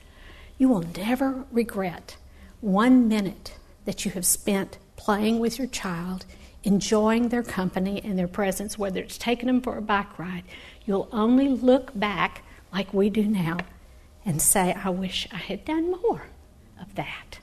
you 0.58 0.68
will 0.68 0.84
never 0.96 1.44
regret 1.50 2.18
one 2.60 3.08
minute 3.08 3.54
that 3.86 4.04
you 4.04 4.10
have 4.10 4.26
spent 4.26 4.76
playing 4.96 5.38
with 5.38 5.58
your 5.58 5.68
child, 5.68 6.26
enjoying 6.64 7.28
their 7.28 7.42
company 7.42 8.00
and 8.04 8.18
their 8.18 8.28
presence, 8.28 8.78
whether 8.78 9.00
it's 9.00 9.18
taking 9.18 9.46
them 9.46 9.60
for 9.60 9.76
a 9.76 9.82
bike 9.82 10.18
ride. 10.18 10.44
You'll 10.84 11.08
only 11.12 11.48
look 11.48 11.98
back 11.98 12.42
like 12.72 12.92
we 12.94 13.10
do 13.10 13.24
now 13.24 13.58
and 14.24 14.40
say, 14.40 14.72
I 14.72 14.90
wish 14.90 15.26
I 15.32 15.36
had 15.36 15.64
done 15.64 15.90
more 15.90 16.22
of 16.80 16.94
that. 16.94 17.38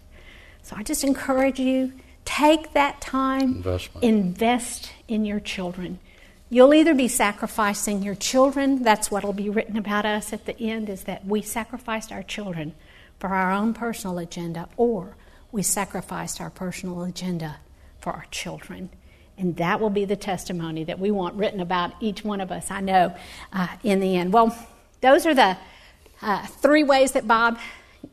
So 0.61 0.75
I 0.77 0.83
just 0.83 1.03
encourage 1.03 1.59
you 1.59 1.93
take 2.25 2.73
that 2.73 3.01
time, 3.01 3.55
Investment. 3.55 4.03
invest 4.03 4.91
in 5.07 5.25
your 5.25 5.39
children. 5.39 5.99
You'll 6.49 6.73
either 6.73 6.93
be 6.93 7.07
sacrificing 7.07 8.01
your 8.01 8.15
children, 8.15 8.81
that's 8.83 9.11
what'll 9.11 9.33
be 9.33 9.49
written 9.49 9.77
about 9.77 10.05
us 10.05 10.33
at 10.33 10.45
the 10.45 10.59
end, 10.59 10.89
is 10.89 11.03
that 11.03 11.25
we 11.25 11.41
sacrificed 11.41 12.11
our 12.11 12.23
children 12.23 12.73
for 13.19 13.29
our 13.29 13.51
own 13.51 13.73
personal 13.73 14.17
agenda, 14.17 14.67
or 14.77 15.15
we 15.51 15.61
sacrificed 15.61 16.39
our 16.41 16.49
personal 16.49 17.03
agenda 17.03 17.57
for 17.99 18.13
our 18.13 18.25
children. 18.31 18.89
And 19.39 19.55
that 19.55 19.79
will 19.79 19.89
be 19.89 20.05
the 20.05 20.17
testimony 20.17 20.83
that 20.83 20.99
we 20.99 21.11
want 21.11 21.33
written 21.35 21.61
about 21.61 21.93
each 22.01 22.23
one 22.23 22.41
of 22.41 22.51
us, 22.51 22.69
I 22.69 22.81
know, 22.81 23.15
uh, 23.53 23.67
in 23.83 24.01
the 24.01 24.17
end. 24.17 24.33
Well, 24.33 24.53
those 25.01 25.25
are 25.25 25.33
the 25.33 25.57
uh, 26.21 26.45
three 26.45 26.83
ways 26.83 27.13
that 27.13 27.25
Bob 27.25 27.57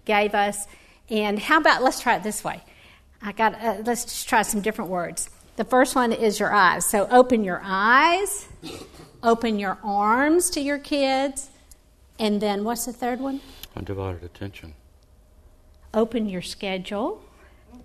gave 0.05 0.35
us. 0.35 0.67
And 1.11 1.39
how 1.39 1.59
about, 1.59 1.83
let's 1.83 2.01
try 2.01 2.15
it 2.15 2.23
this 2.23 2.45
way. 2.45 2.63
I 3.21 3.33
got, 3.33 3.61
uh, 3.61 3.83
let's 3.85 4.05
just 4.05 4.29
try 4.29 4.43
some 4.43 4.61
different 4.61 4.89
words. 4.91 5.29
The 5.57 5.65
first 5.65 5.97
one 5.97 6.13
is 6.13 6.39
your 6.39 6.53
eyes. 6.53 6.87
So 6.87 7.09
open 7.11 7.43
your 7.43 7.61
eyes, 7.65 8.47
open 9.23 9.59
your 9.59 9.79
arms 9.83 10.49
to 10.51 10.61
your 10.61 10.79
kids, 10.79 11.49
and 12.19 12.41
then 12.41 12.63
what's 12.63 12.85
the 12.85 12.93
third 12.93 13.19
one? 13.21 13.41
Undivided 13.75 14.23
attention. 14.23 14.75
open 15.97 16.29
your 16.29 16.43
schedule, 16.43 17.21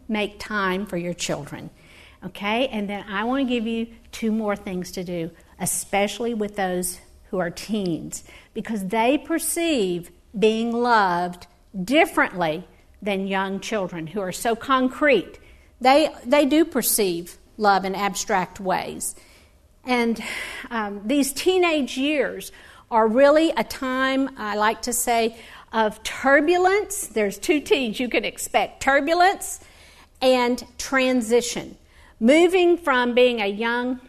make 0.07 0.37
time 0.37 0.85
for 0.85 0.97
your 0.97 1.13
children. 1.13 1.69
Okay? 2.25 2.67
And 2.67 2.89
then 2.89 3.05
I 3.07 3.23
want 3.23 3.47
to 3.47 3.53
give 3.53 3.65
you 3.65 3.87
two 4.11 4.31
more 4.31 4.55
things 4.55 4.91
to 4.93 5.03
do, 5.03 5.31
especially 5.59 6.33
with 6.33 6.55
those 6.55 6.99
who 7.29 7.39
are 7.39 7.49
teens, 7.49 8.23
because 8.53 8.87
they 8.87 9.17
perceive 9.17 10.11
being 10.37 10.71
loved 10.71 11.47
differently 11.83 12.67
than 13.01 13.27
young 13.27 13.59
children 13.59 14.07
who 14.07 14.21
are 14.21 14.31
so 14.31 14.55
concrete. 14.55 15.39
They, 15.79 16.09
they 16.25 16.45
do 16.45 16.65
perceive 16.65 17.37
love 17.57 17.85
in 17.85 17.95
abstract 17.95 18.59
ways. 18.59 19.15
And 19.83 20.21
um, 20.69 21.01
these 21.05 21.33
teenage 21.33 21.97
years 21.97 22.51
are 22.91 23.07
really 23.07 23.51
a 23.51 23.63
time, 23.63 24.29
I 24.37 24.55
like 24.55 24.83
to 24.83 24.93
say, 24.93 25.37
of 25.71 26.03
turbulence. 26.03 27.07
There's 27.07 27.39
two 27.39 27.61
T's 27.61 27.99
you 27.99 28.09
can 28.09 28.25
expect 28.25 28.81
turbulence 28.81 29.59
and 30.21 30.63
transition. 30.77 31.77
Moving 32.23 32.77
from 32.77 33.15
being 33.15 33.41
a 33.41 33.47
young 33.47 33.99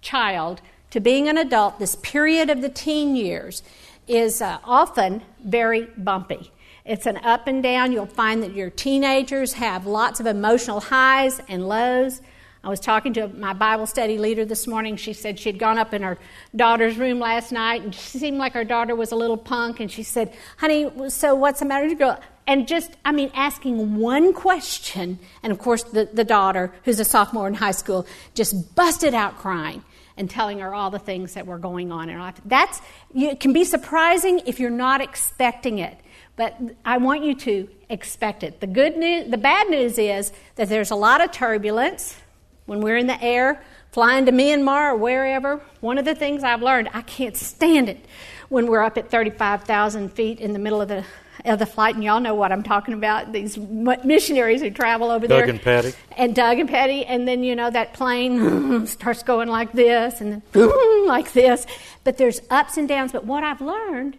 child 0.00 0.60
to 0.90 0.98
being 0.98 1.28
an 1.28 1.38
adult, 1.38 1.78
this 1.78 1.94
period 1.94 2.50
of 2.50 2.62
the 2.62 2.68
teen 2.68 3.14
years 3.14 3.62
is 4.08 4.42
uh, 4.42 4.58
often 4.64 5.22
very 5.44 5.82
bumpy. 5.96 6.50
It's 6.84 7.06
an 7.06 7.18
up 7.18 7.46
and 7.46 7.62
down. 7.62 7.92
You'll 7.92 8.06
find 8.06 8.42
that 8.42 8.56
your 8.56 8.70
teenagers 8.70 9.52
have 9.52 9.86
lots 9.86 10.18
of 10.18 10.26
emotional 10.26 10.80
highs 10.80 11.40
and 11.48 11.68
lows. 11.68 12.22
I 12.64 12.68
was 12.68 12.80
talking 12.80 13.12
to 13.12 13.28
my 13.28 13.52
Bible 13.52 13.86
study 13.86 14.18
leader 14.18 14.44
this 14.44 14.66
morning. 14.66 14.96
She 14.96 15.12
said 15.12 15.38
she 15.38 15.48
had 15.48 15.60
gone 15.60 15.78
up 15.78 15.94
in 15.94 16.02
her 16.02 16.18
daughter's 16.56 16.96
room 16.96 17.20
last 17.20 17.52
night, 17.52 17.82
and 17.82 17.94
she 17.94 18.18
seemed 18.18 18.38
like 18.38 18.52
her 18.54 18.64
daughter 18.64 18.96
was 18.96 19.12
a 19.12 19.16
little 19.16 19.36
punk. 19.36 19.78
And 19.78 19.88
she 19.88 20.02
said, 20.02 20.34
"Honey, 20.56 20.90
so 21.08 21.36
what's 21.36 21.60
the 21.60 21.66
matter, 21.66 21.84
to 21.84 21.90
your 21.90 21.98
girl?" 21.98 22.20
And 22.46 22.66
just, 22.66 22.90
I 23.04 23.12
mean, 23.12 23.30
asking 23.34 23.96
one 23.96 24.32
question, 24.32 25.18
and 25.42 25.52
of 25.52 25.58
course, 25.58 25.84
the, 25.84 26.08
the 26.12 26.24
daughter, 26.24 26.72
who's 26.84 26.98
a 26.98 27.04
sophomore 27.04 27.46
in 27.46 27.54
high 27.54 27.70
school, 27.70 28.06
just 28.34 28.74
busted 28.74 29.14
out 29.14 29.38
crying 29.38 29.84
and 30.16 30.28
telling 30.28 30.58
her 30.58 30.74
all 30.74 30.90
the 30.90 30.98
things 30.98 31.34
that 31.34 31.46
were 31.46 31.58
going 31.58 31.92
on 31.92 32.08
in 32.08 32.16
her 32.16 32.20
life. 32.20 32.40
That's 32.44 32.80
it 33.14 33.40
can 33.40 33.52
be 33.52 33.64
surprising 33.64 34.40
if 34.46 34.60
you're 34.60 34.70
not 34.70 35.00
expecting 35.00 35.78
it. 35.78 35.96
But 36.36 36.58
I 36.84 36.98
want 36.98 37.24
you 37.24 37.34
to 37.36 37.68
expect 37.88 38.42
it. 38.42 38.60
The 38.60 38.66
good 38.66 38.96
news, 38.96 39.30
the 39.30 39.38
bad 39.38 39.68
news 39.68 39.98
is 39.98 40.32
that 40.56 40.68
there's 40.68 40.90
a 40.90 40.96
lot 40.96 41.22
of 41.22 41.30
turbulence 41.30 42.16
when 42.66 42.80
we're 42.80 42.96
in 42.96 43.06
the 43.06 43.22
air, 43.22 43.62
flying 43.90 44.26
to 44.26 44.32
Myanmar 44.32 44.92
or 44.92 44.96
wherever. 44.96 45.60
One 45.80 45.98
of 45.98 46.04
the 46.04 46.14
things 46.14 46.42
I've 46.42 46.62
learned, 46.62 46.88
I 46.94 47.02
can't 47.02 47.36
stand 47.36 47.88
it 47.88 48.04
when 48.48 48.66
we're 48.66 48.82
up 48.82 48.96
at 48.96 49.10
35,000 49.10 50.10
feet 50.10 50.40
in 50.40 50.52
the 50.52 50.58
middle 50.58 50.80
of 50.80 50.88
the 50.88 51.04
of 51.44 51.58
the 51.58 51.66
flight, 51.66 51.94
and 51.94 52.04
y'all 52.04 52.20
know 52.20 52.34
what 52.34 52.52
I'm 52.52 52.62
talking 52.62 52.94
about. 52.94 53.32
These 53.32 53.58
missionaries 53.58 54.62
who 54.62 54.70
travel 54.70 55.10
over 55.10 55.26
Doug 55.26 55.28
there. 55.28 55.40
Doug 55.40 55.48
and 55.48 55.62
Patty. 55.62 55.92
And 56.16 56.34
Doug 56.34 56.58
and 56.58 56.68
Patty, 56.68 57.04
and 57.04 57.26
then 57.26 57.42
you 57.42 57.56
know 57.56 57.70
that 57.70 57.94
plane 57.94 58.86
starts 58.86 59.22
going 59.22 59.48
like 59.48 59.72
this, 59.72 60.20
and 60.20 60.42
then 60.52 61.06
like 61.06 61.32
this. 61.32 61.66
But 62.04 62.18
there's 62.18 62.40
ups 62.50 62.76
and 62.76 62.88
downs. 62.88 63.12
But 63.12 63.24
what 63.24 63.44
I've 63.44 63.60
learned 63.60 64.18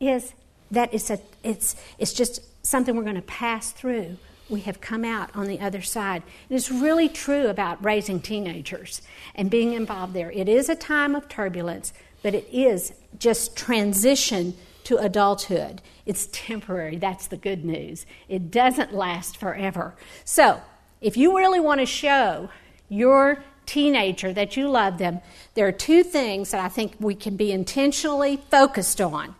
is 0.00 0.32
that 0.70 0.92
it's 0.94 1.10
a 1.10 1.18
it's 1.42 1.76
it's 1.98 2.12
just 2.12 2.40
something 2.64 2.96
we're 2.96 3.02
going 3.02 3.16
to 3.16 3.22
pass 3.22 3.72
through 3.72 4.16
we 4.52 4.60
have 4.60 4.80
come 4.80 5.04
out 5.04 5.34
on 5.34 5.46
the 5.46 5.58
other 5.58 5.82
side. 5.82 6.22
And 6.48 6.56
it's 6.56 6.70
really 6.70 7.08
true 7.08 7.48
about 7.48 7.82
raising 7.82 8.20
teenagers 8.20 9.02
and 9.34 9.50
being 9.50 9.72
involved 9.72 10.14
there. 10.14 10.30
It 10.30 10.48
is 10.48 10.68
a 10.68 10.76
time 10.76 11.14
of 11.14 11.28
turbulence, 11.28 11.92
but 12.22 12.34
it 12.34 12.46
is 12.52 12.92
just 13.18 13.56
transition 13.56 14.54
to 14.84 14.96
adulthood. 14.96 15.82
It's 16.06 16.28
temporary. 16.32 16.96
That's 16.96 17.26
the 17.26 17.36
good 17.36 17.64
news. 17.64 18.06
It 18.28 18.50
doesn't 18.50 18.94
last 18.94 19.36
forever. 19.36 19.94
So, 20.24 20.60
if 21.00 21.16
you 21.16 21.36
really 21.36 21.60
want 21.60 21.80
to 21.80 21.86
show 21.86 22.48
your 22.88 23.44
teenager 23.66 24.32
that 24.32 24.56
you 24.56 24.68
love 24.68 24.98
them, 24.98 25.20
there 25.54 25.66
are 25.66 25.72
two 25.72 26.02
things 26.02 26.50
that 26.50 26.60
I 26.60 26.68
think 26.68 26.94
we 27.00 27.14
can 27.14 27.36
be 27.36 27.52
intentionally 27.52 28.40
focused 28.50 29.00
on. 29.00 29.34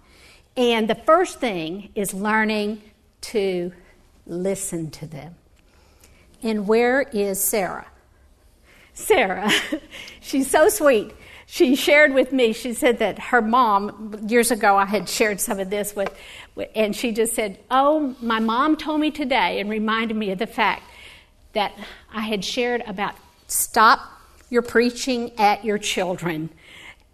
And 0.57 0.88
the 0.88 0.95
first 0.95 1.40
thing 1.40 1.90
is 1.95 2.12
learning 2.12 2.82
to 3.22 3.72
listen 4.26 4.90
to 4.90 5.07
them. 5.07 5.36
And 6.43 6.66
where 6.66 7.03
is 7.03 7.40
Sarah? 7.40 7.86
Sarah, 8.95 9.51
she's 10.20 10.51
so 10.51 10.68
sweet. 10.68 11.12
She 11.53 11.76
shared 11.76 12.14
with 12.14 12.32
me, 12.32 12.55
she 12.55 12.72
said 12.72 13.00
that 13.00 13.18
her 13.18 13.42
mom, 13.42 14.24
years 14.26 14.50
ago, 14.50 14.74
I 14.78 14.86
had 14.86 15.07
shared 15.07 15.38
some 15.38 15.61
of 15.61 15.68
this 15.68 15.94
with, 15.94 16.11
and 16.74 16.96
she 16.96 17.12
just 17.12 17.34
said, 17.34 17.59
Oh, 17.70 18.16
my 18.22 18.38
mom 18.38 18.78
told 18.78 19.03
me 19.03 19.11
today 19.11 19.61
and 19.61 19.68
reminded 19.68 20.16
me 20.16 20.30
of 20.30 20.38
the 20.38 20.46
fact 20.46 20.82
that 21.53 21.74
I 22.11 22.22
had 22.22 22.42
shared 22.42 22.82
about 22.86 23.16
stop 23.48 24.00
your 24.48 24.62
preaching 24.62 25.38
at 25.38 25.62
your 25.62 25.76
children 25.76 26.48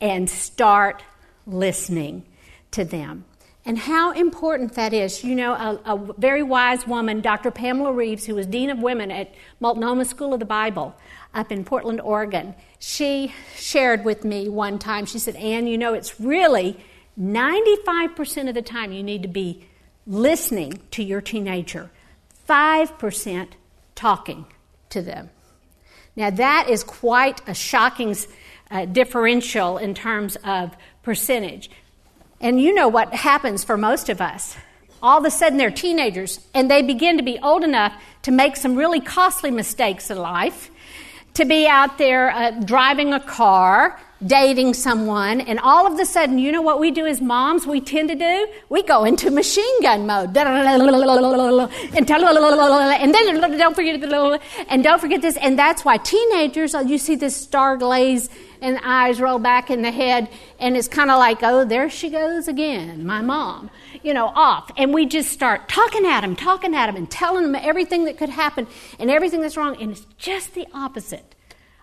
and 0.00 0.30
start 0.30 1.02
listening 1.44 2.24
to 2.70 2.84
them 2.84 3.24
and 3.64 3.76
how 3.76 4.12
important 4.12 4.74
that 4.74 4.92
is. 4.92 5.24
You 5.24 5.34
know, 5.34 5.52
a, 5.52 5.94
a, 5.94 6.14
very 6.16 6.44
wise 6.44 6.86
woman, 6.86 7.20
Dr. 7.22 7.50
Pamela 7.50 7.92
Reeves, 7.92 8.24
who 8.24 8.36
was 8.36 8.46
Dean 8.46 8.70
of 8.70 8.78
Women 8.78 9.10
at 9.10 9.34
Multnomah 9.58 10.04
School 10.04 10.32
of 10.32 10.38
the 10.38 10.46
Bible 10.46 10.94
up 11.34 11.52
in 11.52 11.64
Portland, 11.64 12.00
Oregon, 12.00 12.54
she 12.78 13.34
shared 13.54 14.04
with 14.04 14.24
me 14.24 14.48
one 14.48 14.78
time, 14.78 15.06
she 15.06 15.18
said, 15.18 15.36
Ann, 15.36 15.66
you 15.66 15.78
know, 15.78 15.94
it's 15.94 16.20
really 16.20 16.78
95% 17.20 18.48
of 18.48 18.54
the 18.54 18.62
time 18.62 18.92
you 18.92 19.02
need 19.02 19.22
to 19.22 19.28
be 19.28 19.66
listening 20.06 20.80
to 20.92 21.02
your 21.02 21.20
teenager, 21.20 21.90
5% 22.48 23.48
talking 23.94 24.46
to 24.90 25.02
them. 25.02 25.30
Now, 26.16 26.30
that 26.30 26.68
is 26.68 26.82
quite 26.82 27.40
a 27.46 27.54
shocking 27.54 28.16
uh, 28.70 28.86
differential 28.86 29.78
in 29.78 29.94
terms 29.94 30.36
of 30.44 30.74
percentage. 31.02 31.70
And 32.40 32.60
you 32.60 32.74
know 32.74 32.88
what 32.88 33.12
happens 33.14 33.64
for 33.64 33.76
most 33.76 34.08
of 34.08 34.20
us. 34.20 34.56
All 35.02 35.18
of 35.18 35.24
a 35.24 35.30
sudden, 35.30 35.58
they're 35.58 35.70
teenagers 35.70 36.40
and 36.54 36.70
they 36.70 36.82
begin 36.82 37.18
to 37.18 37.22
be 37.22 37.38
old 37.38 37.62
enough 37.62 37.92
to 38.22 38.30
make 38.30 38.56
some 38.56 38.74
really 38.74 39.00
costly 39.00 39.50
mistakes 39.50 40.10
in 40.10 40.18
life, 40.18 40.70
to 41.38 41.44
be 41.44 41.68
out 41.68 41.98
there 41.98 42.30
uh, 42.30 42.50
driving 42.50 43.14
a 43.14 43.20
car, 43.20 43.96
dating 44.26 44.74
someone, 44.74 45.40
and 45.40 45.60
all 45.60 45.86
of 45.86 45.96
a 46.00 46.04
sudden, 46.04 46.36
you 46.36 46.50
know 46.50 46.62
what 46.62 46.80
we 46.80 46.90
do 46.90 47.06
as 47.06 47.20
moms? 47.20 47.64
We 47.64 47.80
tend 47.80 48.08
to 48.08 48.16
do? 48.16 48.48
We 48.68 48.82
go 48.82 49.04
into 49.04 49.30
machine 49.30 49.80
gun 49.80 50.04
mode. 50.04 50.36
And, 50.36 50.36
then 53.14 53.40
don't 53.56 53.76
forget, 53.76 54.02
and 54.68 54.82
don't 54.82 55.00
forget 55.00 55.22
this. 55.22 55.36
And 55.36 55.56
that's 55.56 55.84
why 55.84 55.98
teenagers, 55.98 56.74
you 56.74 56.98
see 56.98 57.14
this 57.14 57.36
star 57.36 57.76
glaze 57.76 58.28
and 58.60 58.80
eyes 58.82 59.20
roll 59.20 59.38
back 59.38 59.70
in 59.70 59.82
the 59.82 59.92
head, 59.92 60.28
and 60.58 60.76
it's 60.76 60.88
kind 60.88 61.08
of 61.08 61.20
like, 61.20 61.44
oh, 61.44 61.64
there 61.64 61.88
she 61.88 62.10
goes 62.10 62.48
again, 62.48 63.06
my 63.06 63.22
mom, 63.22 63.70
you 64.02 64.12
know, 64.12 64.32
off. 64.34 64.72
And 64.76 64.92
we 64.92 65.06
just 65.06 65.30
start 65.30 65.68
talking 65.68 66.04
at 66.04 66.24
him, 66.24 66.34
talking 66.34 66.74
at 66.74 66.88
him, 66.88 66.96
and 66.96 67.08
telling 67.08 67.44
him 67.44 67.54
everything 67.54 68.06
that 68.06 68.18
could 68.18 68.30
happen 68.30 68.66
and 68.98 69.08
everything 69.08 69.40
that's 69.40 69.56
wrong. 69.56 69.80
And 69.80 69.92
it's 69.92 70.04
just 70.18 70.54
the 70.54 70.66
opposite 70.74 71.27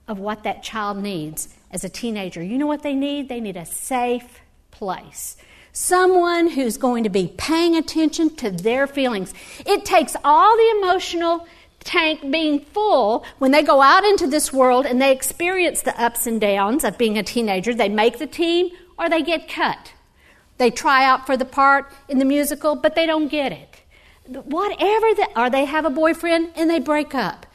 of 0.07 0.19
what 0.19 0.43
that 0.43 0.63
child 0.63 0.97
needs 0.97 1.49
as 1.71 1.83
a 1.83 1.89
teenager. 1.89 2.43
You 2.43 2.57
know 2.57 2.67
what 2.67 2.83
they 2.83 2.95
need? 2.95 3.29
They 3.29 3.39
need 3.39 3.57
a 3.57 3.65
safe 3.65 4.39
place. 4.71 5.37
Someone 5.73 6.49
who's 6.49 6.77
going 6.77 7.03
to 7.03 7.09
be 7.09 7.33
paying 7.37 7.75
attention 7.75 8.35
to 8.37 8.49
their 8.49 8.87
feelings. 8.87 9.33
It 9.65 9.83
takes 9.83 10.15
all 10.23 10.55
the 10.55 10.79
emotional 10.79 11.47
tank 11.85 12.31
being 12.31 12.59
full, 12.59 13.23
when 13.37 13.51
they 13.51 13.63
go 13.63 13.81
out 13.81 14.03
into 14.03 14.27
this 14.27 14.51
world 14.51 14.85
and 14.85 15.01
they 15.01 15.11
experience 15.11 15.83
the 15.83 15.99
ups 16.01 16.27
and 16.27 16.41
downs 16.41 16.83
of 16.83 16.97
being 16.97 17.17
a 17.17 17.23
teenager, 17.23 17.73
they 17.73 17.87
make 17.87 18.17
the 18.17 18.27
team 18.27 18.71
or 18.97 19.07
they 19.07 19.21
get 19.21 19.47
cut. 19.47 19.93
They 20.57 20.71
try 20.71 21.05
out 21.05 21.25
for 21.25 21.37
the 21.37 21.45
part 21.45 21.91
in 22.09 22.17
the 22.17 22.25
musical, 22.25 22.75
but 22.75 22.95
they 22.95 23.05
don't 23.05 23.27
get 23.27 23.51
it. 23.51 23.81
Whatever, 24.27 25.13
the, 25.13 25.29
or 25.35 25.49
they 25.49 25.65
have 25.65 25.85
a 25.85 25.89
boyfriend 25.89 26.51
and 26.55 26.69
they 26.69 26.79
break 26.79 27.13
up. 27.13 27.45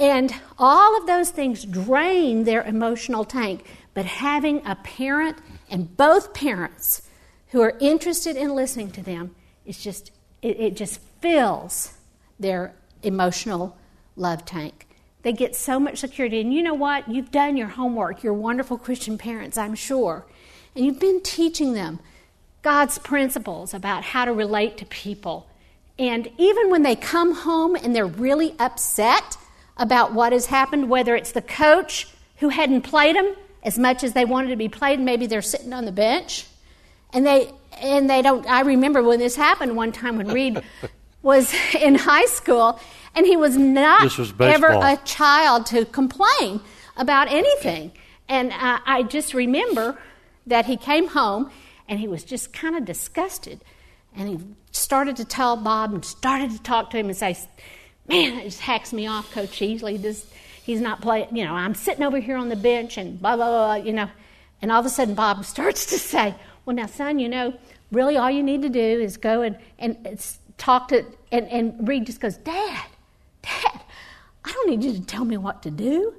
And 0.00 0.34
all 0.58 0.96
of 0.96 1.06
those 1.06 1.30
things 1.30 1.64
drain 1.64 2.44
their 2.44 2.62
emotional 2.62 3.24
tank. 3.24 3.66
But 3.92 4.06
having 4.06 4.66
a 4.66 4.74
parent 4.76 5.36
and 5.68 5.94
both 5.96 6.32
parents 6.32 7.02
who 7.48 7.60
are 7.60 7.76
interested 7.80 8.36
in 8.36 8.54
listening 8.54 8.90
to 8.92 9.02
them, 9.02 9.34
is 9.66 9.82
just, 9.82 10.10
it, 10.40 10.58
it 10.58 10.76
just 10.76 11.00
fills 11.20 11.94
their 12.38 12.74
emotional 13.02 13.76
love 14.16 14.44
tank. 14.44 14.86
They 15.22 15.32
get 15.32 15.54
so 15.54 15.78
much 15.78 15.98
security. 15.98 16.40
And 16.40 16.54
you 16.54 16.62
know 16.62 16.74
what? 16.74 17.08
You've 17.08 17.30
done 17.30 17.56
your 17.56 17.68
homework. 17.68 18.22
You're 18.22 18.32
wonderful 18.32 18.78
Christian 18.78 19.18
parents, 19.18 19.58
I'm 19.58 19.74
sure. 19.74 20.24
And 20.74 20.86
you've 20.86 21.00
been 21.00 21.20
teaching 21.22 21.74
them 21.74 21.98
God's 22.62 22.98
principles 22.98 23.74
about 23.74 24.04
how 24.04 24.24
to 24.24 24.32
relate 24.32 24.78
to 24.78 24.86
people. 24.86 25.48
And 25.98 26.30
even 26.38 26.70
when 26.70 26.82
they 26.82 26.96
come 26.96 27.34
home 27.34 27.74
and 27.74 27.94
they're 27.94 28.06
really 28.06 28.54
upset 28.58 29.36
about 29.80 30.12
what 30.12 30.32
has 30.32 30.46
happened, 30.46 30.88
whether 30.88 31.16
it's 31.16 31.32
the 31.32 31.42
coach 31.42 32.06
who 32.36 32.50
hadn't 32.50 32.82
played 32.82 33.16
them 33.16 33.34
as 33.62 33.78
much 33.78 34.04
as 34.04 34.12
they 34.12 34.24
wanted 34.24 34.50
to 34.50 34.56
be 34.56 34.68
played, 34.68 35.00
maybe 35.00 35.26
they're 35.26 35.42
sitting 35.42 35.72
on 35.72 35.86
the 35.86 35.92
bench, 35.92 36.46
and 37.12 37.26
they 37.26 37.50
and 37.80 38.08
they 38.08 38.22
don't. 38.22 38.46
I 38.48 38.60
remember 38.60 39.02
when 39.02 39.18
this 39.18 39.34
happened 39.34 39.74
one 39.76 39.90
time 39.90 40.18
when 40.18 40.28
Reed 40.28 40.62
was 41.22 41.52
in 41.74 41.96
high 41.96 42.26
school, 42.26 42.78
and 43.16 43.26
he 43.26 43.36
was 43.36 43.56
not 43.56 44.02
was 44.16 44.32
ever 44.38 44.68
a 44.68 44.96
child 45.04 45.66
to 45.66 45.84
complain 45.86 46.60
about 46.96 47.32
anything. 47.32 47.90
And 48.28 48.52
uh, 48.52 48.78
I 48.86 49.02
just 49.02 49.34
remember 49.34 49.98
that 50.46 50.66
he 50.66 50.76
came 50.76 51.08
home 51.08 51.50
and 51.88 51.98
he 51.98 52.06
was 52.06 52.22
just 52.22 52.52
kind 52.52 52.76
of 52.76 52.84
disgusted. 52.84 53.60
And 54.14 54.28
he 54.28 54.38
started 54.70 55.16
to 55.16 55.24
tell 55.24 55.56
Bob 55.56 55.92
and 55.92 56.04
started 56.04 56.52
to 56.52 56.62
talk 56.62 56.90
to 56.90 56.98
him 56.98 57.06
and 57.06 57.16
say, 57.16 57.36
Man, 58.10 58.38
it 58.38 58.44
just 58.44 58.60
hacks 58.60 58.92
me 58.92 59.06
off, 59.06 59.30
Coach 59.30 59.60
Easley. 59.60 60.00
This, 60.00 60.26
he's 60.64 60.80
not 60.80 61.00
playing, 61.00 61.36
you 61.36 61.44
know, 61.44 61.54
I'm 61.54 61.76
sitting 61.76 62.02
over 62.02 62.18
here 62.18 62.36
on 62.36 62.48
the 62.48 62.56
bench 62.56 62.98
and 62.98 63.20
blah, 63.20 63.36
blah, 63.36 63.48
blah, 63.48 63.74
you 63.74 63.92
know. 63.92 64.10
And 64.60 64.72
all 64.72 64.80
of 64.80 64.86
a 64.86 64.88
sudden, 64.88 65.14
Bob 65.14 65.44
starts 65.54 65.86
to 65.86 65.98
say, 65.98 66.34
Well, 66.64 66.74
now, 66.74 66.86
son, 66.86 67.20
you 67.20 67.28
know, 67.28 67.54
really 67.92 68.16
all 68.16 68.30
you 68.30 68.42
need 68.42 68.62
to 68.62 68.68
do 68.68 68.80
is 68.80 69.16
go 69.16 69.42
and, 69.42 69.56
and 69.78 69.96
talk 70.58 70.88
to, 70.88 71.04
and, 71.30 71.46
and 71.48 71.86
Reed 71.86 72.06
just 72.06 72.20
goes, 72.20 72.36
Dad, 72.36 72.86
Dad, 73.42 73.80
I 74.44 74.52
don't 74.52 74.70
need 74.70 74.82
you 74.82 74.92
to 74.92 75.06
tell 75.06 75.24
me 75.24 75.36
what 75.36 75.62
to 75.62 75.70
do. 75.70 76.14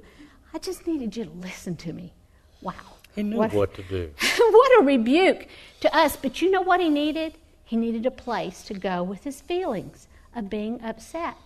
I 0.54 0.58
just 0.58 0.86
needed 0.86 1.14
you 1.14 1.24
to 1.24 1.30
listen 1.30 1.76
to 1.76 1.92
me. 1.92 2.14
Wow. 2.62 2.72
He 3.14 3.22
knew 3.22 3.36
what, 3.36 3.74
to 3.74 3.82
do. 3.82 4.10
what 4.38 4.80
a 4.80 4.84
rebuke 4.84 5.46
to 5.80 5.94
us. 5.94 6.16
But 6.16 6.40
you 6.40 6.50
know 6.50 6.62
what 6.62 6.80
he 6.80 6.88
needed? 6.88 7.34
He 7.66 7.76
needed 7.76 8.06
a 8.06 8.10
place 8.10 8.62
to 8.64 8.74
go 8.74 9.02
with 9.02 9.24
his 9.24 9.42
feelings 9.42 10.08
of 10.34 10.48
being 10.48 10.80
upset. 10.82 11.36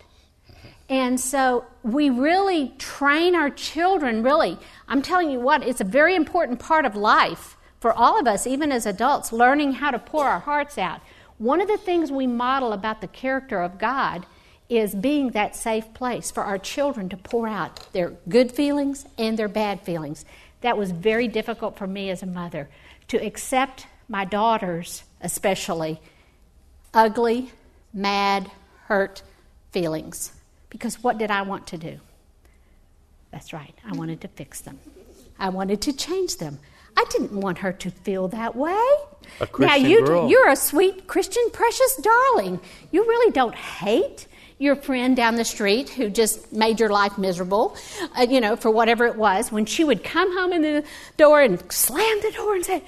And 0.89 1.19
so 1.19 1.65
we 1.83 2.11
really 2.11 2.73
train 2.79 3.35
our 3.35 3.51
children, 3.51 4.23
really. 4.23 4.59
I'm 4.89 5.03
telling 5.03 5.31
you 5.31 5.41
what, 5.41 5.67
it's 5.67 5.81
a 5.81 5.85
very 5.85 6.15
important 6.15 6.61
part 6.61 6.85
of 6.85 6.95
life 6.95 7.57
for 7.81 7.93
all 7.93 8.19
of 8.19 8.27
us, 8.27 8.47
even 8.47 8.71
as 8.71 8.87
adults, 8.87 9.33
learning 9.33 9.75
how 9.75 9.91
to 9.91 9.99
pour 9.99 10.25
our 10.25 10.41
hearts 10.41 10.79
out. 10.79 11.01
One 11.39 11.61
of 11.61 11.69
the 11.69 11.77
things 11.77 12.11
we 12.11 12.27
model 12.27 12.73
about 12.73 13.01
the 13.01 13.09
character 13.09 13.61
of 13.61 13.79
God 13.79 14.27
is 14.69 14.95
being 14.95 15.31
that 15.31 15.55
safe 15.55 15.93
place 15.95 16.31
for 16.31 16.43
our 16.43 16.59
children 16.59 17.09
to 17.09 17.17
pour 17.17 17.47
out 17.47 17.93
their 17.93 18.15
good 18.29 18.51
feelings 18.51 19.07
and 19.19 19.39
their 19.39 19.49
bad 19.49 19.81
feelings. 19.83 20.25
That 20.63 20.79
was 20.79 20.91
very 20.91 21.29
difficult 21.29 21.77
for 21.77 21.87
me 21.87 22.11
as 22.11 22.23
a 22.23 22.27
mother 22.27 22.69
to 23.09 23.19
accept 23.19 23.87
my 24.09 24.25
daughters, 24.25 25.05
especially, 25.21 26.01
ugly, 26.95 27.53
mad, 27.93 28.51
hurt 28.87 29.23
feelings. 29.71 30.33
Because 30.71 31.03
what 31.03 31.19
did 31.19 31.31
I 31.31 31.43
want 31.43 31.67
to 31.69 31.79
do? 31.79 32.01
That's 33.31 33.53
right, 33.53 33.75
I 33.85 33.93
wanted 33.93 34.21
to 34.23 34.29
fix 34.29 34.61
them. 34.61 34.79
I 35.39 35.51
wanted 35.51 35.81
to 35.83 35.93
change 35.93 36.39
them. 36.39 36.59
I 36.97 37.05
didn't 37.11 37.33
want 37.33 37.59
her 37.59 37.73
to 37.73 37.91
feel 37.91 38.29
that 38.29 38.57
way. 38.57 38.89
A 39.41 39.49
now 39.59 39.75
you 39.75 40.05
girl. 40.05 40.31
you're 40.31 40.49
a 40.49 40.57
sweet 40.57 41.07
Christian 41.07 41.51
precious 41.53 41.97
darling. 41.97 42.61
You 42.91 43.03
really 43.03 43.33
don't 43.33 43.55
hate 43.55 44.27
your 44.59 44.77
friend 44.77 45.15
down 45.15 45.37
the 45.37 45.45
street 45.45 45.91
who 45.91 46.09
just 46.09 46.53
made 46.53 46.81
your 46.81 46.89
life 46.89 47.19
miserable, 47.19 47.77
uh, 48.19 48.23
you 48.23 48.41
know, 48.41 48.57
for 48.57 48.71
whatever 48.71 49.07
it 49.07 49.17
was. 49.17 49.53
When 49.53 49.67
she 49.67 49.85
would 49.85 50.03
come 50.03 50.35
home 50.39 50.53
in 50.53 50.63
the 50.63 50.85
door 51.19 51.43
and 51.43 51.61
slam 51.71 52.21
the 52.23 52.33
door 52.33 52.55
and 52.55 52.65
say, 52.65 52.83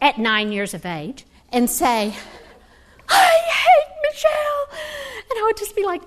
at 0.00 0.18
nine 0.18 0.50
years 0.50 0.72
of 0.72 0.86
age, 0.86 1.26
and 1.52 1.68
say, 1.68 2.14
I 3.08 3.40
hate 3.46 3.94
Michelle. 4.10 4.78
And 5.30 5.38
I 5.38 5.42
would 5.44 5.56
just 5.58 5.76
be 5.76 5.84
like, 5.84 6.00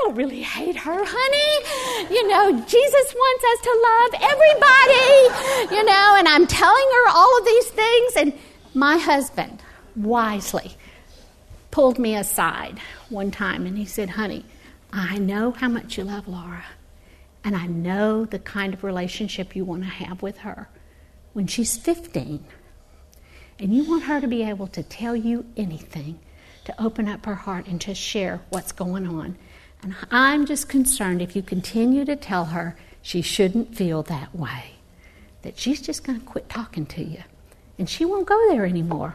don't 0.00 0.14
really 0.14 0.42
hate 0.42 0.76
her, 0.76 1.04
honey. 1.04 2.14
You 2.14 2.28
know, 2.28 2.52
Jesus 2.66 3.14
wants 3.14 3.44
us 3.44 3.60
to 3.62 3.72
love 3.88 4.10
everybody, 4.32 5.74
you 5.74 5.84
know, 5.84 6.14
and 6.18 6.28
I'm 6.28 6.46
telling 6.46 6.88
her 6.94 7.08
all 7.10 7.38
of 7.38 7.44
these 7.44 7.68
things. 7.68 8.12
And 8.16 8.32
my 8.74 8.98
husband 8.98 9.62
wisely 9.96 10.76
pulled 11.70 11.98
me 11.98 12.14
aside 12.14 12.80
one 13.08 13.30
time 13.30 13.66
and 13.66 13.76
he 13.76 13.84
said, 13.84 14.10
honey, 14.10 14.44
I 14.92 15.18
know 15.18 15.50
how 15.50 15.68
much 15.68 15.98
you 15.98 16.04
love 16.04 16.26
Laura, 16.28 16.64
and 17.44 17.54
I 17.54 17.66
know 17.66 18.24
the 18.24 18.38
kind 18.38 18.72
of 18.72 18.82
relationship 18.82 19.54
you 19.54 19.64
want 19.64 19.82
to 19.82 19.88
have 19.88 20.22
with 20.22 20.38
her 20.38 20.68
when 21.34 21.46
she's 21.46 21.76
15 21.76 22.44
and 23.58 23.74
you 23.74 23.84
want 23.84 24.04
her 24.04 24.20
to 24.20 24.26
be 24.26 24.42
able 24.42 24.68
to 24.68 24.82
tell 24.82 25.16
you 25.16 25.44
anything, 25.56 26.20
to 26.64 26.82
open 26.82 27.08
up 27.08 27.26
her 27.26 27.34
heart 27.34 27.66
and 27.66 27.80
to 27.82 27.94
share 27.94 28.40
what's 28.50 28.72
going 28.72 29.06
on. 29.06 29.36
And 29.82 29.94
I'm 30.10 30.46
just 30.46 30.68
concerned 30.68 31.22
if 31.22 31.36
you 31.36 31.42
continue 31.42 32.04
to 32.04 32.16
tell 32.16 32.46
her 32.46 32.76
she 33.02 33.22
shouldn't 33.22 33.76
feel 33.76 34.02
that 34.04 34.34
way, 34.34 34.72
that 35.42 35.58
she's 35.58 35.80
just 35.80 36.04
going 36.04 36.20
to 36.20 36.26
quit 36.26 36.48
talking 36.48 36.86
to 36.86 37.02
you 37.02 37.22
and 37.78 37.88
she 37.88 38.04
won't 38.04 38.26
go 38.26 38.48
there 38.50 38.66
anymore. 38.66 39.14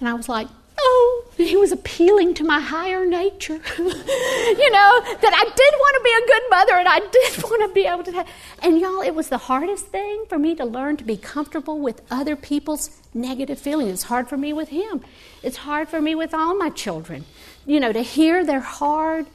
And 0.00 0.08
I 0.08 0.14
was 0.14 0.28
like, 0.28 0.48
oh, 0.78 1.24
he 1.36 1.56
was 1.56 1.72
appealing 1.72 2.34
to 2.34 2.44
my 2.44 2.58
higher 2.58 3.06
nature. 3.06 3.60
you 3.78 4.70
know, 4.70 5.00
that 5.00 5.32
I 5.34 5.44
did 5.44 5.74
want 5.78 5.96
to 5.96 6.02
be 6.02 6.10
a 6.10 6.26
good 6.26 6.42
mother 6.50 6.72
and 6.74 6.88
I 6.88 6.98
did 6.98 7.42
want 7.44 7.68
to 7.68 7.74
be 7.74 7.86
able 7.86 8.04
to. 8.04 8.24
And 8.62 8.80
y'all, 8.80 9.02
it 9.02 9.14
was 9.14 9.28
the 9.28 9.38
hardest 9.38 9.86
thing 9.86 10.24
for 10.28 10.38
me 10.38 10.54
to 10.56 10.64
learn 10.64 10.96
to 10.98 11.04
be 11.04 11.16
comfortable 11.16 11.78
with 11.78 12.02
other 12.10 12.34
people's 12.34 12.90
negative 13.14 13.58
feelings. 13.58 13.92
It's 13.92 14.02
hard 14.04 14.28
for 14.28 14.36
me 14.36 14.52
with 14.52 14.70
him. 14.70 15.02
It's 15.42 15.58
hard 15.58 15.88
for 15.88 16.00
me 16.00 16.14
with 16.14 16.34
all 16.34 16.56
my 16.56 16.70
children. 16.70 17.24
You 17.66 17.78
know, 17.78 17.92
to 17.92 18.02
hear 18.02 18.44
their 18.44 18.60
hard, 18.60 19.26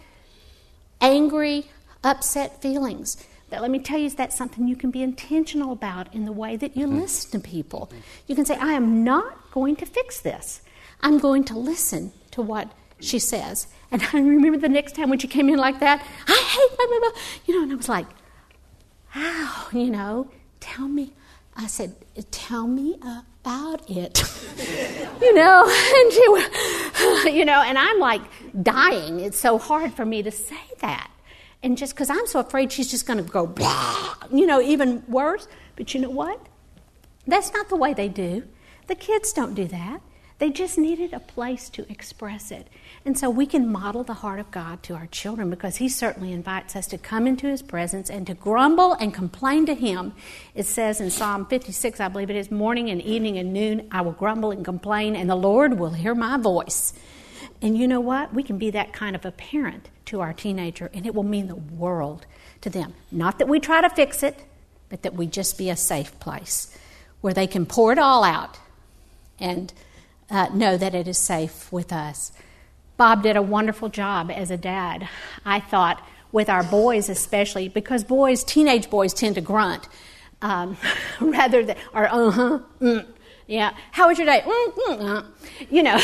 angry, 1.02 1.66
upset 2.04 2.62
feelings. 2.62 3.18
But 3.50 3.62
let 3.62 3.72
me 3.72 3.80
tell 3.80 4.00
you, 4.00 4.10
that's 4.10 4.36
something 4.36 4.68
you 4.68 4.76
can 4.76 4.92
be 4.92 5.04
intentional 5.04 5.72
about 5.72 6.14
in 6.14 6.26
the 6.26 6.32
way 6.32 6.56
that 6.58 6.76
you 6.76 6.88
mm-hmm. 6.88 7.00
listen 7.00 7.40
to 7.40 7.48
people. 7.48 7.92
You 8.28 8.36
can 8.36 8.46
say, 8.46 8.56
I 8.56 8.74
am 8.74 9.04
not 9.04 9.52
going 9.52 9.76
to 9.78 9.86
fix 9.86 10.20
this. 10.20 10.62
I'm 11.02 11.20
going 11.20 11.44
to 11.46 11.58
listen 11.58 12.12
to 12.32 12.42
what 12.42 12.72
she 13.00 13.20
says. 13.20 13.68
And 13.92 14.02
I 14.14 14.18
remember 14.18 14.58
the 14.58 14.70
next 14.70 14.96
time 14.96 15.10
when 15.10 15.20
she 15.20 15.28
came 15.28 15.50
in 15.50 15.58
like 15.58 15.80
that, 15.80 16.06
I 16.28 16.34
hate 16.34 16.78
blah, 16.78 16.88
blah, 16.88 17.00
blah. 17.00 17.22
You 17.46 17.56
know, 17.56 17.64
and 17.64 17.72
I 17.72 17.76
was 17.76 17.90
like, 17.90 18.08
wow, 19.16 19.68
you 19.72 19.90
know, 19.90 20.32
tell 20.60 20.88
me. 20.88 21.14
I 21.56 21.68
said, 21.68 21.96
tell 22.32 22.68
me 22.68 22.98
about 23.46 23.88
it. 23.90 24.24
you 25.22 25.34
know, 25.36 25.66
and 25.96 26.12
she, 26.12 27.32
you 27.38 27.46
know, 27.46 27.62
and 27.62 27.78
I'm 27.78 28.00
like 28.00 28.22
dying. 28.64 29.20
It's 29.20 29.38
so 29.38 29.58
hard 29.58 29.94
for 29.94 30.06
me 30.06 30.24
to 30.24 30.32
say 30.32 30.66
that. 30.80 31.12
And 31.62 31.78
just 31.78 31.94
because 31.94 32.10
I'm 32.10 32.26
so 32.28 32.40
afraid 32.40 32.72
she's 32.72 32.90
just 32.90 33.06
going 33.06 33.24
to 33.24 33.32
go, 33.32 33.46
blah, 33.46 34.16
you 34.32 34.46
know, 34.46 34.62
even 34.62 35.04
worse. 35.08 35.48
But 35.76 35.94
you 35.94 36.00
know 36.00 36.10
what? 36.10 36.40
That's 37.28 37.54
not 37.54 37.70
the 37.70 37.76
way 37.76 37.94
they 37.94 38.08
do. 38.08 38.44
The 38.88 38.96
kids 38.96 39.34
don't 39.34 39.54
do 39.54 39.66
that. 39.66 40.02
They 40.38 40.50
just 40.50 40.78
needed 40.78 41.14
a 41.14 41.20
place 41.20 41.70
to 41.70 41.90
express 41.92 42.52
it. 42.52 42.68
And 43.06 43.16
so 43.16 43.30
we 43.30 43.46
can 43.46 43.72
model 43.72 44.04
the 44.04 44.16
heart 44.16 44.40
of 44.40 44.50
God 44.50 44.82
to 44.84 44.96
our 44.96 45.06
children 45.06 45.52
because 45.52 45.76
He 45.76 45.88
certainly 45.88 46.34
invites 46.34 46.76
us 46.76 46.88
to 46.88 46.98
come 46.98 47.28
into 47.28 47.46
His 47.48 47.62
presence 47.62 48.10
and 48.10 48.26
to 48.26 48.34
grumble 48.34 48.94
and 48.94 49.14
complain 49.14 49.68
to 49.68 49.76
Him. 49.76 50.14
It 50.56 50.66
says 50.66 51.00
in 51.00 51.12
Psalm 51.12 51.46
56, 51.46 52.00
I 52.00 52.08
believe 52.08 52.32
it 52.32 52.36
is, 52.36 52.50
morning 52.50 52.90
and 52.90 53.00
evening 53.04 53.38
and 53.38 53.54
noon, 53.54 53.88
I 53.92 54.02
will 54.02 54.12
grumble 54.12 54.50
and 54.50 54.66
complain, 54.66 55.16
and 55.16 55.30
the 55.30 55.36
Lord 55.36 55.78
will 55.78 55.92
hear 55.92 56.16
my 56.16 56.38
voice. 56.38 56.94
And 57.62 57.78
you 57.78 57.88
know 57.88 58.00
what? 58.00 58.34
We 58.34 58.42
can 58.42 58.58
be 58.58 58.72
that 58.72 58.92
kind 58.92 59.16
of 59.16 59.24
a 59.24 59.32
parent 59.32 59.90
to 60.06 60.22
our 60.22 60.34
teenager, 60.34 60.90
and 60.92 61.06
it 61.06 61.14
will 61.14 61.24
mean 61.24 61.48
the 61.48 61.56
world 61.56 62.26
to 62.62 62.72
them. 62.72 62.96
Not 63.12 63.38
that 63.38 63.48
we 63.48 63.60
try 63.60 63.82
to 63.82 63.90
fix 63.90 64.24
it, 64.24 64.46
but 64.90 65.04
that 65.04 65.14
we 65.14 65.28
just 65.28 65.60
be 65.60 65.70
a 65.70 65.76
safe 65.76 66.20
place 66.20 66.76
where 67.22 67.34
they 67.34 67.48
can 67.48 67.68
pour 67.68 67.92
it 67.92 68.00
all 68.00 68.24
out 68.24 68.58
and 69.40 69.74
uh, 70.30 70.48
know 70.54 70.76
that 70.76 70.96
it 70.96 71.08
is 71.08 71.20
safe 71.20 71.72
with 71.72 71.94
us. 71.94 72.32
Bob 72.98 73.24
did 73.24 73.36
a 73.36 73.42
wonderful 73.42 73.90
job 73.90 74.32
as 74.32 74.52
a 74.52 74.58
dad, 74.58 75.08
I 75.46 75.60
thought, 75.60 76.06
with 76.32 76.50
our 76.50 76.64
boys 76.64 77.10
especially, 77.10 77.70
because 77.70 78.04
boys, 78.04 78.44
teenage 78.44 78.90
boys, 78.90 79.14
tend 79.14 79.36
to 79.36 79.42
grunt 79.42 79.88
um, 80.42 80.78
rather 81.20 81.64
than, 81.66 81.78
or 81.94 82.08
uh 82.08 82.32
huh, 82.32 82.60
mm, 82.80 83.06
yeah. 83.48 83.76
How 83.92 84.08
was 84.08 84.18
your 84.18 84.26
day? 84.26 84.42
Mm, 84.46 84.74
mm, 84.74 85.18
uh. 85.18 85.24
You 85.70 85.84
know, 85.84 86.00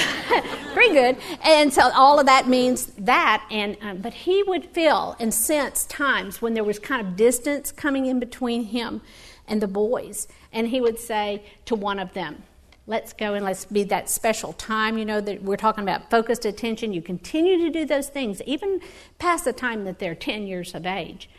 pretty 0.74 0.94
good. 0.94 1.18
And 1.44 1.74
so 1.74 1.90
all 1.94 2.20
of 2.20 2.28
that 2.28 2.48
means 2.48 2.88
that. 2.98 3.46
And 3.50 3.78
um, 3.82 3.98
but 3.98 4.14
he 4.14 4.44
would 4.44 4.66
feel 4.66 5.16
and 5.20 5.34
sense 5.34 5.86
times 5.86 6.42
when 6.42 6.54
there 6.54 6.64
was 6.64 6.78
kind 6.78 7.06
of 7.06 7.16
distance 7.16 7.72
coming 7.72 8.06
in 8.06 8.20
between 8.20 8.66
him 8.66 9.02
and 9.48 9.62
the 9.62 9.68
boys, 9.68 10.28
and 10.54 10.68
he 10.68 10.80
would 10.80 11.00
say 11.00 11.44
to 11.66 11.76
one 11.76 12.00
of 12.00 12.14
them, 12.14 12.44
let's 12.88 13.14
go 13.14 13.34
and 13.34 13.46
let's 13.46 13.66
be 13.66 13.84
that 13.86 14.10
special 14.10 14.54
time. 14.54 14.98
You 14.98 15.06
know 15.06 15.22
that 15.22 15.44
we're 15.44 15.58
talking 15.58 15.84
about 15.84 16.10
focused 16.10 16.46
attention. 16.46 16.94
You 16.94 17.02
continue 17.02 17.58
to 17.60 17.70
do 17.70 17.86
those 17.86 18.10
things 18.10 18.42
even 18.46 18.82
past 19.20 19.46
the 19.46 19.54
time 19.54 19.86
that 19.86 20.00
they're 20.00 20.16
10 20.16 20.48
years 20.48 20.74
of 20.74 20.86
age. 20.86 21.30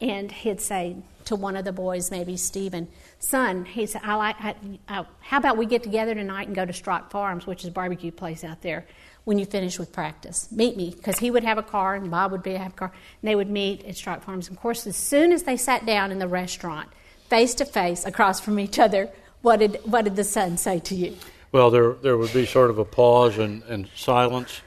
And 0.00 0.30
he'd 0.30 0.60
say 0.60 0.96
to 1.24 1.36
one 1.36 1.56
of 1.56 1.64
the 1.64 1.72
boys 1.72 2.10
maybe 2.10 2.38
stephen 2.38 2.88
son 3.18 3.66
he 3.66 3.84
said 3.84 4.00
I 4.02 4.14
like, 4.14 4.36
I, 4.40 4.54
I, 4.88 5.04
how 5.20 5.36
about 5.36 5.58
we 5.58 5.66
get 5.66 5.82
together 5.82 6.14
tonight 6.14 6.46
and 6.46 6.56
go 6.56 6.64
to 6.64 6.72
strock 6.72 7.10
farms 7.10 7.46
which 7.46 7.64
is 7.64 7.68
a 7.68 7.72
barbecue 7.72 8.12
place 8.12 8.44
out 8.44 8.62
there 8.62 8.86
when 9.28 9.38
you 9.38 9.44
finish 9.44 9.78
with 9.78 9.92
practice. 9.92 10.50
Meet 10.50 10.78
me. 10.78 10.90
Because 10.96 11.18
he 11.18 11.30
would 11.30 11.44
have 11.44 11.58
a 11.58 11.62
car 11.62 11.94
and 11.94 12.10
bob 12.10 12.32
would 12.32 12.42
be 12.42 12.54
have 12.54 12.72
a 12.72 12.74
car. 12.74 12.92
And 13.20 13.28
they 13.28 13.34
would 13.34 13.50
meet 13.50 13.84
at 13.84 13.94
strock 13.94 14.22
farms. 14.22 14.48
And 14.48 14.56
of 14.56 14.62
course 14.62 14.86
as 14.86 14.96
soon 14.96 15.32
as 15.32 15.42
they 15.42 15.58
sat 15.58 15.84
down 15.84 16.10
in 16.10 16.18
the 16.18 16.26
restaurant 16.26 16.88
face 17.28 17.54
to 17.56 17.66
face 17.66 18.06
across 18.06 18.40
from 18.40 18.58
each 18.58 18.78
other 18.78 19.10
what 19.42 19.58
did, 19.60 19.80
what 19.84 20.04
did 20.04 20.16
the 20.16 20.24
son 20.24 20.56
say 20.56 20.78
to 20.80 20.94
you? 20.94 21.16
Well, 21.50 21.70
there 21.70 21.94
there 21.94 22.16
would 22.18 22.32
be 22.32 22.44
sort 22.44 22.68
of 22.70 22.78
a 22.78 22.84
pause 22.84 23.38
and, 23.38 23.62
and 23.64 23.88
silence, 23.96 24.60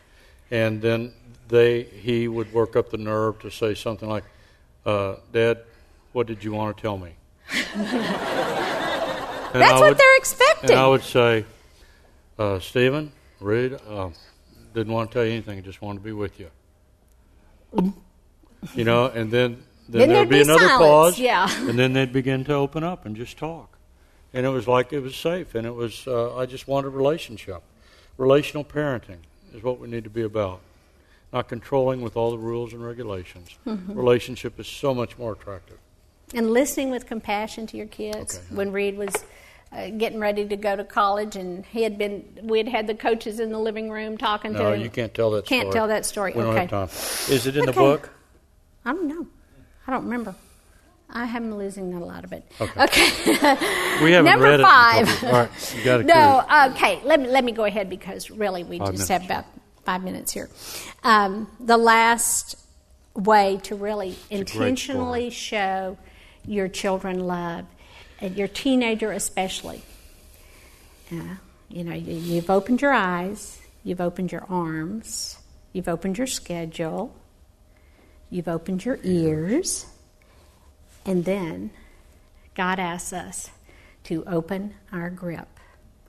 and 0.50 0.82
then 0.82 1.14
they 1.48 1.84
he 1.84 2.28
would 2.28 2.52
work 2.54 2.76
up 2.76 2.90
the 2.90 2.98
nerve 2.98 3.40
to 3.42 3.52
say 3.52 3.76
something 3.76 4.10
like, 4.10 4.24
uh, 4.86 5.18
"Dad, 5.32 5.60
what 6.12 6.26
did 6.26 6.44
you 6.44 6.54
want 6.54 6.76
to 6.76 6.82
tell 6.82 6.98
me?" 6.98 7.12
That's 9.54 9.80
what 9.80 9.98
they're 9.98 10.18
expecting. 10.18 10.72
And 10.72 10.80
I 10.80 10.88
would 10.88 11.04
say, 11.04 11.46
uh, 12.40 12.58
Stephen, 12.60 13.12
Reed, 13.40 13.78
uh, 13.88 14.10
didn't 14.74 14.94
want 14.94 15.12
to 15.12 15.14
tell 15.14 15.26
you 15.26 15.34
anything. 15.34 15.62
Just 15.62 15.84
wanted 15.84 16.00
to 16.00 16.06
be 16.06 16.14
with 16.14 16.40
you. 16.40 16.50
You 18.76 18.84
know, 18.84 19.08
and 19.08 19.32
then 19.32 19.64
then, 19.90 20.08
Then 20.08 20.10
there'd 20.10 20.10
there'd 20.10 20.30
be, 20.30 20.36
be 20.36 20.42
another 20.44 20.68
silence, 20.68 20.84
pause, 20.84 21.20
yeah. 21.20 21.68
and 21.68 21.78
then 21.78 21.94
they'd 21.94 22.14
begin 22.14 22.44
to 22.46 22.54
open 22.54 22.84
up 22.84 23.06
and 23.06 23.16
just 23.16 23.38
talk, 23.38 23.71
and 24.34 24.46
it 24.46 24.50
was 24.50 24.68
like 24.68 24.94
it 24.94 25.00
was 25.02 25.16
safe, 25.16 25.56
and 25.56 25.66
it 25.68 25.76
was 25.76 26.08
uh, 26.08 26.36
I 26.36 26.46
just 26.46 26.68
wanted 26.68 26.88
a 26.88 26.92
relationship, 26.92 27.62
relational 28.18 28.64
parenting 28.64 29.20
is 29.54 29.64
what 29.64 29.80
we 29.80 29.88
need 29.90 30.04
to 30.06 30.10
be 30.10 30.22
about, 30.24 30.62
not 31.34 31.48
controlling 31.50 32.02
with 32.02 32.16
all 32.16 32.32
the 32.32 32.38
rules 32.38 32.74
and 32.74 32.84
regulations. 32.86 33.58
Mm-hmm. 33.68 33.94
Relationship 33.98 34.60
is 34.60 34.68
so 34.68 34.94
much 34.94 35.18
more 35.18 35.34
attractive. 35.34 35.78
and 36.34 36.52
listening 36.52 36.90
with 36.92 37.06
compassion 37.06 37.68
to 37.68 37.78
your 37.78 37.88
kids. 37.88 38.38
Okay. 38.38 38.56
When 38.56 38.72
Reed 38.72 38.98
was 38.98 39.14
uh, 39.74 39.90
getting 39.90 40.20
ready 40.20 40.48
to 40.48 40.56
go 40.56 40.76
to 40.78 40.84
college, 40.86 41.36
and 41.36 41.66
he 41.66 41.84
had 41.84 41.98
been, 41.98 42.24
we 42.44 42.58
had 42.60 42.68
had 42.70 42.88
the 42.88 42.96
coaches 42.96 43.40
in 43.42 43.52
the 43.52 43.60
living 43.60 43.90
room 43.90 44.18
talking 44.18 44.54
to 44.54 44.60
him. 44.60 44.64
No, 44.64 44.74
you 44.74 44.90
can't 44.90 45.14
tell 45.14 45.32
that. 45.32 45.46
Can't 45.46 45.64
story. 45.64 45.74
tell 45.74 45.88
that 45.90 46.06
story. 46.06 46.32
We 46.34 46.42
don't 46.44 46.58
okay. 46.72 46.94
Is 47.34 47.48
it 47.48 47.58
in 47.58 47.66
the 47.66 47.72
Okay. 47.72 47.80
book? 47.80 48.10
I 48.86 48.94
don't 48.94 49.08
know. 49.08 49.28
I 49.88 49.92
don't 49.92 50.04
remember. 50.06 50.36
I 51.14 51.26
am 51.26 51.56
losing 51.56 51.94
a 51.94 52.00
lot 52.04 52.24
of 52.24 52.32
it. 52.34 52.44
Okay. 52.60 52.84
Okay. 52.84 54.04
We 54.04 54.12
haven't 54.14 54.32
Number 54.32 54.46
read 54.46 54.60
it. 54.60 54.64
five. 54.64 55.08
couple- 55.08 55.28
All 55.30 55.34
right, 55.36 55.76
you 55.78 55.84
got 55.84 56.00
it. 56.02 56.06
No, 56.06 56.44
okay. 56.72 57.00
Let 57.04 57.20
me 57.20 57.28
let 57.28 57.44
me 57.44 57.52
go 57.52 57.66
ahead 57.66 57.90
because 57.90 58.32
really 58.32 58.64
we 58.64 58.80
Five 58.80 58.92
just 58.96 59.10
minutes. 59.10 59.10
have 59.10 59.26
about 59.26 59.46
five 59.86 60.04
minutes 60.04 60.32
here. 60.32 60.50
Um, 61.04 61.48
the 61.60 61.78
last 61.78 62.56
way 63.16 63.60
to 63.64 63.76
really 63.76 64.12
great 64.30 64.40
intentionally 64.40 65.30
show 65.30 65.98
your 66.48 66.68
children 66.68 67.20
love, 67.28 67.66
and 68.20 68.36
your 68.38 68.48
teenager 68.48 69.12
especially. 69.12 69.82
Uh, 71.12 71.36
you 71.70 71.84
know, 71.84 71.94
you, 71.94 72.14
you've 72.16 72.50
opened 72.50 72.82
your 72.82 72.94
eyes, 72.94 73.60
you've 73.84 74.02
opened 74.02 74.32
your 74.32 74.46
arms, 74.50 75.38
you've 75.74 75.88
opened 75.90 76.18
your 76.18 76.28
schedule, 76.28 77.14
you've 78.30 78.48
opened 78.48 78.86
your 78.86 78.98
ears, 79.04 79.86
and 81.06 81.26
then 81.26 81.72
God 82.56 82.80
asks 82.80 83.14
us 83.14 83.50
to 84.06 84.24
open 84.26 84.76
our 84.92 85.10
grip 85.10 85.60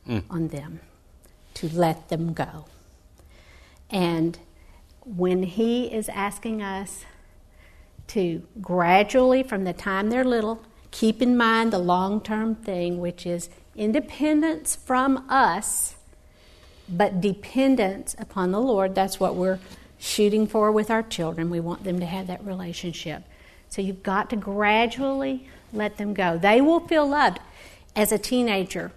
hmm. 0.06 0.20
on 0.30 0.48
them, 0.48 0.80
to 1.54 1.68
let 1.68 2.08
them 2.08 2.32
go. 2.32 2.66
And 3.90 4.38
when 5.04 5.42
He 5.42 5.92
is 5.92 6.08
asking 6.08 6.62
us 6.62 7.04
to 8.08 8.42
gradually, 8.60 9.42
from 9.42 9.64
the 9.64 9.72
time 9.72 10.10
they're 10.10 10.24
little, 10.24 10.62
keep 10.90 11.22
in 11.22 11.36
mind 11.36 11.72
the 11.72 11.78
long 11.78 12.20
term 12.20 12.54
thing, 12.54 12.98
which 13.00 13.26
is 13.26 13.48
independence 13.76 14.76
from 14.76 15.24
us, 15.28 15.94
but 16.88 17.20
dependence 17.20 18.14
upon 18.18 18.52
the 18.52 18.60
Lord. 18.60 18.94
That's 18.94 19.18
what 19.18 19.34
we're 19.34 19.58
shooting 19.98 20.46
for 20.46 20.72
with 20.72 20.90
our 20.90 21.02
children. 21.02 21.48
We 21.48 21.60
want 21.60 21.84
them 21.84 22.00
to 22.00 22.06
have 22.06 22.26
that 22.26 22.44
relationship. 22.44 23.22
So 23.72 23.80
you've 23.80 24.02
got 24.02 24.28
to 24.28 24.36
gradually 24.36 25.48
let 25.72 25.96
them 25.96 26.12
go. 26.12 26.36
They 26.36 26.60
will 26.60 26.80
feel 26.80 27.08
loved 27.08 27.38
as 27.96 28.12
a 28.12 28.18
teenager. 28.18 28.92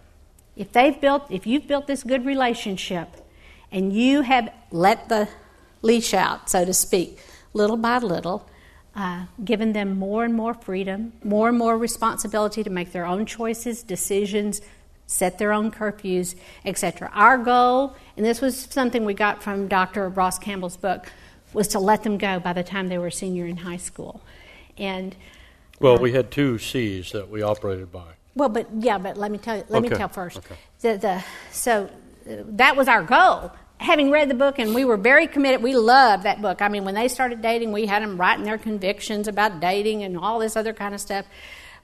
If 0.58 0.74
they've 0.74 1.00
built 1.00 1.24
if 1.30 1.48
you've 1.48 1.66
built 1.66 1.88
this 1.88 2.04
good 2.04 2.26
relationship 2.26 3.08
and 3.72 3.94
you 3.94 4.24
have 4.24 4.50
let 4.72 5.08
the 5.08 5.30
leash 5.82 6.14
out, 6.14 6.50
so 6.50 6.66
to 6.66 6.74
speak, 6.74 7.20
little 7.54 7.78
by 7.78 8.00
little, 8.00 8.50
uh, 8.98 9.28
given 9.46 9.72
them 9.72 9.98
more 9.98 10.26
and 10.26 10.34
more 10.34 10.54
freedom, 10.54 11.14
more 11.24 11.48
and 11.48 11.58
more 11.58 11.78
responsibility 11.78 12.62
to 12.62 12.70
make 12.70 12.92
their 12.92 13.06
own 13.06 13.26
choices, 13.26 13.82
decisions, 13.82 14.60
set 15.08 15.38
their 15.38 15.54
own 15.54 15.72
curfews, 15.72 16.36
etc. 16.66 17.10
Our 17.14 17.38
goal, 17.38 17.96
and 18.18 18.26
this 18.26 18.42
was 18.42 18.60
something 18.60 19.06
we 19.06 19.14
got 19.14 19.42
from 19.42 19.70
Dr. 19.70 20.10
Ross 20.10 20.38
Campbell's 20.38 20.76
book, 20.76 21.10
was 21.54 21.70
to 21.70 21.80
let 21.80 22.04
them 22.04 22.18
go 22.18 22.42
by 22.42 22.52
the 22.52 22.64
time 22.64 22.90
they 22.90 22.98
were 22.98 23.10
senior 23.10 23.46
in 23.46 23.56
high 23.56 23.78
school. 23.78 24.22
And 24.78 25.16
Well, 25.80 25.98
we 25.98 26.12
had 26.12 26.32
two 26.32 26.58
C's 26.58 27.12
that 27.12 27.30
we 27.30 27.42
operated 27.42 27.92
by. 27.92 28.14
well, 28.36 28.50
but 28.50 28.68
yeah, 28.80 28.98
but 28.98 29.18
let 29.18 29.32
me 29.32 29.38
tell 29.38 29.58
you. 29.58 29.64
Let 29.70 29.82
me 29.82 29.90
tell 29.90 30.08
first. 30.10 30.38
okay. 30.38 30.56
The, 30.82 30.98
the, 30.98 31.24
so 31.52 31.90
uh, 32.30 32.44
that 32.50 32.76
was 32.76 32.88
our 32.88 33.04
goal. 33.04 33.52
Having 33.78 34.12
read 34.12 34.30
the 34.30 34.36
book, 34.36 34.58
and 34.58 34.74
we 34.74 34.86
were 34.86 34.96
very 34.98 35.28
committed. 35.28 35.62
We 35.62 35.76
loved 35.76 36.24
that 36.24 36.42
book. 36.42 36.62
I 36.62 36.70
mean, 36.70 36.86
when 36.86 36.96
they 36.96 37.10
started 37.10 37.42
dating, 37.42 37.74
we 37.74 37.86
had 37.86 38.02
them 38.02 38.18
writing 38.18 38.46
their 38.46 38.58
convictions 38.58 39.28
about 39.28 39.60
dating 39.60 40.04
and 40.04 40.18
all 40.18 40.40
this 40.40 40.56
other 40.56 40.72
kind 40.74 40.96
of 40.96 41.02
stuff. 41.02 41.26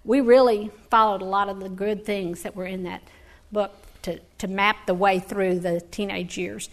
We 0.06 0.22
really 0.22 0.72
followed 0.90 1.22
a 1.22 1.26
lot 1.26 1.50
of 1.50 1.60
the 1.60 1.70
good 1.70 2.06
things 2.06 2.44
that 2.44 2.56
were 2.56 2.66
in 2.66 2.84
that 2.84 3.04
book 3.52 3.74
to, 4.04 4.20
to 4.40 4.48
map 4.48 4.88
the 4.88 4.94
way 4.94 5.20
through 5.20 5.60
the 5.60 5.82
teenage 5.82 6.38
years. 6.38 6.70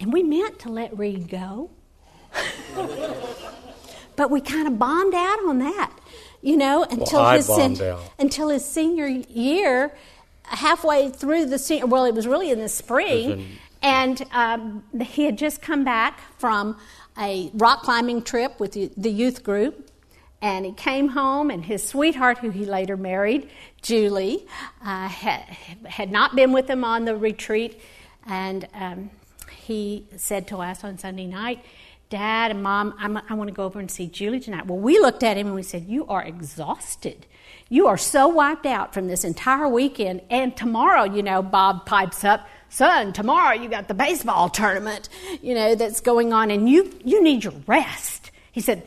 And 0.00 0.12
we 0.12 0.22
meant 0.22 0.58
to 0.60 0.68
let 0.68 0.98
Reed 0.98 1.28
go. 1.28 1.70
but 4.20 4.30
we 4.30 4.38
kind 4.42 4.68
of 4.68 4.78
bombed 4.78 5.14
out 5.14 5.38
on 5.46 5.60
that, 5.60 5.90
you 6.42 6.54
know, 6.54 6.84
until 6.84 7.20
I 7.20 7.36
his 7.38 7.46
sen- 7.46 7.80
out. 7.80 8.02
until 8.18 8.50
his 8.50 8.62
senior 8.62 9.06
year, 9.06 9.94
halfway 10.42 11.08
through 11.08 11.46
the 11.46 11.58
senior. 11.58 11.86
Well, 11.86 12.04
it 12.04 12.12
was 12.12 12.26
really 12.26 12.50
in 12.50 12.58
the 12.58 12.68
spring, 12.68 13.30
in- 13.30 13.46
and 13.80 14.22
um, 14.32 14.84
he 15.00 15.24
had 15.24 15.38
just 15.38 15.62
come 15.62 15.84
back 15.84 16.20
from 16.36 16.76
a 17.16 17.50
rock 17.54 17.80
climbing 17.80 18.20
trip 18.20 18.60
with 18.60 18.72
the, 18.72 18.90
the 18.94 19.10
youth 19.10 19.42
group. 19.42 19.90
And 20.42 20.66
he 20.66 20.72
came 20.72 21.08
home, 21.08 21.50
and 21.50 21.64
his 21.64 21.86
sweetheart, 21.86 22.38
who 22.38 22.50
he 22.50 22.66
later 22.66 22.98
married, 22.98 23.48
Julie, 23.80 24.46
uh, 24.84 25.08
had, 25.08 25.40
had 25.86 26.12
not 26.12 26.36
been 26.36 26.52
with 26.52 26.68
him 26.68 26.84
on 26.84 27.06
the 27.06 27.16
retreat. 27.16 27.80
And 28.26 28.68
um, 28.74 29.10
he 29.50 30.06
said 30.18 30.46
to 30.48 30.58
us 30.58 30.84
on 30.84 30.98
Sunday 30.98 31.26
night, 31.26 31.64
Dad 32.10 32.50
and 32.50 32.60
Mom, 32.60 32.92
I'm, 32.98 33.16
I 33.16 33.34
want 33.34 33.48
to 33.48 33.54
go 33.54 33.62
over 33.62 33.78
and 33.78 33.88
see 33.88 34.08
Julie 34.08 34.40
tonight. 34.40 34.66
Well, 34.66 34.78
we 34.78 34.98
looked 34.98 35.22
at 35.22 35.36
him 35.36 35.46
and 35.46 35.56
we 35.56 35.62
said, 35.62 35.84
You 35.86 36.06
are 36.08 36.22
exhausted. 36.22 37.24
You 37.68 37.86
are 37.86 37.96
so 37.96 38.26
wiped 38.26 38.66
out 38.66 38.92
from 38.92 39.06
this 39.06 39.22
entire 39.22 39.68
weekend. 39.68 40.22
And 40.28 40.56
tomorrow, 40.56 41.04
you 41.04 41.22
know, 41.22 41.40
Bob 41.40 41.86
pipes 41.86 42.24
up, 42.24 42.48
Son, 42.68 43.12
tomorrow 43.12 43.54
you 43.54 43.68
got 43.68 43.86
the 43.86 43.94
baseball 43.94 44.48
tournament, 44.48 45.08
you 45.40 45.54
know, 45.54 45.76
that's 45.76 46.00
going 46.00 46.32
on, 46.32 46.50
and 46.50 46.68
you, 46.68 46.92
you 47.04 47.22
need 47.22 47.44
your 47.44 47.54
rest. 47.68 48.32
He 48.50 48.60
said, 48.60 48.86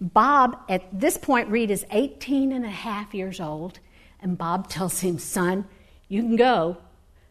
Bob, 0.00 0.56
at 0.68 0.84
this 0.98 1.18
point, 1.18 1.48
Reed 1.48 1.70
is 1.70 1.84
18 1.90 2.52
and 2.52 2.64
a 2.64 2.70
half 2.70 3.12
years 3.12 3.40
old, 3.40 3.80
and 4.20 4.38
Bob 4.38 4.68
tells 4.68 5.00
him, 5.00 5.18
Son, 5.18 5.66
you 6.08 6.22
can 6.22 6.36
go. 6.36 6.76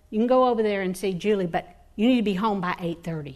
You 0.10 0.20
can 0.20 0.28
go 0.28 0.50
over 0.50 0.62
there 0.62 0.82
and 0.82 0.96
see 0.96 1.14
Julie, 1.14 1.48
but 1.48 1.86
you 1.96 2.08
need 2.08 2.18
to 2.18 2.24
be 2.24 2.34
home 2.34 2.60
by 2.60 2.74
8.30. 2.74 3.36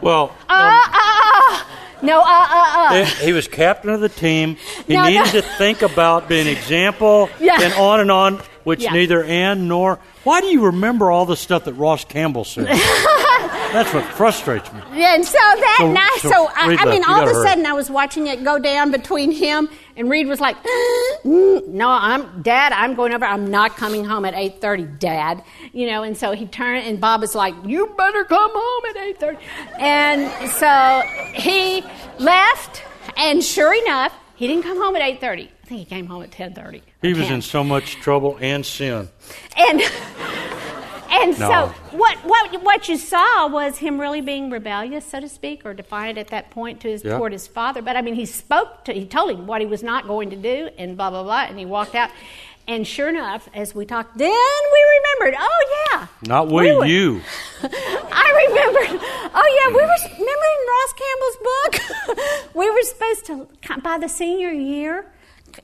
Well, 0.00 0.32
Uh, 0.48 0.52
uh, 0.52 0.88
uh, 0.92 1.60
no, 2.02 2.20
uh, 2.20 2.24
uh, 2.24 2.88
uh. 2.90 3.04
he 3.04 3.32
was 3.32 3.46
captain 3.48 3.90
of 3.90 4.00
the 4.00 4.08
team. 4.08 4.56
He 4.86 4.94
No, 4.94 5.02
no. 5.02 5.08
needed 5.08 5.32
to 5.32 5.42
think 5.42 5.82
about 5.82 6.28
being 6.28 6.46
an 6.46 6.52
example 6.56 7.28
Yeah. 7.38 7.60
and 7.60 7.72
on 7.74 8.00
and 8.00 8.10
on, 8.10 8.40
which 8.64 8.82
Yeah. 8.82 8.92
neither 8.92 9.22
Ann 9.24 9.68
nor. 9.68 9.98
Why 10.24 10.40
do 10.40 10.46
you 10.48 10.62
remember 10.66 11.10
all 11.10 11.26
the 11.26 11.36
stuff 11.36 11.64
that 11.64 11.74
Ross 11.74 12.04
Campbell 12.04 12.44
said? 12.44 12.68
That's 13.72 13.92
what 13.94 14.04
frustrates 14.04 14.72
me. 14.72 14.80
Yeah, 14.94 15.14
and 15.14 15.24
so 15.24 15.32
that 15.38 15.76
So- 15.80 15.92
night, 15.92 16.18
so 16.22 16.28
so, 16.30 16.48
I, 16.54 16.76
I 16.80 16.84
mean, 16.86 17.04
all 17.04 17.22
of 17.22 17.28
a 17.28 17.32
hurry. 17.32 17.46
sudden, 17.48 17.66
I 17.66 17.72
was 17.72 17.90
watching 17.90 18.26
it 18.26 18.42
go 18.44 18.58
down 18.58 18.90
between 18.90 19.30
him 19.32 19.68
and 19.96 20.08
Reed 20.10 20.26
was 20.26 20.40
like, 20.40 20.56
"Mm, 21.24 21.68
"No, 21.68 21.88
I'm 21.88 22.42
Dad. 22.42 22.72
I'm 22.72 22.94
going 22.94 23.12
over. 23.12 23.24
I'm 23.24 23.50
not 23.50 23.76
coming 23.76 24.04
home 24.04 24.24
at 24.24 24.34
8:30, 24.34 24.98
Dad." 24.98 25.42
You 25.72 25.86
know, 25.86 26.02
and 26.02 26.16
so 26.16 26.32
he 26.32 26.46
turned, 26.46 26.86
and 26.86 27.00
Bob 27.00 27.20
was 27.20 27.34
like, 27.34 27.54
"You 27.64 27.92
better 27.96 28.24
come 28.24 28.50
home 28.54 28.82
at 28.90 28.96
8:30." 28.96 29.38
And 29.78 30.50
so 30.52 31.02
he 31.34 31.82
left, 32.18 32.82
and 33.16 33.42
sure 33.44 33.74
enough, 33.84 34.12
he 34.36 34.46
didn't 34.46 34.62
come 34.64 34.78
home 34.80 34.96
at 34.96 35.02
8:30. 35.02 35.48
I 35.62 35.66
think 35.66 35.78
he 35.80 35.84
came 35.84 36.06
home 36.06 36.22
at 36.22 36.30
10:30. 36.30 36.82
He 37.02 37.14
was 37.14 37.24
10. 37.28 37.34
in 37.34 37.42
so 37.42 37.62
much 37.62 37.96
trouble 37.96 38.38
and 38.40 38.64
sin. 38.64 39.08
And 39.56 39.82
and 41.10 41.38
No. 41.38 41.48
so 41.48 41.96
what 41.96 42.16
what 42.24 42.39
what 42.58 42.88
you 42.88 42.96
saw 42.96 43.46
was 43.48 43.78
him 43.78 44.00
really 44.00 44.20
being 44.20 44.50
rebellious, 44.50 45.04
so 45.06 45.20
to 45.20 45.28
speak, 45.28 45.64
or 45.64 45.74
defiant 45.74 46.18
at 46.18 46.28
that 46.28 46.50
point 46.50 46.80
to 46.80 46.88
his 46.88 47.04
Yeah. 47.04 47.16
toward 47.18 47.32
his 47.32 47.46
father. 47.46 47.82
But 47.82 47.96
I 47.96 48.02
mean, 48.02 48.14
he 48.14 48.26
spoke 48.26 48.84
to 48.84 48.92
he 48.92 49.06
told 49.06 49.30
him 49.30 49.46
what 49.46 49.60
he 49.60 49.66
was 49.66 49.82
not 49.82 50.06
going 50.06 50.30
to 50.30 50.36
do, 50.36 50.70
and 50.78 50.96
blah 50.96 51.10
blah 51.10 51.22
blah, 51.22 51.46
and 51.48 51.58
he 51.58 51.64
walked 51.64 51.94
out. 51.94 52.10
And 52.68 52.86
sure 52.86 53.08
enough, 53.08 53.48
as 53.52 53.74
we 53.74 53.84
talked, 53.84 54.16
then 54.16 54.30
we 54.30 54.80
remembered. 55.18 55.40
Oh 55.40 55.88
yeah, 55.92 56.06
Not 56.26 56.48
we, 56.48 56.72
were- 56.72 56.86
you. 56.86 57.20
I 57.62 58.46
remembered. 58.46 59.00
Oh 59.34 59.58
yeah, 59.58 59.68
we 59.68 59.82
were 59.82 59.96
remember 60.24 60.48
in 60.56 60.62
Ross 60.74 60.92
Campbell's 61.02 61.38
book. 61.50 62.54
we 62.54 62.70
were 62.70 62.82
supposed 62.82 63.26
to 63.26 63.80
by 63.80 63.98
the 63.98 64.08
senior 64.08 64.50
year 64.50 65.06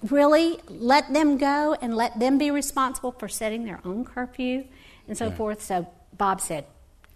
really 0.08 0.58
let 0.68 1.12
them 1.12 1.38
go 1.38 1.76
and 1.80 1.94
let 1.96 2.18
them 2.18 2.38
be 2.38 2.50
responsible 2.50 3.12
for 3.12 3.28
setting 3.28 3.64
their 3.64 3.80
own 3.84 4.04
curfew 4.04 4.64
and 5.06 5.16
so 5.16 5.30
forth. 5.30 5.62
So 5.62 5.86
Bob 6.16 6.40
said, 6.40 6.64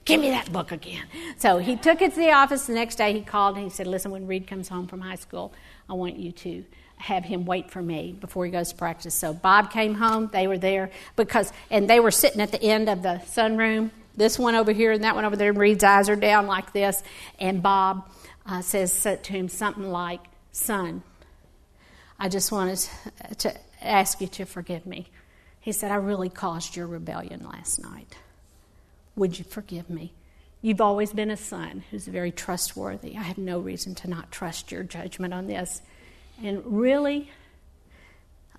Give 0.04 0.20
me 0.20 0.30
that 0.30 0.52
book 0.52 0.72
again. 0.72 1.04
So 1.36 1.58
he 1.58 1.76
took 1.76 2.02
it 2.02 2.14
to 2.14 2.20
the 2.20 2.32
office. 2.32 2.66
The 2.66 2.72
next 2.74 2.96
day 2.96 3.12
he 3.12 3.20
called 3.20 3.56
and 3.56 3.64
he 3.64 3.70
said, 3.70 3.86
Listen, 3.86 4.10
when 4.10 4.26
Reed 4.26 4.46
comes 4.46 4.68
home 4.68 4.86
from 4.86 5.00
high 5.00 5.16
school, 5.16 5.52
I 5.88 5.92
want 5.92 6.16
you 6.16 6.32
to 6.32 6.64
have 6.96 7.24
him 7.24 7.46
wait 7.46 7.70
for 7.70 7.82
me 7.82 8.16
before 8.18 8.44
he 8.44 8.50
goes 8.50 8.70
to 8.70 8.76
practice. 8.76 9.14
So 9.14 9.32
Bob 9.32 9.70
came 9.70 9.94
home. 9.94 10.28
They 10.32 10.46
were 10.46 10.58
there 10.58 10.90
because, 11.16 11.52
and 11.70 11.88
they 11.88 12.00
were 12.00 12.10
sitting 12.10 12.40
at 12.40 12.50
the 12.50 12.62
end 12.62 12.88
of 12.88 13.02
the 13.02 13.22
sunroom. 13.26 13.90
This 14.16 14.38
one 14.38 14.54
over 14.54 14.72
here 14.72 14.92
and 14.92 15.04
that 15.04 15.14
one 15.14 15.24
over 15.24 15.36
there. 15.36 15.50
And 15.50 15.58
Reed's 15.58 15.84
eyes 15.84 16.08
are 16.08 16.16
down 16.16 16.46
like 16.46 16.72
this. 16.72 17.02
And 17.38 17.62
Bob 17.62 18.10
uh, 18.46 18.62
says 18.62 19.02
to 19.02 19.32
him 19.32 19.48
something 19.48 19.90
like, 19.90 20.20
Son, 20.52 21.02
I 22.18 22.28
just 22.28 22.52
wanted 22.52 22.86
to 23.38 23.54
ask 23.80 24.20
you 24.20 24.26
to 24.26 24.44
forgive 24.44 24.84
me. 24.84 25.06
He 25.60 25.72
said, 25.72 25.90
I 25.90 25.96
really 25.96 26.28
caused 26.28 26.76
your 26.76 26.86
rebellion 26.86 27.46
last 27.48 27.82
night. 27.82 28.16
Would 29.20 29.38
you 29.38 29.44
forgive 29.44 29.90
me? 29.90 30.14
You've 30.62 30.80
always 30.80 31.12
been 31.12 31.30
a 31.30 31.36
son 31.36 31.84
who's 31.90 32.06
very 32.06 32.32
trustworthy. 32.32 33.18
I 33.18 33.22
have 33.22 33.36
no 33.36 33.58
reason 33.58 33.94
to 33.96 34.08
not 34.08 34.32
trust 34.32 34.72
your 34.72 34.82
judgment 34.82 35.34
on 35.34 35.46
this. 35.46 35.82
And 36.42 36.62
really, 36.64 37.30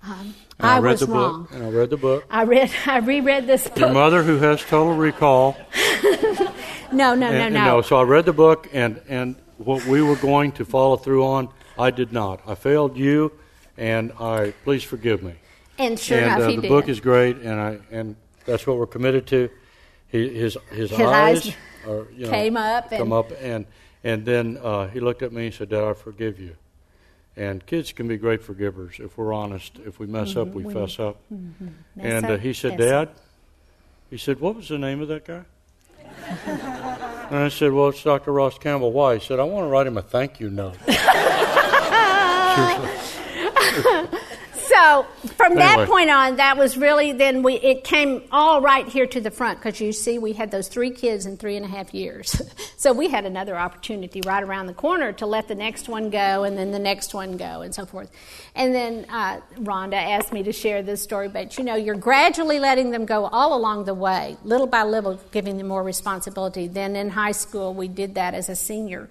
um, 0.04 0.36
And 0.60 0.70
I, 0.70 0.76
I, 0.76 0.78
read 0.78 0.90
was 0.92 1.00
the 1.00 1.06
wrong. 1.06 1.42
book, 1.42 1.52
and 1.52 1.64
I 1.64 1.68
read 1.68 1.90
the 1.90 1.96
book. 1.96 2.24
I 2.30 2.44
read, 2.44 2.70
I 2.86 2.98
reread 2.98 3.48
this 3.48 3.66
book. 3.66 3.78
Your 3.78 3.92
mother, 3.92 4.22
who 4.22 4.38
has 4.38 4.60
total 4.62 4.94
recall, 4.94 5.56
no, 6.12 6.46
no, 6.92 7.10
and, 7.10 7.18
no, 7.18 7.26
and 7.26 7.54
no. 7.54 7.82
So 7.82 7.96
I 7.96 8.04
read 8.04 8.24
the 8.24 8.32
book, 8.32 8.68
and 8.72 9.00
and 9.08 9.34
what 9.58 9.84
we 9.86 10.00
were 10.00 10.14
going 10.14 10.52
to 10.52 10.64
follow 10.64 10.96
through 10.96 11.24
on, 11.24 11.48
I 11.76 11.90
did 11.90 12.12
not. 12.12 12.40
I 12.46 12.54
failed 12.54 12.96
you, 12.96 13.32
and 13.76 14.12
I 14.20 14.54
please 14.62 14.84
forgive 14.84 15.24
me. 15.24 15.34
And 15.76 15.98
sure 15.98 16.18
and 16.18 16.26
enough, 16.26 16.40
uh, 16.42 16.48
he 16.50 16.56
the 16.56 16.62
did. 16.62 16.68
book 16.68 16.88
is 16.88 17.00
great, 17.00 17.38
and 17.38 17.60
I 17.60 17.78
and 17.90 18.14
that's 18.44 18.64
what 18.64 18.76
we're 18.76 18.86
committed 18.86 19.26
to. 19.26 19.50
He, 20.12 20.28
his 20.28 20.56
his, 20.70 20.90
His 20.90 21.00
eyes 21.00 21.46
eyes, 21.46 21.56
are, 21.88 22.06
you 22.14 22.26
know, 22.26 22.30
came 22.30 22.56
up 22.56 22.90
come 22.90 23.00
and- 23.00 23.12
up, 23.12 23.32
and 23.40 23.66
and 24.04 24.24
then 24.24 24.58
uh, 24.62 24.88
he 24.88 25.00
looked 25.00 25.22
at 25.22 25.32
me 25.32 25.46
and 25.46 25.54
said, 25.54 25.70
"Dad, 25.70 25.82
I 25.82 25.94
forgive 25.94 26.38
you." 26.38 26.56
And 27.34 27.64
kids 27.64 27.92
can 27.92 28.08
be 28.08 28.18
great 28.18 28.42
forgivers 28.42 28.96
if 28.98 29.16
we're 29.16 29.32
honest. 29.32 29.78
If 29.86 29.98
we 29.98 30.06
mess 30.06 30.36
up, 30.36 30.48
we 30.48 30.64
we- 30.64 30.74
fess 30.74 30.98
up. 31.00 31.16
Mm-hmm. 31.32 31.66
And 31.98 32.26
uh, 32.26 32.36
he 32.36 32.52
said, 32.52 32.76
"Dad," 32.78 33.08
he 34.10 34.18
said, 34.18 34.38
"What 34.38 34.54
was 34.56 34.68
the 34.68 34.78
name 34.78 35.00
of 35.00 35.08
that 35.08 35.24
guy?" 35.24 35.42
and 37.30 37.38
I 37.38 37.48
said, 37.48 37.72
"Well, 37.72 37.88
it's 37.88 38.02
Dr. 38.02 38.32
Ross 38.32 38.58
Campbell." 38.58 38.92
Why? 38.92 39.14
He 39.18 39.20
said, 39.26 39.40
"I 39.40 39.44
want 39.44 39.64
to 39.64 39.68
write 39.68 39.86
him 39.86 39.96
a 39.96 40.02
thank 40.02 40.40
you 40.40 40.50
note." 40.50 40.76
So 44.82 45.06
from 45.36 45.54
that 45.56 45.88
point 45.88 46.10
on, 46.10 46.36
that 46.36 46.56
was 46.56 46.76
really 46.76 47.12
then 47.12 47.44
we 47.44 47.54
it 47.54 47.84
came 47.84 48.24
all 48.32 48.60
right 48.60 48.86
here 48.88 49.06
to 49.06 49.20
the 49.20 49.30
front 49.30 49.60
because 49.60 49.80
you 49.80 49.92
see 49.92 50.18
we 50.18 50.32
had 50.32 50.50
those 50.50 50.66
three 50.66 50.90
kids 50.90 51.24
in 51.24 51.36
three 51.36 51.56
and 51.56 51.64
a 51.64 51.68
half 51.68 51.94
years, 51.94 52.42
so 52.76 52.92
we 52.92 53.08
had 53.08 53.24
another 53.24 53.56
opportunity 53.56 54.20
right 54.26 54.42
around 54.42 54.66
the 54.66 54.74
corner 54.74 55.12
to 55.12 55.26
let 55.26 55.46
the 55.46 55.54
next 55.54 55.88
one 55.88 56.10
go 56.10 56.42
and 56.42 56.58
then 56.58 56.72
the 56.72 56.80
next 56.80 57.14
one 57.14 57.36
go 57.36 57.60
and 57.60 57.72
so 57.72 57.86
forth. 57.86 58.10
And 58.56 58.74
then 58.74 59.06
uh, 59.08 59.40
Rhonda 59.60 59.94
asked 59.94 60.32
me 60.32 60.42
to 60.42 60.52
share 60.52 60.82
this 60.82 61.00
story, 61.00 61.28
but 61.28 61.56
you 61.58 61.62
know 61.62 61.76
you're 61.76 61.94
gradually 61.94 62.58
letting 62.58 62.90
them 62.90 63.06
go 63.06 63.26
all 63.26 63.56
along 63.56 63.84
the 63.84 63.94
way, 63.94 64.36
little 64.42 64.66
by 64.66 64.82
little, 64.82 65.20
giving 65.30 65.58
them 65.58 65.68
more 65.68 65.84
responsibility. 65.84 66.66
Then 66.66 66.96
in 66.96 67.10
high 67.10 67.32
school 67.32 67.72
we 67.72 67.86
did 67.86 68.16
that 68.16 68.34
as 68.34 68.48
a 68.48 68.56
senior, 68.56 69.08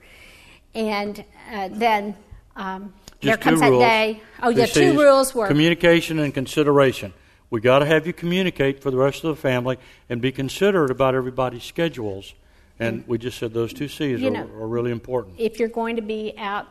and 0.76 1.24
uh, 1.50 1.70
then. 1.72 2.18
Um, 2.58 2.94
there 3.22 3.38
comes 3.38 3.60
two 3.62 3.70
that 3.72 3.78
day. 3.80 4.22
Oh, 4.42 4.50
yeah, 4.50 4.66
two 4.66 4.98
rules 5.00 5.34
were 5.36 5.48
communication 5.48 6.20
and 6.20 6.34
consideration. 6.34 7.14
We 7.50 7.60
got 7.62 7.80
to 7.80 7.86
have 7.86 8.08
you 8.08 8.14
communicate 8.14 8.82
for 8.82 8.92
the 8.92 8.98
rest 8.98 9.24
of 9.24 9.36
the 9.36 9.42
family 9.42 9.78
and 10.10 10.22
be 10.22 10.32
considerate 10.32 10.90
about 10.92 11.16
everybody's 11.16 11.64
schedules. 11.64 12.34
And 12.80 13.04
we 13.08 13.18
just 13.18 13.38
said 13.38 13.54
those 13.54 13.74
two 13.74 13.88
C's 13.88 14.24
are, 14.24 14.30
know- 14.32 14.42
are 14.44 14.68
really 14.68 14.92
important. 14.92 15.36
if 15.40 15.60
you're 15.60 15.68
going 15.70 15.98
to 15.98 16.02
be 16.02 16.34
out 16.38 16.68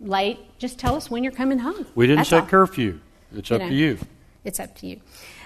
late, 0.00 0.38
just 0.58 0.78
tell 0.78 0.96
us 0.96 1.10
when 1.10 1.22
you're 1.22 1.32
coming 1.32 1.58
home. 1.60 1.86
We 1.94 2.06
didn't 2.06 2.18
That's 2.18 2.30
set 2.30 2.42
all. 2.42 2.48
curfew. 2.48 3.00
It's 3.34 3.48
You 3.50 3.56
up 3.56 3.62
know. 3.62 3.68
to 3.68 3.74
you. 3.74 3.98
It's 4.44 4.60
up 4.60 4.74
to 4.76 4.86
you. 4.86 5.00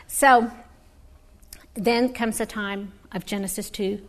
So 0.09 0.51
then 1.75 2.13
comes 2.13 2.39
the 2.39 2.47
time 2.47 2.93
of 3.13 3.25
Genesis 3.27 3.71
2 3.71 4.01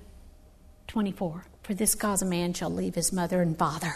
24. 0.88 1.46
For 1.62 1.74
this 1.76 1.94
cause 1.94 2.22
a 2.24 2.26
man 2.26 2.54
shall 2.54 2.72
leave 2.72 2.96
his 2.96 3.14
mother 3.14 3.42
and 3.44 3.56
father 3.58 3.94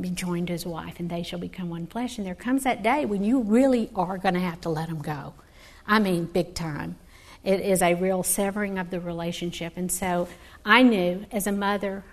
be 0.00 0.10
joined 0.10 0.46
to 0.48 0.52
his 0.52 0.66
wife, 0.66 0.98
and 0.98 1.10
they 1.10 1.22
shall 1.22 1.38
become 1.38 1.68
one 1.68 1.86
flesh. 1.86 2.18
And 2.18 2.26
there 2.26 2.34
comes 2.34 2.64
that 2.64 2.82
day 2.82 3.04
when 3.04 3.24
you 3.24 3.40
really 3.40 3.90
are 3.94 4.18
going 4.18 4.34
to 4.34 4.40
have 4.40 4.60
to 4.62 4.68
let 4.68 4.88
them 4.88 5.02
go. 5.02 5.34
I 5.86 5.98
mean, 5.98 6.24
big 6.24 6.54
time. 6.54 6.96
It 7.44 7.60
is 7.60 7.82
a 7.82 7.94
real 7.94 8.22
severing 8.22 8.78
of 8.78 8.90
the 8.90 9.00
relationship. 9.00 9.76
And 9.76 9.90
so 9.90 10.28
I 10.64 10.82
knew 10.82 11.26
as 11.32 11.46
a 11.46 11.52
mother 11.52 12.04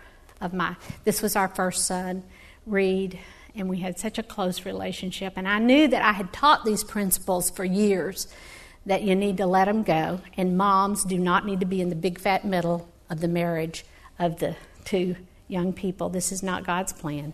of 0.41 0.53
my, 0.53 0.75
this 1.03 1.21
was 1.21 1.35
our 1.35 1.47
first 1.47 1.85
son, 1.85 2.23
Reed, 2.65 3.19
and 3.55 3.69
we 3.69 3.79
had 3.79 3.99
such 3.99 4.17
a 4.17 4.23
close 4.23 4.65
relationship. 4.65 5.33
And 5.35 5.47
I 5.47 5.59
knew 5.59 5.87
that 5.87 6.01
I 6.01 6.13
had 6.13 6.33
taught 6.33 6.65
these 6.65 6.83
principles 6.83 7.49
for 7.49 7.63
years 7.63 8.27
that 8.85 9.03
you 9.03 9.15
need 9.15 9.37
to 9.37 9.45
let 9.45 9.65
them 9.65 9.83
go, 9.83 10.21
and 10.35 10.57
moms 10.57 11.03
do 11.03 11.17
not 11.17 11.45
need 11.45 11.59
to 11.59 11.65
be 11.65 11.81
in 11.81 11.89
the 11.89 11.95
big 11.95 12.19
fat 12.19 12.43
middle 12.45 12.89
of 13.09 13.19
the 13.19 13.27
marriage 13.27 13.85
of 14.17 14.39
the 14.39 14.55
two 14.85 15.15
young 15.47 15.73
people. 15.73 16.09
This 16.09 16.31
is 16.31 16.41
not 16.41 16.65
God's 16.65 16.93
plan. 16.93 17.33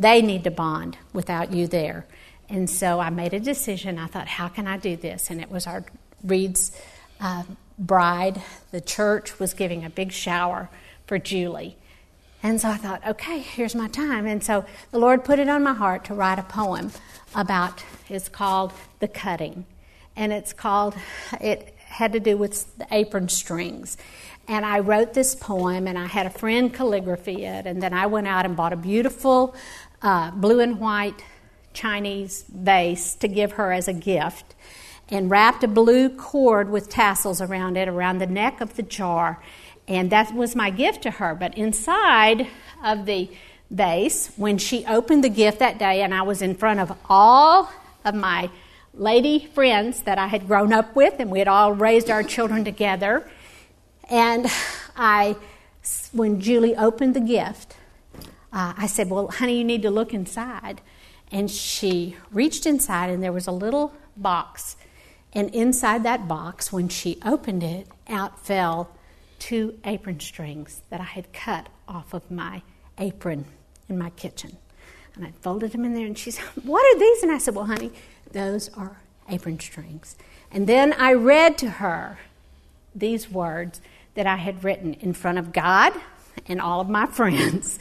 They 0.00 0.22
need 0.22 0.44
to 0.44 0.50
bond 0.50 0.96
without 1.12 1.52
you 1.52 1.66
there. 1.66 2.06
And 2.48 2.68
so 2.70 3.00
I 3.00 3.10
made 3.10 3.34
a 3.34 3.38
decision. 3.38 3.98
I 3.98 4.06
thought, 4.06 4.26
how 4.26 4.48
can 4.48 4.66
I 4.66 4.78
do 4.78 4.96
this? 4.96 5.30
And 5.30 5.40
it 5.40 5.50
was 5.50 5.66
our 5.66 5.84
Reed's 6.24 6.72
uh, 7.20 7.42
bride. 7.78 8.40
The 8.70 8.80
church 8.80 9.38
was 9.38 9.52
giving 9.52 9.84
a 9.84 9.90
big 9.90 10.10
shower 10.10 10.70
for 11.06 11.18
Julie. 11.18 11.76
And 12.42 12.58
so 12.58 12.70
I 12.70 12.78
thought, 12.78 13.06
okay, 13.06 13.40
here's 13.40 13.74
my 13.74 13.88
time. 13.88 14.26
And 14.26 14.42
so 14.42 14.64
the 14.90 14.98
Lord 14.98 15.22
put 15.22 15.38
it 15.38 15.50
on 15.50 15.62
my 15.62 15.74
heart 15.74 16.06
to 16.06 16.14
write 16.14 16.38
a 16.38 16.44
poem 16.44 16.92
about, 17.34 17.84
it's 18.08 18.30
called 18.30 18.72
The 19.00 19.08
Cutting. 19.08 19.66
And 20.16 20.32
it's 20.32 20.54
called, 20.54 20.94
it 21.42 21.74
had 21.84 22.14
to 22.14 22.20
do 22.20 22.38
with 22.38 22.78
the 22.78 22.86
apron 22.90 23.28
strings. 23.28 23.98
And 24.48 24.64
I 24.64 24.80
wrote 24.80 25.12
this 25.12 25.34
poem, 25.34 25.86
and 25.86 25.98
I 25.98 26.06
had 26.06 26.26
a 26.26 26.30
friend 26.30 26.72
calligraphy 26.72 27.44
it. 27.44 27.66
And 27.66 27.82
then 27.82 27.92
I 27.92 28.06
went 28.06 28.26
out 28.26 28.46
and 28.46 28.56
bought 28.56 28.72
a 28.72 28.76
beautiful 28.76 29.54
uh, 30.02 30.30
blue 30.30 30.60
and 30.60 30.80
white 30.80 31.24
Chinese 31.72 32.44
vase 32.48 33.14
to 33.16 33.28
give 33.28 33.52
her 33.52 33.72
as 33.72 33.88
a 33.88 33.92
gift 33.92 34.54
and 35.08 35.30
wrapped 35.30 35.64
a 35.64 35.68
blue 35.68 36.08
cord 36.08 36.70
with 36.70 36.88
tassels 36.88 37.40
around 37.40 37.76
it 37.76 37.88
around 37.88 38.18
the 38.18 38.26
neck 38.26 38.60
of 38.60 38.76
the 38.76 38.82
jar. 38.82 39.42
And 39.88 40.10
that 40.10 40.34
was 40.34 40.54
my 40.54 40.70
gift 40.70 41.02
to 41.02 41.10
her. 41.10 41.34
But 41.34 41.56
inside 41.58 42.46
of 42.84 43.06
the 43.06 43.28
vase, 43.70 44.32
when 44.36 44.58
she 44.58 44.84
opened 44.86 45.24
the 45.24 45.28
gift 45.28 45.58
that 45.58 45.78
day, 45.78 46.02
and 46.02 46.14
I 46.14 46.22
was 46.22 46.42
in 46.42 46.54
front 46.54 46.80
of 46.80 46.96
all 47.08 47.70
of 48.04 48.14
my 48.14 48.50
lady 48.94 49.46
friends 49.46 50.02
that 50.02 50.18
I 50.18 50.28
had 50.28 50.46
grown 50.46 50.72
up 50.72 50.94
with, 50.94 51.14
and 51.18 51.30
we 51.30 51.38
had 51.38 51.48
all 51.48 51.72
raised 51.72 52.10
our 52.10 52.22
children 52.22 52.64
together. 52.64 53.28
And 54.08 54.46
I, 54.96 55.36
when 56.12 56.40
Julie 56.40 56.76
opened 56.76 57.14
the 57.14 57.20
gift, 57.20 57.76
uh, 58.52 58.74
I 58.76 58.86
said, 58.86 59.10
Well, 59.10 59.28
honey, 59.28 59.58
you 59.58 59.64
need 59.64 59.82
to 59.82 59.90
look 59.90 60.12
inside. 60.12 60.80
And 61.32 61.50
she 61.50 62.16
reached 62.32 62.66
inside, 62.66 63.10
and 63.10 63.22
there 63.22 63.32
was 63.32 63.46
a 63.46 63.52
little 63.52 63.94
box. 64.16 64.76
And 65.32 65.54
inside 65.54 66.02
that 66.02 66.26
box, 66.26 66.72
when 66.72 66.88
she 66.88 67.18
opened 67.24 67.62
it, 67.62 67.86
out 68.08 68.44
fell 68.44 68.90
two 69.38 69.78
apron 69.84 70.18
strings 70.18 70.82
that 70.90 71.00
I 71.00 71.04
had 71.04 71.32
cut 71.32 71.68
off 71.86 72.12
of 72.12 72.28
my 72.30 72.62
apron 72.98 73.44
in 73.88 73.96
my 73.96 74.10
kitchen. 74.10 74.56
And 75.14 75.24
I 75.24 75.32
folded 75.40 75.72
them 75.72 75.84
in 75.84 75.94
there, 75.94 76.06
and 76.06 76.18
she 76.18 76.30
said, 76.30 76.44
What 76.64 76.84
are 76.84 76.98
these? 76.98 77.22
And 77.22 77.32
I 77.32 77.38
said, 77.38 77.54
Well, 77.54 77.66
honey, 77.66 77.92
those 78.32 78.68
are 78.70 79.00
apron 79.28 79.60
strings. 79.60 80.16
And 80.50 80.66
then 80.66 80.92
I 80.94 81.12
read 81.12 81.58
to 81.58 81.70
her 81.70 82.18
these 82.94 83.30
words 83.30 83.80
that 84.14 84.26
I 84.26 84.36
had 84.36 84.64
written 84.64 84.94
in 84.94 85.12
front 85.12 85.38
of 85.38 85.52
God 85.52 85.92
and 86.46 86.60
all 86.60 86.80
of 86.80 86.88
my 86.88 87.06
friends. 87.18 87.78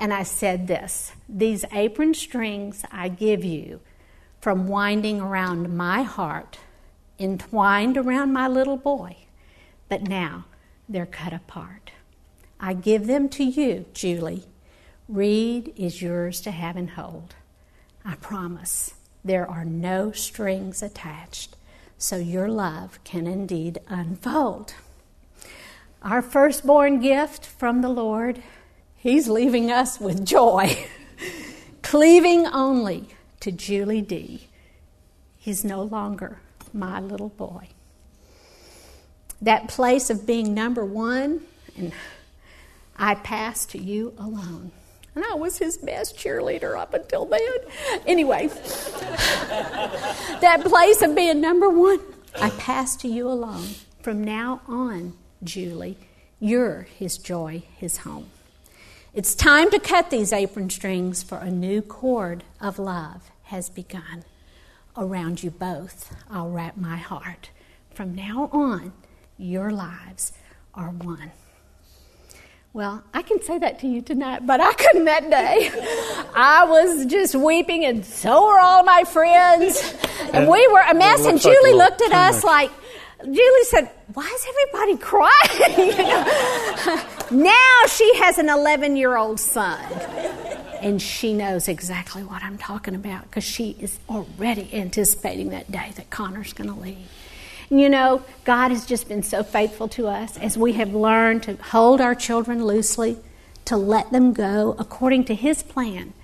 And 0.00 0.14
I 0.14 0.22
said 0.22 0.66
this 0.66 1.12
These 1.28 1.66
apron 1.70 2.14
strings 2.14 2.84
I 2.90 3.08
give 3.10 3.44
you 3.44 3.80
from 4.40 4.66
winding 4.66 5.20
around 5.20 5.76
my 5.76 6.02
heart, 6.02 6.58
entwined 7.18 7.98
around 7.98 8.32
my 8.32 8.48
little 8.48 8.78
boy, 8.78 9.14
but 9.90 10.02
now 10.02 10.46
they're 10.88 11.04
cut 11.04 11.34
apart. 11.34 11.92
I 12.58 12.72
give 12.72 13.06
them 13.06 13.28
to 13.30 13.44
you, 13.44 13.84
Julie. 13.92 14.44
Reed 15.06 15.74
is 15.76 16.00
yours 16.00 16.40
to 16.42 16.50
have 16.50 16.76
and 16.76 16.90
hold. 16.90 17.34
I 18.02 18.14
promise 18.14 18.94
there 19.22 19.46
are 19.46 19.66
no 19.66 20.12
strings 20.12 20.82
attached, 20.82 21.56
so 21.98 22.16
your 22.16 22.48
love 22.48 22.98
can 23.04 23.26
indeed 23.26 23.80
unfold. 23.88 24.72
Our 26.02 26.22
firstborn 26.22 27.00
gift 27.00 27.44
from 27.44 27.82
the 27.82 27.90
Lord, 27.90 28.42
He's 29.00 29.28
leaving 29.28 29.70
us 29.70 29.98
with 29.98 30.26
joy, 30.26 30.86
cleaving 31.82 32.46
only 32.46 33.08
to 33.40 33.50
Julie 33.50 34.02
D. 34.02 34.48
He's 35.38 35.64
no 35.64 35.82
longer 35.82 36.38
my 36.74 37.00
little 37.00 37.30
boy. 37.30 37.68
That 39.40 39.68
place 39.68 40.10
of 40.10 40.26
being 40.26 40.52
number 40.52 40.84
one 40.84 41.40
and 41.78 41.92
I 42.94 43.14
pass 43.14 43.64
to 43.66 43.78
you 43.78 44.12
alone. 44.18 44.70
And 45.14 45.24
I 45.24 45.32
was 45.34 45.56
his 45.56 45.78
best 45.78 46.18
cheerleader 46.18 46.78
up 46.78 46.92
until 46.92 47.24
then. 47.24 47.40
Anyway, 48.06 48.48
that 50.42 50.60
place 50.62 51.00
of 51.00 51.14
being 51.14 51.40
number 51.40 51.70
one, 51.70 52.00
I 52.38 52.50
pass 52.50 52.96
to 52.96 53.08
you 53.08 53.28
alone. 53.28 53.68
From 54.02 54.22
now 54.22 54.60
on, 54.68 55.14
Julie, 55.42 55.96
you're 56.38 56.82
his 56.82 57.16
joy, 57.16 57.62
his 57.78 57.96
home. 57.98 58.28
It's 59.12 59.34
time 59.34 59.72
to 59.72 59.80
cut 59.80 60.10
these 60.10 60.32
apron 60.32 60.70
strings, 60.70 61.24
for 61.24 61.38
a 61.38 61.50
new 61.50 61.82
cord 61.82 62.44
of 62.60 62.78
love 62.78 63.32
has 63.42 63.68
begun. 63.68 64.24
Around 64.96 65.42
you 65.42 65.50
both, 65.50 66.14
I'll 66.30 66.48
wrap 66.48 66.76
my 66.76 66.96
heart. 66.96 67.50
From 67.92 68.14
now 68.14 68.48
on, 68.52 68.92
your 69.36 69.72
lives 69.72 70.32
are 70.74 70.90
one. 70.90 71.32
Well, 72.72 73.02
I 73.12 73.22
can 73.22 73.42
say 73.42 73.58
that 73.58 73.80
to 73.80 73.88
you 73.88 74.00
tonight, 74.00 74.46
but 74.46 74.60
I 74.60 74.72
couldn't 74.74 75.06
that 75.06 75.28
day. 75.28 75.72
I 76.36 76.66
was 76.66 77.04
just 77.06 77.34
weeping, 77.34 77.84
and 77.84 78.06
so 78.06 78.46
were 78.46 78.60
all 78.60 78.84
my 78.84 79.02
friends. 79.02 79.76
And, 80.20 80.34
and 80.34 80.48
we 80.48 80.68
were 80.68 80.84
a 80.88 80.94
mess. 80.94 81.26
And 81.26 81.40
Julie 81.40 81.72
like 81.72 81.90
looked 81.90 82.02
at 82.02 82.12
us 82.12 82.44
like, 82.44 82.70
Julie 83.24 83.64
said, 83.64 83.90
Why 84.14 84.26
is 84.26 84.46
everybody 84.48 84.96
crying? 84.96 85.90
now 87.42 87.86
she 87.88 88.14
has 88.16 88.38
an 88.38 88.48
11 88.48 88.96
year 88.96 89.16
old 89.16 89.38
son. 89.38 89.80
And 90.80 91.00
she 91.00 91.34
knows 91.34 91.68
exactly 91.68 92.22
what 92.22 92.42
I'm 92.42 92.56
talking 92.56 92.94
about 92.94 93.24
because 93.24 93.44
she 93.44 93.76
is 93.78 93.98
already 94.08 94.70
anticipating 94.72 95.50
that 95.50 95.70
day 95.70 95.92
that 95.96 96.08
Connor's 96.08 96.54
going 96.54 96.70
to 96.72 96.80
leave. 96.80 96.96
You 97.68 97.88
know, 97.88 98.22
God 98.44 98.70
has 98.70 98.86
just 98.86 99.06
been 99.06 99.22
so 99.22 99.42
faithful 99.42 99.88
to 99.88 100.08
us 100.08 100.38
as 100.38 100.56
we 100.56 100.72
have 100.72 100.94
learned 100.94 101.42
to 101.44 101.56
hold 101.56 102.00
our 102.00 102.14
children 102.14 102.64
loosely, 102.64 103.18
to 103.66 103.76
let 103.76 104.10
them 104.10 104.32
go 104.32 104.74
according 104.78 105.26
to 105.26 105.34
His 105.34 105.62
plan, 105.62 106.14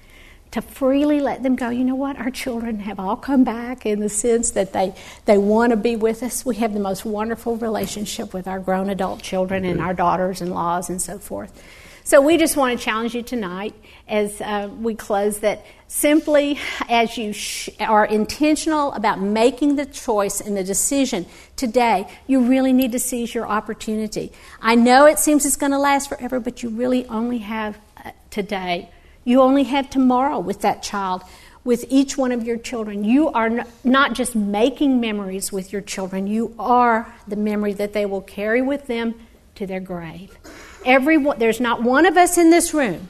to 0.57 0.63
freely 0.63 1.21
let 1.21 1.43
them 1.43 1.55
go. 1.55 1.69
You 1.69 1.85
know 1.85 1.95
what? 1.95 2.17
Our 2.17 2.31
children 2.31 2.81
have 2.81 2.99
all 2.99 3.15
come 3.15 3.45
back 3.45 3.85
in 3.85 4.01
the 4.01 4.09
sense 4.09 4.53
that 4.53 4.73
they, 4.73 4.95
they 5.27 5.37
want 5.37 5.71
to 5.71 5.77
be 5.77 5.97
with 5.97 6.23
us. 6.23 6.47
We 6.47 6.57
have 6.57 6.73
the 6.73 6.81
most 6.81 7.05
wonderful 7.05 7.57
relationship 7.57 8.33
with 8.33 8.49
our 8.49 8.59
grown 8.59 8.89
adult 8.89 9.23
children 9.23 9.67
and 9.67 9.83
our 9.83 9.93
daughters 9.93 10.41
in 10.41 10.49
laws 10.49 10.89
and 10.89 11.01
so 11.01 11.19
forth. 11.19 11.63
So 12.05 12.23
we 12.23 12.39
just 12.39 12.57
want 12.57 12.79
to 12.79 12.83
challenge 12.83 13.15
you 13.15 13.23
tonight 13.23 13.75
as 14.09 14.41
uh, 14.41 14.71
we 14.81 14.95
close 14.95 15.41
that 15.41 15.67
simply 15.89 16.59
as 16.89 17.19
you 17.19 17.35
sh- 17.35 17.69
are 17.79 18.07
intentional 18.07 18.95
about 18.95 19.21
making 19.21 19.77
the 19.77 19.85
choice 19.85 20.41
and 20.41 20.57
the 20.57 20.65
decision 20.65 21.27
today, 21.57 22.09
you 22.27 22.41
really 22.49 22.73
need 22.73 22.93
to 22.93 22.99
seize 22.99 23.35
your 23.35 23.47
opportunity. 23.47 24.33
I 24.63 24.75
know 24.75 25.05
it 25.05 25.19
seems 25.19 25.45
it's 25.45 25.57
going 25.57 25.73
to 25.73 25.79
last 25.79 26.09
forever, 26.09 26.41
but 26.41 26.63
you 26.63 26.71
really 26.71 27.05
only 27.09 27.39
have 27.39 27.77
uh, 28.03 28.13
today. 28.31 28.89
You 29.27 29.43
only 29.43 29.65
have 29.65 29.91
tomorrow 29.91 30.39
with 30.39 30.61
that 30.61 30.85
child 30.85 31.25
with 31.65 31.85
each 31.89 32.17
one 32.17 32.31
of 32.31 32.45
your 32.45 32.57
children. 32.57 33.03
You 33.03 33.29
are 33.31 33.67
not 33.83 34.15
just 34.15 34.37
making 34.37 35.01
memories 35.01 35.51
with 35.51 35.73
your 35.73 35.83
children, 35.83 36.29
you 36.29 36.55
are 36.61 37.13
the 37.27 37.35
memory 37.35 37.73
that 37.73 37.93
they 37.93 38.07
will 38.07 38.21
carry 38.21 38.63
with 38.63 38.87
them 38.87 39.17
to 39.57 39.67
their 39.67 39.81
grave. 39.81 40.39
Everyone, 40.85 41.41
there's 41.41 41.59
not 41.59 41.83
one 41.83 42.07
of 42.07 42.17
us 42.17 42.39
in 42.39 42.51
this 42.51 42.73
room 42.73 43.09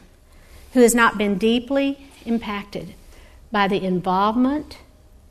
who 0.72 0.80
has 0.80 0.94
not 0.94 1.18
been 1.18 1.36
deeply 1.36 2.08
impacted 2.24 2.94
by 3.52 3.68
the 3.68 3.84
involvement 3.84 4.78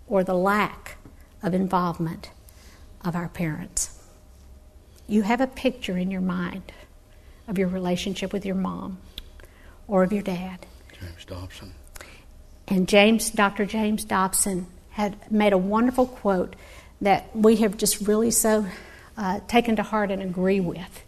or 0.07 0.23
the 0.23 0.35
lack 0.35 0.97
of 1.41 1.55
involvement 1.55 2.29
of 3.03 3.15
our 3.15 3.27
parents. 3.27 4.03
You 5.07 5.23
have 5.23 5.41
a 5.41 5.47
picture 5.47 5.97
in 5.97 6.11
your 6.11 6.21
mind 6.21 6.71
of 7.47 7.57
your 7.57 7.69
relationship 7.69 8.31
with 8.31 8.45
your 8.45 8.53
mom 8.53 8.99
or 9.87 10.03
of 10.03 10.13
your 10.13 10.21
dad. 10.21 10.67
James 10.99 11.25
Dobson. 11.25 11.73
And 12.67 12.87
James, 12.87 13.29
Dr. 13.29 13.65
James 13.65 14.03
Dobson 14.05 14.67
had 14.91 15.31
made 15.31 15.53
a 15.53 15.57
wonderful 15.57 16.07
quote 16.07 16.55
that 17.01 17.35
we 17.35 17.57
have 17.57 17.77
just 17.77 18.07
really 18.07 18.31
so 18.31 18.65
uh, 19.17 19.39
taken 19.47 19.75
to 19.75 19.83
heart 19.83 20.11
and 20.11 20.21
agree 20.21 20.59
with 20.59 21.03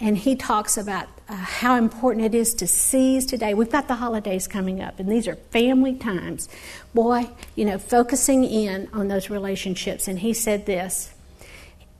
and 0.00 0.16
he 0.16 0.34
talks 0.34 0.78
about 0.78 1.08
uh, 1.28 1.34
how 1.34 1.76
important 1.76 2.24
it 2.24 2.34
is 2.34 2.54
to 2.54 2.66
seize 2.66 3.26
today. 3.26 3.52
We've 3.52 3.70
got 3.70 3.86
the 3.86 3.96
holidays 3.96 4.48
coming 4.48 4.80
up, 4.80 4.98
and 4.98 5.10
these 5.10 5.28
are 5.28 5.36
family 5.36 5.94
times. 5.94 6.48
Boy, 6.94 7.28
you 7.54 7.66
know, 7.66 7.78
focusing 7.78 8.42
in 8.44 8.88
on 8.94 9.08
those 9.08 9.28
relationships. 9.28 10.08
And 10.08 10.18
he 10.18 10.32
said 10.32 10.64
this 10.64 11.12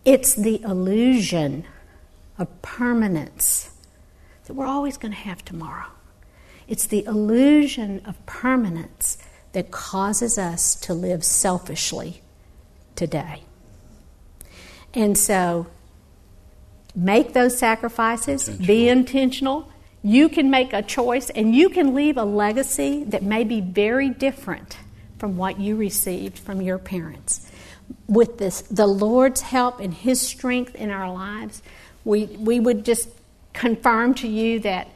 it's 0.04 0.34
the 0.34 0.62
illusion 0.62 1.64
of 2.38 2.62
permanence 2.62 3.70
that 4.46 4.54
we're 4.54 4.66
always 4.66 4.96
going 4.96 5.12
to 5.12 5.18
have 5.18 5.44
tomorrow. 5.44 5.86
It's 6.70 6.86
the 6.86 7.04
illusion 7.04 8.00
of 8.06 8.24
permanence 8.24 9.18
that 9.52 9.70
causes 9.70 10.38
us 10.38 10.74
to 10.76 10.94
live 10.94 11.22
selfishly 11.22 12.22
today. 12.94 13.42
And 14.94 15.18
so 15.18 15.66
Make 16.94 17.32
those 17.32 17.56
sacrifices, 17.56 18.48
be 18.48 18.88
intentional. 18.88 19.70
You 20.02 20.28
can 20.28 20.50
make 20.50 20.72
a 20.72 20.82
choice 20.82 21.30
and 21.30 21.54
you 21.54 21.68
can 21.68 21.94
leave 21.94 22.16
a 22.16 22.24
legacy 22.24 23.04
that 23.04 23.22
may 23.22 23.44
be 23.44 23.60
very 23.60 24.10
different 24.10 24.76
from 25.18 25.36
what 25.36 25.60
you 25.60 25.76
received 25.76 26.38
from 26.38 26.60
your 26.60 26.78
parents. 26.78 27.50
With 28.06 28.38
this, 28.38 28.62
the 28.62 28.86
Lord's 28.86 29.40
help 29.40 29.80
and 29.80 29.92
His 29.92 30.20
strength 30.20 30.74
in 30.74 30.90
our 30.90 31.12
lives, 31.12 31.62
we, 32.04 32.26
we 32.26 32.58
would 32.58 32.84
just 32.84 33.08
confirm 33.52 34.14
to 34.14 34.28
you 34.28 34.60
that 34.60 34.88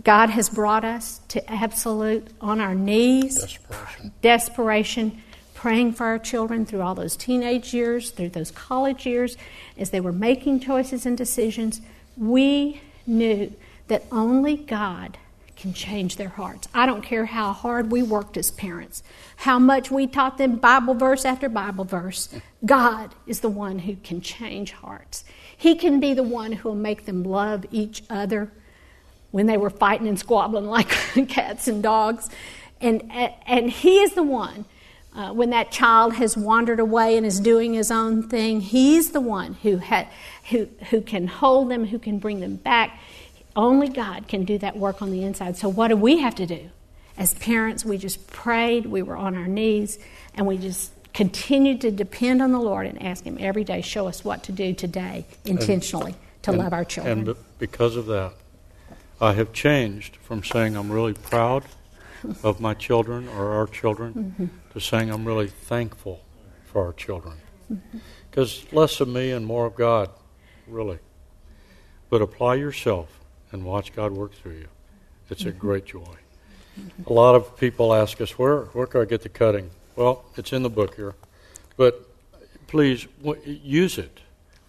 God 0.00 0.30
has 0.30 0.48
brought 0.48 0.84
us 0.84 1.20
to 1.28 1.52
absolute 1.52 2.28
on 2.40 2.60
our 2.60 2.74
knees, 2.74 3.36
desperation, 3.36 4.12
desperation 4.22 5.22
praying 5.62 5.92
for 5.92 6.06
our 6.06 6.18
children 6.18 6.66
through 6.66 6.80
all 6.80 6.94
those 6.94 7.16
teenage 7.16 7.72
years, 7.72 8.10
through 8.10 8.30
those 8.30 8.50
college 8.50 9.06
years, 9.06 9.36
as 9.78 9.90
they 9.90 10.00
were 10.00 10.12
making 10.12 10.58
choices 10.58 11.06
and 11.06 11.16
decisions, 11.16 11.80
we 12.16 12.80
knew 13.06 13.52
that 13.86 14.02
only 14.10 14.56
God 14.56 15.18
can 15.54 15.72
change 15.72 16.16
their 16.16 16.30
hearts. 16.30 16.66
I 16.74 16.86
don't 16.86 17.02
care 17.02 17.26
how 17.26 17.52
hard 17.52 17.92
we 17.92 18.02
worked 18.02 18.36
as 18.36 18.50
parents, 18.50 19.04
how 19.36 19.60
much 19.60 19.88
we 19.88 20.08
taught 20.08 20.36
them 20.36 20.56
Bible 20.56 20.94
verse 20.94 21.24
after 21.24 21.48
Bible 21.48 21.84
verse. 21.84 22.28
God 22.66 23.14
is 23.28 23.38
the 23.38 23.48
one 23.48 23.78
who 23.78 23.94
can 23.94 24.20
change 24.20 24.72
hearts. 24.72 25.22
He 25.56 25.76
can 25.76 26.00
be 26.00 26.12
the 26.12 26.24
one 26.24 26.50
who 26.50 26.70
will 26.70 26.74
make 26.74 27.04
them 27.04 27.22
love 27.22 27.64
each 27.70 28.02
other 28.10 28.50
when 29.32 29.46
they 29.46 29.56
were 29.56 29.70
fighting 29.70 30.06
and 30.06 30.18
squabbling 30.18 30.66
like 30.68 30.88
cats 31.28 31.68
and 31.68 31.82
dogs. 31.82 32.30
And, 32.80 33.10
and 33.46 33.70
He 33.70 34.00
is 34.00 34.14
the 34.14 34.22
one 34.22 34.64
uh, 35.14 35.30
when 35.32 35.50
that 35.50 35.70
child 35.70 36.14
has 36.14 36.36
wandered 36.36 36.80
away 36.80 37.16
and 37.16 37.26
is 37.26 37.38
doing 37.38 37.74
his 37.74 37.90
own 37.90 38.28
thing, 38.28 38.60
he's 38.60 39.10
the 39.10 39.20
one 39.20 39.54
who, 39.62 39.78
ha- 39.78 40.08
who, 40.50 40.68
who 40.90 41.02
can 41.02 41.26
hold 41.26 41.70
them, 41.70 41.84
who 41.86 41.98
can 41.98 42.18
bring 42.18 42.40
them 42.40 42.56
back. 42.56 42.98
Only 43.54 43.88
God 43.88 44.26
can 44.26 44.44
do 44.44 44.56
that 44.58 44.76
work 44.76 45.02
on 45.02 45.10
the 45.10 45.22
inside. 45.22 45.58
So, 45.58 45.68
what 45.68 45.88
do 45.88 45.96
we 45.96 46.18
have 46.20 46.34
to 46.36 46.46
do? 46.46 46.70
As 47.18 47.34
parents, 47.34 47.84
we 47.84 47.98
just 47.98 48.26
prayed, 48.28 48.86
we 48.86 49.02
were 49.02 49.16
on 49.16 49.36
our 49.36 49.46
knees, 49.46 49.98
and 50.34 50.46
we 50.46 50.56
just 50.56 50.92
continued 51.12 51.82
to 51.82 51.90
depend 51.90 52.40
on 52.40 52.52
the 52.52 52.58
Lord 52.58 52.86
and 52.86 53.02
ask 53.02 53.24
Him 53.24 53.36
every 53.38 53.64
day, 53.64 53.82
show 53.82 54.08
us 54.08 54.24
what 54.24 54.44
to 54.44 54.52
do 54.52 54.72
today 54.72 55.26
intentionally 55.44 56.12
and, 56.12 56.42
to 56.44 56.50
and, 56.52 56.60
love 56.60 56.72
our 56.72 56.86
children. 56.86 57.28
And 57.28 57.36
because 57.58 57.96
of 57.96 58.06
that, 58.06 58.32
I 59.22 59.34
have 59.34 59.52
changed 59.52 60.16
from 60.16 60.42
saying 60.42 60.76
I'm 60.76 60.90
really 60.90 61.14
proud 61.14 61.62
of 62.42 62.60
my 62.60 62.74
children 62.74 63.28
or 63.28 63.52
our 63.52 63.68
children 63.68 64.14
mm-hmm. 64.14 64.46
to 64.72 64.80
saying 64.80 65.10
I'm 65.10 65.24
really 65.24 65.46
thankful 65.46 66.20
for 66.66 66.84
our 66.84 66.92
children. 66.92 67.36
Because 68.28 68.58
mm-hmm. 68.58 68.76
less 68.76 69.00
of 69.00 69.06
me 69.06 69.30
and 69.30 69.46
more 69.46 69.66
of 69.66 69.76
God, 69.76 70.10
really. 70.66 70.98
But 72.10 72.20
apply 72.20 72.56
yourself 72.56 73.20
and 73.52 73.64
watch 73.64 73.94
God 73.94 74.10
work 74.10 74.34
through 74.34 74.56
you. 74.56 74.68
It's 75.30 75.42
mm-hmm. 75.42 75.50
a 75.50 75.52
great 75.52 75.86
joy. 75.86 76.16
A 77.06 77.12
lot 77.12 77.36
of 77.36 77.56
people 77.56 77.94
ask 77.94 78.20
us, 78.20 78.36
where, 78.36 78.62
where 78.72 78.88
can 78.88 79.02
I 79.02 79.04
get 79.04 79.22
the 79.22 79.28
cutting? 79.28 79.70
Well, 79.94 80.24
it's 80.36 80.52
in 80.52 80.64
the 80.64 80.70
book 80.70 80.96
here. 80.96 81.14
But 81.76 82.08
please 82.66 83.06
w- 83.22 83.40
use 83.62 83.98
it. 83.98 84.18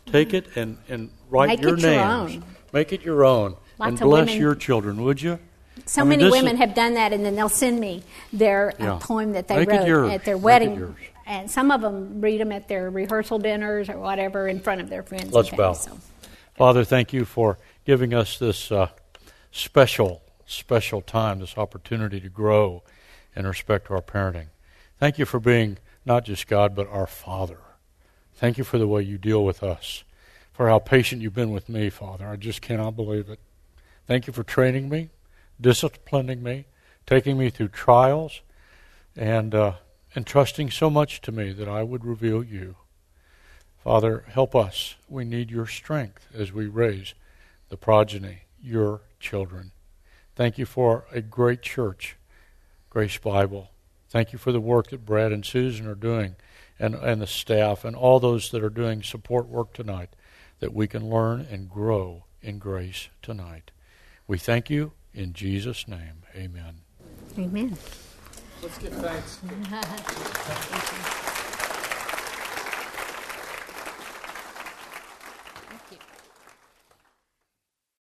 Take 0.05 0.27
mm-hmm. 0.27 0.35
it 0.37 0.57
and, 0.57 0.77
and 0.89 1.09
write 1.31 1.47
Make 1.47 1.61
your 1.61 1.75
names. 1.75 2.35
Your 2.35 2.43
Make 2.71 2.93
it 2.93 3.01
your 3.01 3.25
own. 3.25 3.55
Lots 3.83 4.01
and 4.01 4.09
bless 4.09 4.27
women. 4.27 4.41
your 4.41 4.55
children, 4.55 5.03
would 5.03 5.21
you? 5.21 5.39
So 5.85 6.01
I 6.01 6.05
mean, 6.05 6.19
many 6.19 6.31
women 6.31 6.53
is, 6.53 6.59
have 6.59 6.73
done 6.73 6.93
that, 6.93 7.13
and 7.13 7.25
then 7.25 7.35
they'll 7.35 7.49
send 7.49 7.79
me 7.79 8.03
their 8.31 8.73
uh, 8.79 8.83
yeah. 8.83 8.99
poem 9.01 9.33
that 9.33 9.47
they 9.47 9.65
Make 9.65 9.69
wrote 9.69 10.11
at 10.11 10.23
their 10.23 10.37
wedding. 10.37 10.95
And 11.25 11.49
some 11.49 11.71
of 11.71 11.81
them 11.81 12.21
read 12.21 12.41
them 12.41 12.51
at 12.51 12.67
their 12.67 12.89
rehearsal 12.89 13.39
dinners 13.39 13.89
or 13.89 13.97
whatever 13.97 14.47
in 14.47 14.59
front 14.59 14.81
of 14.81 14.89
their 14.89 15.03
friends. 15.03 15.33
Let's 15.33 15.49
bow. 15.49 15.73
So. 15.73 15.97
Father, 16.55 16.83
thank 16.83 17.13
you 17.13 17.25
for 17.25 17.57
giving 17.85 18.13
us 18.13 18.37
this 18.37 18.71
uh, 18.71 18.89
special, 19.51 20.21
special 20.45 21.01
time, 21.01 21.39
this 21.39 21.57
opportunity 21.57 22.19
to 22.19 22.29
grow 22.29 22.83
in 23.35 23.47
respect 23.47 23.87
to 23.87 23.93
our 23.93 24.01
parenting. 24.01 24.47
Thank 24.99 25.17
you 25.17 25.25
for 25.25 25.39
being 25.39 25.77
not 26.05 26.25
just 26.25 26.47
God, 26.47 26.75
but 26.75 26.87
our 26.89 27.07
Father. 27.07 27.59
Thank 28.35 28.57
you 28.57 28.63
for 28.63 28.77
the 28.77 28.87
way 28.87 29.01
you 29.03 29.17
deal 29.17 29.45
with 29.45 29.63
us, 29.63 30.03
for 30.51 30.67
how 30.67 30.79
patient 30.79 31.21
you've 31.21 31.33
been 31.33 31.51
with 31.51 31.69
me, 31.69 31.89
Father. 31.89 32.27
I 32.27 32.35
just 32.35 32.61
cannot 32.61 32.95
believe 32.95 33.29
it. 33.29 33.39
Thank 34.05 34.27
you 34.27 34.33
for 34.33 34.43
training 34.43 34.89
me, 34.89 35.09
disciplining 35.59 36.43
me, 36.43 36.65
taking 37.05 37.37
me 37.37 37.49
through 37.49 37.69
trials, 37.69 38.41
and 39.15 39.55
uh, 39.55 39.73
entrusting 40.15 40.71
so 40.71 40.89
much 40.89 41.21
to 41.21 41.31
me 41.31 41.53
that 41.53 41.69
I 41.69 41.83
would 41.83 42.03
reveal 42.03 42.43
you. 42.43 42.75
Father, 43.81 44.25
help 44.27 44.55
us. 44.55 44.95
We 45.07 45.23
need 45.23 45.51
your 45.51 45.67
strength 45.67 46.27
as 46.33 46.51
we 46.51 46.67
raise 46.67 47.13
the 47.69 47.77
progeny, 47.77 48.43
your 48.61 49.01
children. 49.19 49.71
Thank 50.35 50.57
you 50.57 50.65
for 50.65 51.05
a 51.11 51.21
great 51.21 51.61
church, 51.61 52.17
Grace 52.89 53.17
Bible. 53.17 53.69
Thank 54.09 54.33
you 54.33 54.39
for 54.39 54.51
the 54.51 54.59
work 54.59 54.89
that 54.89 55.05
Brad 55.05 55.31
and 55.31 55.45
Susan 55.45 55.87
are 55.87 55.95
doing 55.95 56.35
and, 56.77 56.95
and 56.95 57.21
the 57.21 57.27
staff 57.27 57.85
and 57.85 57.95
all 57.95 58.19
those 58.19 58.51
that 58.51 58.63
are 58.63 58.69
doing 58.69 59.01
support 59.01 59.47
work 59.47 59.73
tonight 59.73 60.09
that 60.59 60.73
we 60.73 60.87
can 60.87 61.09
learn 61.09 61.47
and 61.49 61.69
grow 61.69 62.25
in 62.41 62.57
grace 62.57 63.07
tonight. 63.21 63.71
We 64.27 64.37
thank 64.37 64.69
you 64.69 64.93
in 65.13 65.33
Jesus' 65.33 65.87
name. 65.87 66.23
Amen. 66.35 66.81
Amen. 67.37 67.77
Let's 68.61 68.77
give 68.77 68.93
thanks. 68.93 69.39